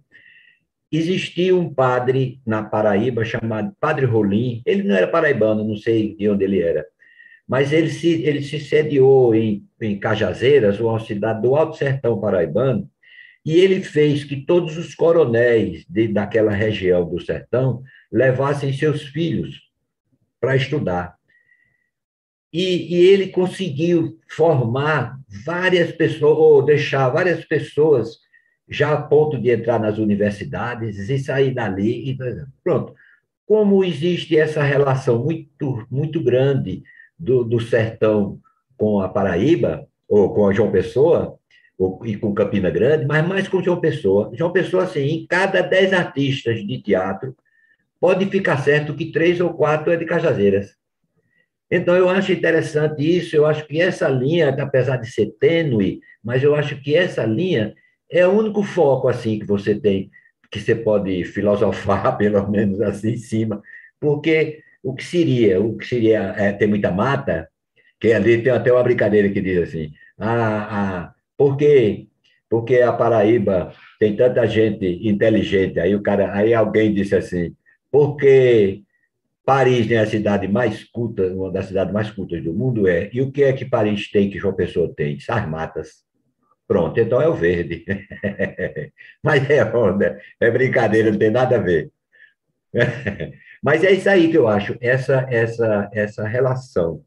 Existia 0.93 1.57
um 1.57 1.72
padre 1.72 2.43
na 2.47 2.62
Paraíba 2.62 3.24
chamado 3.24 3.74
Padre 3.80 4.05
Rolim, 4.05 4.61
ele 4.66 4.82
não 4.82 4.95
era 4.95 5.09
paraibano, 5.09 5.66
não 5.66 5.76
sei 5.78 6.14
de 6.14 6.28
onde 6.28 6.45
ele 6.45 6.61
era, 6.61 6.84
mas 7.49 7.72
ele 7.72 7.90
se, 7.90 8.22
ele 8.22 8.43
se 8.43 8.61
sediou 8.61 9.34
em, 9.34 9.66
em 9.80 9.99
Cajazeiras, 9.99 10.80
uma 10.80 10.99
cidade 11.01 11.43
do 11.43 11.55
Alto 11.57 11.76
Sertão 11.76 12.20
paraibano, 12.20 12.88
e 13.45 13.57
ele 13.57 13.82
fez 13.82 14.24
que 14.24 14.36
todos 14.36 14.76
os 14.76 14.95
coronéis 14.95 15.84
de, 15.88 16.09
daquela 16.09 16.53
região 16.53 17.09
do 17.09 17.20
sertão 17.20 17.82
levassem 18.11 18.72
seus 18.72 19.03
filhos 19.03 19.61
para 20.40 20.57
estudar. 20.57 21.16
E, 22.53 22.95
e, 22.95 23.07
ele 23.07 23.28
conseguiu 23.28 24.18
formar 24.28 25.18
várias 25.45 25.90
pessoas, 25.90 26.38
ou 26.38 26.62
deixar 26.62 27.09
várias 27.09 27.45
pessoas 27.45 28.18
já 28.68 28.93
a 28.93 29.03
ponto 29.03 29.40
de 29.40 29.51
entrar 29.51 29.80
nas 29.80 29.99
universidades 29.99 31.09
e 31.09 31.18
sair 31.18 31.53
dali. 31.53 32.11
E, 32.11 32.18
pronto. 32.62 32.95
Como 33.47 33.84
existe 33.84 34.36
essa 34.36 34.62
relação 34.62 35.24
muito, 35.24 35.86
muito 35.90 36.22
grande 36.22 36.82
do, 37.23 37.45
do 37.45 37.61
sertão 37.61 38.41
com 38.77 39.01
a 39.01 39.09
Paraíba, 39.09 39.87
ou 40.09 40.35
com 40.35 40.49
a 40.49 40.53
João 40.53 40.73
Pessoa, 40.73 41.39
ou, 41.79 42.05
e 42.05 42.16
com 42.16 42.35
Campina 42.35 42.68
Grande, 42.68 43.07
mas 43.07 43.27
mais 43.27 43.49
com 43.49 43.62
João 43.62 43.81
Pessoa. 43.81 44.33
João 44.35 44.53
Pessoa, 44.53 44.83
assim, 44.83 45.01
em 45.01 45.27
cada 45.27 45.62
dez 45.62 45.93
artistas 45.93 46.66
de 46.66 46.83
teatro, 46.83 47.37
pode 48.01 48.27
ficar 48.27 48.59
certo 48.59 48.95
que 48.95 49.12
três 49.12 49.41
ou 49.41 49.55
quatro 49.55 49.93
é 49.93 49.97
de 49.97 50.05
Cajazeiras. 50.05 50.75
Então, 51.70 51.97
eu 51.97 52.09
acho 52.09 52.33
interessante 52.33 53.01
isso, 53.01 53.37
eu 53.37 53.47
acho 53.47 53.66
que 53.66 53.81
essa 53.81 54.09
linha, 54.09 54.51
apesar 54.51 54.97
de 54.97 55.11
ser 55.11 55.33
tênue, 55.39 56.01
mas 56.23 56.43
eu 56.43 56.55
acho 56.55 56.77
que 56.83 56.95
essa 56.95 57.25
linha 57.25 57.73
é 58.11 58.27
o 58.27 58.33
único 58.33 58.62
foco 58.62 59.09
assim 59.09 59.39
que 59.39 59.47
você 59.47 59.75
tem, 59.75 60.11
que 60.51 60.61
você 60.61 60.75
pode 60.75 61.25
filosofar, 61.25 62.16
pelo 62.18 62.51
menos 62.51 62.81
assim, 62.81 63.12
em 63.12 63.16
cima, 63.16 63.62
porque 64.01 64.61
o 64.83 64.95
que 64.95 65.05
seria? 65.05 65.61
O 65.61 65.76
que 65.76 65.87
seria 65.87 66.35
é, 66.37 66.53
ter 66.53 66.66
muita 66.66 66.91
mata? 66.91 67.49
Que 68.01 68.12
ali 68.12 68.43
tem 68.43 68.53
até 68.53 68.72
uma 68.72 68.83
brincadeira 68.83 69.28
que 69.30 69.41
diz 69.41 69.68
assim, 69.68 69.93
ah, 70.18 70.68
ah, 70.70 71.14
por 71.37 71.57
quê? 71.57 72.09
Porque 72.51 72.80
a 72.80 72.93
Paraíba 72.93 73.72
tem 73.99 74.16
tanta 74.16 74.47
gente 74.47 74.85
inteligente, 75.09 75.80
aí 75.80 75.95
o 75.95 76.03
cara, 76.03 76.35
aí 76.35 76.53
alguém 76.53 76.93
disse 76.93 77.14
assim, 77.14 77.55
porque 77.91 78.83
Paris 79.45 79.91
é 79.91 79.99
a 79.99 80.07
cidade 80.07 80.47
mais 80.49 80.85
culta, 80.85 81.26
uma 81.28 81.51
das 81.51 81.66
cidades 81.66 81.93
mais 81.93 82.11
cultas 82.11 82.43
do 82.43 82.53
mundo, 82.53 82.87
é. 82.87 83.11
E 83.12 83.20
o 83.20 83.30
que 83.30 83.43
é 83.43 83.53
que 83.53 83.64
Paris 83.64 84.11
tem 84.11 84.30
que 84.30 84.39
João 84.39 84.55
Pessoa 84.55 84.93
tem? 84.95 85.18
As 85.28 85.49
matas. 85.49 86.05
Pronto, 86.66 86.99
então 86.99 87.20
é 87.20 87.28
o 87.28 87.35
verde. 87.35 87.85
Mas 89.22 89.49
é 89.51 89.64
onda, 89.64 90.18
é 90.41 90.51
brincadeira, 90.51 91.11
não 91.11 91.18
tem 91.18 91.30
nada 91.30 91.57
a 91.57 91.61
ver. 91.61 91.91
Mas 93.63 93.85
é 93.85 93.93
isso 93.93 94.09
aí 94.09 94.31
que 94.31 94.37
eu 94.37 94.49
acho, 94.49 94.77
essa, 94.81 95.27
essa, 95.31 95.89
essa 95.93 96.27
relação 96.27 97.03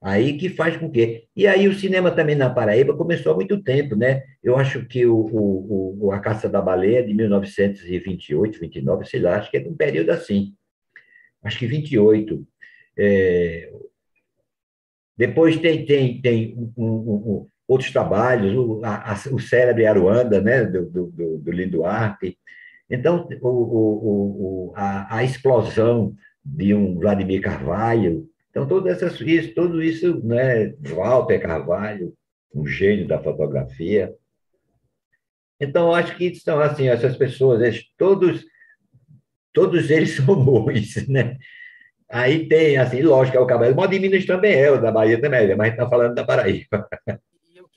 aí 0.00 0.36
que 0.38 0.48
faz 0.48 0.76
com 0.76 0.90
que. 0.90 1.24
E 1.34 1.46
aí 1.46 1.68
o 1.68 1.74
cinema 1.74 2.10
também 2.10 2.36
na 2.36 2.50
Paraíba 2.50 2.96
começou 2.96 3.32
há 3.32 3.34
muito 3.34 3.62
tempo, 3.62 3.96
né? 3.96 4.22
Eu 4.42 4.56
acho 4.56 4.84
que 4.86 5.04
o, 5.06 5.16
o, 5.16 6.06
o 6.06 6.12
A 6.12 6.20
Caça 6.20 6.48
da 6.48 6.62
Baleia, 6.62 7.04
de 7.04 7.12
1928, 7.14 8.60
29, 8.60 9.04
sei 9.06 9.20
lá, 9.20 9.36
acho 9.36 9.50
que 9.50 9.56
é 9.56 9.68
um 9.68 9.76
período 9.76 10.10
assim. 10.10 10.54
Acho 11.42 11.58
que 11.58 11.66
28. 11.66 12.46
É... 12.96 13.72
Depois 15.16 15.56
tem, 15.56 15.84
tem, 15.84 16.20
tem 16.20 16.54
um, 16.56 16.72
um, 16.76 16.86
um, 16.86 17.48
outros 17.66 17.90
trabalhos, 17.90 18.54
o, 18.54 18.80
a, 18.84 19.16
o 19.32 19.38
Cérebro 19.40 19.82
e 19.82 19.86
Aruanda, 19.86 20.40
né? 20.40 20.64
do, 20.64 20.86
do, 20.86 21.38
do 21.38 21.50
Lindo 21.50 21.84
Arte. 21.84 22.38
Então, 22.90 23.28
o, 23.42 23.48
o, 23.48 24.72
a, 24.74 25.18
a 25.18 25.24
explosão 25.24 26.14
de 26.44 26.74
um 26.74 26.98
Vladimir 26.98 27.42
Carvalho, 27.42 28.28
então, 28.50 28.66
todas 28.66 28.96
essas, 28.96 29.20
isso, 29.20 29.54
tudo 29.54 29.82
isso, 29.82 30.24
né, 30.24 30.74
Walter 30.80 31.38
Carvalho, 31.38 32.14
um 32.54 32.66
gênio 32.66 33.06
da 33.06 33.22
fotografia. 33.22 34.12
Então, 35.60 35.94
acho 35.94 36.16
que 36.16 36.34
são 36.34 36.60
assim, 36.60 36.88
essas 36.88 37.16
pessoas, 37.16 37.60
eles, 37.60 37.84
todos, 37.96 38.44
todos 39.52 39.90
eles 39.90 40.16
são 40.16 40.42
bons, 40.42 41.06
né? 41.08 41.36
Aí 42.10 42.48
tem, 42.48 42.78
assim, 42.78 43.02
lógico, 43.02 43.36
é 43.36 43.40
o 43.40 43.46
Cabelo. 43.46 43.78
O 43.78 43.86
de 43.86 43.98
Minas 43.98 44.24
também 44.24 44.54
é, 44.54 44.70
o 44.70 44.80
da 44.80 44.90
Bahia 44.90 45.20
também 45.20 45.50
é, 45.50 45.54
mas 45.54 45.72
está 45.72 45.88
falando 45.88 46.14
da 46.14 46.24
Paraíba. 46.24 46.88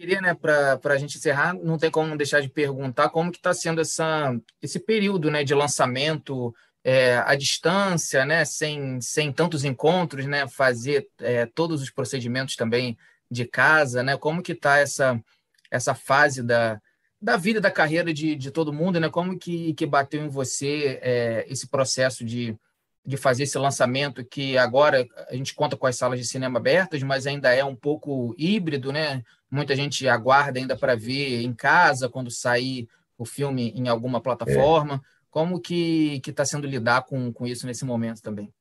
queria, 0.01 0.19
né, 0.19 0.33
para 0.33 0.79
a 0.83 0.97
gente 0.97 1.19
encerrar, 1.19 1.53
não 1.53 1.77
tem 1.77 1.91
como 1.91 2.17
deixar 2.17 2.41
de 2.41 2.49
perguntar 2.49 3.09
como 3.09 3.31
que 3.31 3.37
está 3.37 3.53
sendo 3.53 3.81
essa, 3.81 4.35
esse 4.59 4.79
período 4.79 5.29
né, 5.29 5.43
de 5.43 5.53
lançamento 5.53 6.51
é, 6.83 7.17
à 7.17 7.35
distância, 7.35 8.25
né, 8.25 8.43
sem, 8.43 8.99
sem 8.99 9.31
tantos 9.31 9.63
encontros, 9.63 10.25
né, 10.25 10.47
fazer 10.47 11.07
é, 11.19 11.45
todos 11.45 11.83
os 11.83 11.91
procedimentos 11.91 12.55
também 12.55 12.97
de 13.29 13.45
casa, 13.45 14.01
né, 14.01 14.17
como 14.17 14.41
que 14.41 14.53
está 14.53 14.79
essa, 14.79 15.21
essa 15.69 15.93
fase 15.93 16.41
da, 16.41 16.81
da 17.21 17.37
vida, 17.37 17.61
da 17.61 17.69
carreira 17.69 18.11
de, 18.11 18.35
de 18.35 18.49
todo 18.49 18.73
mundo, 18.73 18.99
né, 18.99 19.07
como 19.07 19.37
que, 19.37 19.75
que 19.75 19.85
bateu 19.85 20.25
em 20.25 20.29
você 20.29 20.99
é, 21.03 21.45
esse 21.47 21.67
processo 21.67 22.25
de 22.25 22.57
de 23.05 23.17
fazer 23.17 23.43
esse 23.43 23.57
lançamento, 23.57 24.23
que 24.23 24.57
agora 24.57 25.07
a 25.29 25.35
gente 25.35 25.55
conta 25.55 25.75
com 25.75 25.87
as 25.87 25.95
salas 25.95 26.19
de 26.19 26.25
cinema 26.25 26.59
abertas, 26.59 27.01
mas 27.01 27.25
ainda 27.25 27.53
é 27.53 27.63
um 27.63 27.75
pouco 27.75 28.35
híbrido, 28.37 28.91
né? 28.91 29.23
Muita 29.49 29.75
gente 29.75 30.07
aguarda 30.07 30.59
ainda 30.59 30.77
para 30.77 30.95
ver 30.95 31.41
em 31.41 31.53
casa, 31.53 32.07
quando 32.07 32.29
sair 32.29 32.87
o 33.17 33.25
filme 33.25 33.73
em 33.75 33.87
alguma 33.87 34.21
plataforma. 34.21 34.95
É. 34.95 34.99
Como 35.29 35.59
que 35.59 36.21
está 36.27 36.45
sendo 36.45 36.67
lidar 36.67 37.03
com, 37.03 37.31
com 37.31 37.47
isso 37.47 37.65
nesse 37.65 37.85
momento 37.85 38.21
também? 38.21 38.51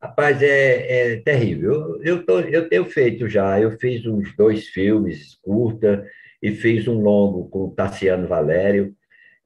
Rapaz, 0.00 0.40
é, 0.42 1.14
é 1.14 1.16
terrível. 1.16 1.72
Eu, 1.72 2.02
eu, 2.02 2.26
tô, 2.26 2.38
eu 2.40 2.68
tenho 2.68 2.84
feito 2.86 3.28
já, 3.28 3.60
eu 3.60 3.76
fiz 3.78 4.06
uns 4.06 4.34
dois 4.36 4.68
filmes 4.68 5.36
curta 5.42 6.06
e 6.40 6.52
fiz 6.52 6.86
um 6.86 7.00
longo 7.00 7.48
com 7.48 7.64
o 7.64 7.70
Tassiano 7.72 8.28
Valério, 8.28 8.94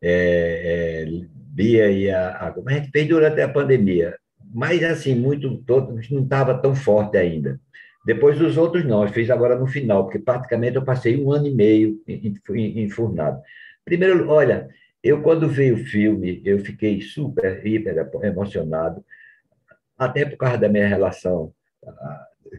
é, 0.01 1.07
é, 1.07 1.27
Bia 1.53 1.91
e 1.91 2.11
a, 2.11 2.31
a, 2.31 2.55
a 2.67 2.73
gente 2.73 2.91
fez 2.91 3.07
durante 3.07 3.41
a 3.43 3.49
pandemia, 3.49 4.17
mas 4.55 4.83
assim, 4.83 5.15
muito, 5.15 5.59
todo, 5.67 5.95
não 6.11 6.23
estava 6.23 6.55
tão 6.55 6.75
forte 6.75 7.19
ainda. 7.19 7.61
Depois 8.07 8.41
os 8.41 8.57
outros 8.57 8.85
não, 8.85 9.03
eu 9.03 9.09
fiz 9.09 9.31
agora 9.31 9.55
no 9.57 9.67
final, 9.67 10.05
porque 10.05 10.19
praticamente 10.19 10.77
eu 10.77 10.85
passei 10.85 11.23
um 11.23 11.31
ano 11.31 11.47
e 11.47 11.55
meio 11.55 12.01
enfurnado. 12.49 13.41
Primeiro, 13.85 14.29
olha, 14.29 14.69
eu 15.03 15.23
quando 15.23 15.47
vi 15.47 15.73
o 15.73 15.77
filme, 15.77 16.41
eu 16.45 16.59
fiquei 16.59 17.01
super, 17.03 17.65
hiper 17.65 18.09
emocionado, 18.23 19.05
até 19.97 20.25
por 20.25 20.37
causa 20.39 20.57
da 20.57 20.69
minha 20.71 20.89
relação, 20.89 21.53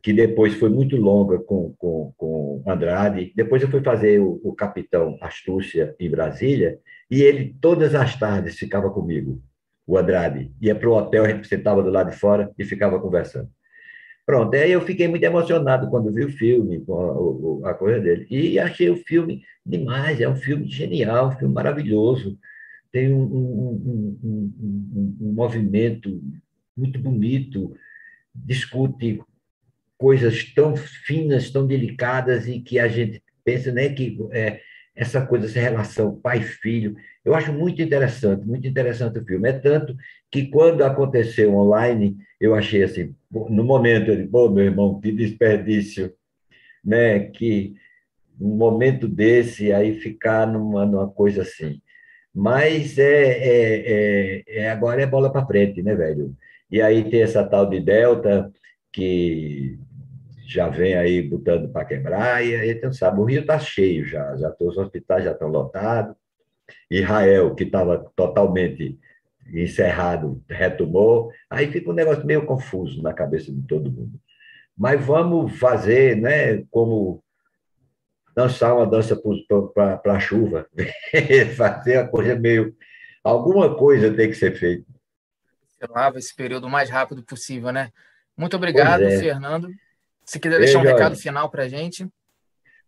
que 0.04 0.14
depois 0.14 0.54
foi 0.54 0.70
muito 0.70 0.96
longa 0.96 1.39
com, 1.39 1.74
com, 1.78 2.14
com 2.16 2.64
Andrade. 2.68 3.34
Depois 3.36 3.62
eu 3.62 3.70
fui 3.70 3.82
fazer 3.82 4.20
o, 4.20 4.39
o 4.44 4.54
Capitão 4.54 5.18
Astúcia 5.20 5.96
em 6.00 6.10
Brasília, 6.10 6.80
e 7.14 7.22
ele, 7.22 7.55
todas 7.61 7.93
as 7.93 8.18
tardes, 8.18 8.57
ficava 8.57 8.89
comigo, 8.89 9.39
o 9.86 9.95
Andrade. 9.95 10.51
Ia 10.59 10.74
para 10.74 10.89
o 10.89 10.93
hotel, 10.93 11.26
a 11.26 11.30
gente 11.30 11.47
sentava 11.47 11.84
do 11.84 11.91
lado 11.91 12.09
de 12.09 12.18
fora 12.18 12.51
e 12.57 12.66
ficava 12.66 12.99
conversando. 12.99 13.51
Pronto, 14.26 14.55
aí 14.55 14.72
eu 14.72 14.82
fiquei 14.82 15.07
muito 15.07 15.24
emocionado 15.24 15.91
quando 15.91 16.11
vi 16.11 16.26
o 16.26 16.32
filme, 16.32 16.84
com 16.84 17.64
a, 17.64 17.70
a 17.70 17.74
coisa 17.76 17.99
dele. 17.99 18.26
E 18.32 18.57
achei 18.57 18.89
o 18.89 18.95
filme 18.95 19.43
demais, 19.64 20.20
é 20.22 20.28
um 20.28 20.36
filme 20.36 20.66
genial, 20.68 21.28
um 21.28 21.38
filme 21.38 21.53
maravilhoso. 21.53 22.36
Tem 22.91 23.14
um, 23.14 23.22
um, 23.22 24.20
um, 24.24 25.18
um 25.22 25.34
movimento 25.34 26.20
muito 26.76 26.97
bonito, 26.97 27.76
discute 28.34 29.22
coisas 29.99 30.43
tão 30.55 30.76
finas, 30.76 31.51
tão 31.51 31.68
delicadas 31.68 32.47
e 32.47 32.59
que 32.59 32.80
a 32.80 32.88
gente 32.88 33.22
pensa 33.45 33.72
né, 33.72 33.89
que 33.89 34.18
é, 34.32 34.61
essa 34.96 35.26
coisa, 35.26 35.46
essa 35.46 35.60
relação 35.60 36.16
pai-filho. 36.16 36.96
Eu 37.26 37.34
acho 37.34 37.52
muito 37.52 37.82
interessante, 37.82 38.46
muito 38.46 38.68
interessante 38.68 39.20
o 39.20 39.26
filme. 39.26 39.50
É 39.50 39.54
tanto 39.54 39.96
que 40.32 40.48
quando 40.48 40.84
aconteceu 40.84 41.56
online, 41.56 42.18
eu 42.39 42.54
achei 42.54 42.84
assim, 42.84 43.16
no 43.32 43.64
momento, 43.64 44.12
eu 44.12 44.18
disse, 44.18 44.30
pô, 44.30 44.50
meu 44.50 44.66
irmão, 44.66 45.00
que 45.00 45.12
desperdício, 45.12 46.14
né? 46.84 47.20
Que 47.20 47.76
um 48.39 48.56
momento 48.56 49.08
desse 49.08 49.72
aí 49.72 50.00
ficar 50.00 50.46
numa, 50.48 50.86
numa 50.86 51.10
coisa 51.10 51.44
assim. 51.44 51.82
Mas 52.34 52.98
é, 52.98 53.28
é, 53.28 53.84
é, 53.86 54.44
é 54.64 54.70
agora 54.72 55.02
é 55.02 55.06
bola 55.06 55.32
para 55.32 55.46
frente, 55.46 55.82
né, 55.82 55.96
velho? 55.96 56.36
E 56.70 56.82
aí 56.82 57.10
tem 57.10 57.22
essa 57.22 57.44
tal 57.44 57.70
de 57.70 57.80
Delta, 57.80 58.52
que 58.91 59.78
já 60.46 60.68
vem 60.68 60.96
aí 60.96 61.22
botando 61.22 61.70
para 61.70 61.86
quebrar, 61.86 62.46
e 62.46 62.56
aí, 62.56 62.72
então, 62.72 62.91
sabe, 62.91 63.20
o 63.20 63.24
Rio 63.24 63.41
está 63.41 63.60
cheio 63.60 64.06
já, 64.06 64.36
já 64.36 64.54
os 64.60 64.78
hospitais 64.78 65.24
já 65.24 65.32
estão 65.32 65.48
lotados. 65.48 66.16
Israel, 66.89 67.56
que 67.56 67.64
estava 67.64 68.12
totalmente 68.16 68.98
encerrado, 69.54 70.41
retomou. 70.50 71.32
Aí 71.50 71.72
fica 71.72 71.89
um 71.89 71.94
negócio 71.94 72.26
meio 72.26 72.46
confuso 72.46 73.02
na 73.02 73.14
cabeça 73.14 73.52
de 73.52 73.62
todo 73.64 73.91
mundo. 73.91 74.20
Mas 74.78 75.04
vamos 75.04 75.58
fazer, 75.60 76.16
né, 76.16 76.64
como 76.72 77.24
dançar 78.36 78.76
uma 78.76 78.88
dança 78.88 79.20
para 79.74 80.14
a 80.14 80.20
chuva, 80.20 80.68
fazer 81.56 81.98
a 81.98 82.08
coisa 82.08 82.36
meio. 82.36 82.76
Alguma 83.24 83.76
coisa 83.76 84.14
tem 84.14 84.30
que 84.30 84.36
ser 84.36 84.56
feita. 84.56 84.86
Lava 85.89 86.18
esse 86.18 86.34
período 86.34 86.68
o 86.68 86.70
mais 86.70 86.89
rápido 86.89 87.24
possível, 87.24 87.72
né? 87.72 87.91
Muito 88.38 88.56
obrigado, 88.56 89.04
é. 89.04 89.20
Fernando. 89.20 89.70
Se 90.26 90.39
quiser 90.39 90.59
deixar 90.59 90.80
Ei, 90.80 90.86
um 90.86 90.93
recado 90.93 91.15
final 91.15 91.49
para 91.49 91.63
a 91.63 91.67
gente. 91.67 92.07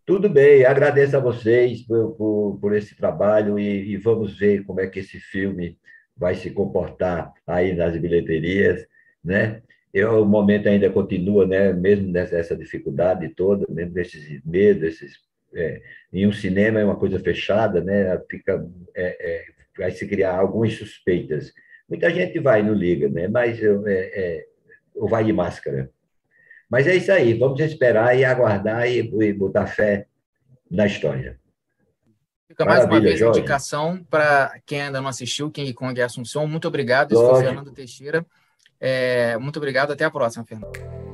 Tudo 0.06 0.30
bem, 0.30 0.64
agradeço 0.64 1.18
a 1.18 1.20
vocês 1.20 1.82
por, 1.82 2.12
por, 2.12 2.60
por 2.62 2.76
esse 2.76 2.96
trabalho 2.96 3.58
e, 3.58 3.94
e, 3.94 3.98
vamos 3.98 4.38
ver 4.38 4.64
como 4.64 4.80
é 4.80 4.88
que 4.88 5.00
esse 5.00 5.20
filme 5.20 5.80
vai 6.16 6.36
se 6.36 6.52
comportar 6.52 7.34
aí 7.46 7.74
nas 7.74 7.98
bilheterias, 7.98 8.86
né? 9.24 9.64
Eu, 9.92 10.22
o 10.22 10.26
momento 10.26 10.68
ainda 10.68 10.90
continua, 10.90 11.48
né? 11.48 11.74
Mesmo 11.74 12.12
nessa 12.12 12.56
dificuldade 12.56 13.30
toda, 13.30 13.66
mesmo 13.68 13.94
nesses 13.96 14.44
medos, 14.46 14.84
esses, 14.84 15.20
é, 15.56 15.82
em 16.14 16.28
um 16.28 16.32
cinema 16.32 16.80
é 16.80 16.86
uma 16.86 16.98
coisa 17.00 17.20
fechada, 17.20 17.82
né? 17.82 18.22
Fica, 18.30 18.64
é, 18.94 19.18
é, 19.20 19.46
vai 19.78 19.90
se 19.90 20.08
criar 20.08 20.38
algumas 20.38 20.74
suspeitas. 20.74 21.52
Muita 21.90 22.10
gente 22.12 22.40
vai, 22.40 22.62
não 22.62 22.74
liga, 22.74 23.10
né? 23.10 23.28
Mas 23.28 23.60
é, 23.62 23.70
é, 23.88 24.46
ou 24.94 25.08
vai 25.10 25.24
de 25.24 25.34
máscara. 25.34 25.90
Mas 26.70 26.88
é 26.88 26.96
isso 26.96 27.12
aí, 27.12 27.34
vamos 27.34 27.60
esperar 27.60 28.18
e 28.18 28.26
aguardar 28.26 28.88
e, 28.88 29.00
e 29.00 29.34
botar 29.34 29.68
fé 29.68 30.08
na 30.70 30.86
história. 30.86 31.40
Fica 32.48 32.66
mais 32.66 32.86
Maravilha, 32.86 33.00
uma 33.00 33.18
vez 33.18 33.22
a 33.22 33.28
indicação 33.28 34.06
para 34.10 34.60
quem 34.66 34.82
ainda 34.82 35.02
não 35.02 35.10
assistiu, 35.10 35.52
King 35.52 35.74
Kong 35.74 36.00
e 36.00 36.04
Assunção. 36.04 36.48
Muito 36.48 36.68
obrigado. 36.68 37.12
Esse 37.12 37.22
foi 37.22 37.44
Fernando 37.44 37.72
Teixeira. 37.72 38.26
É, 38.80 39.38
muito 39.38 39.58
obrigado. 39.58 39.92
Até 39.92 40.06
a 40.06 40.12
próxima, 40.12 40.46
Fernando. 40.46 41.05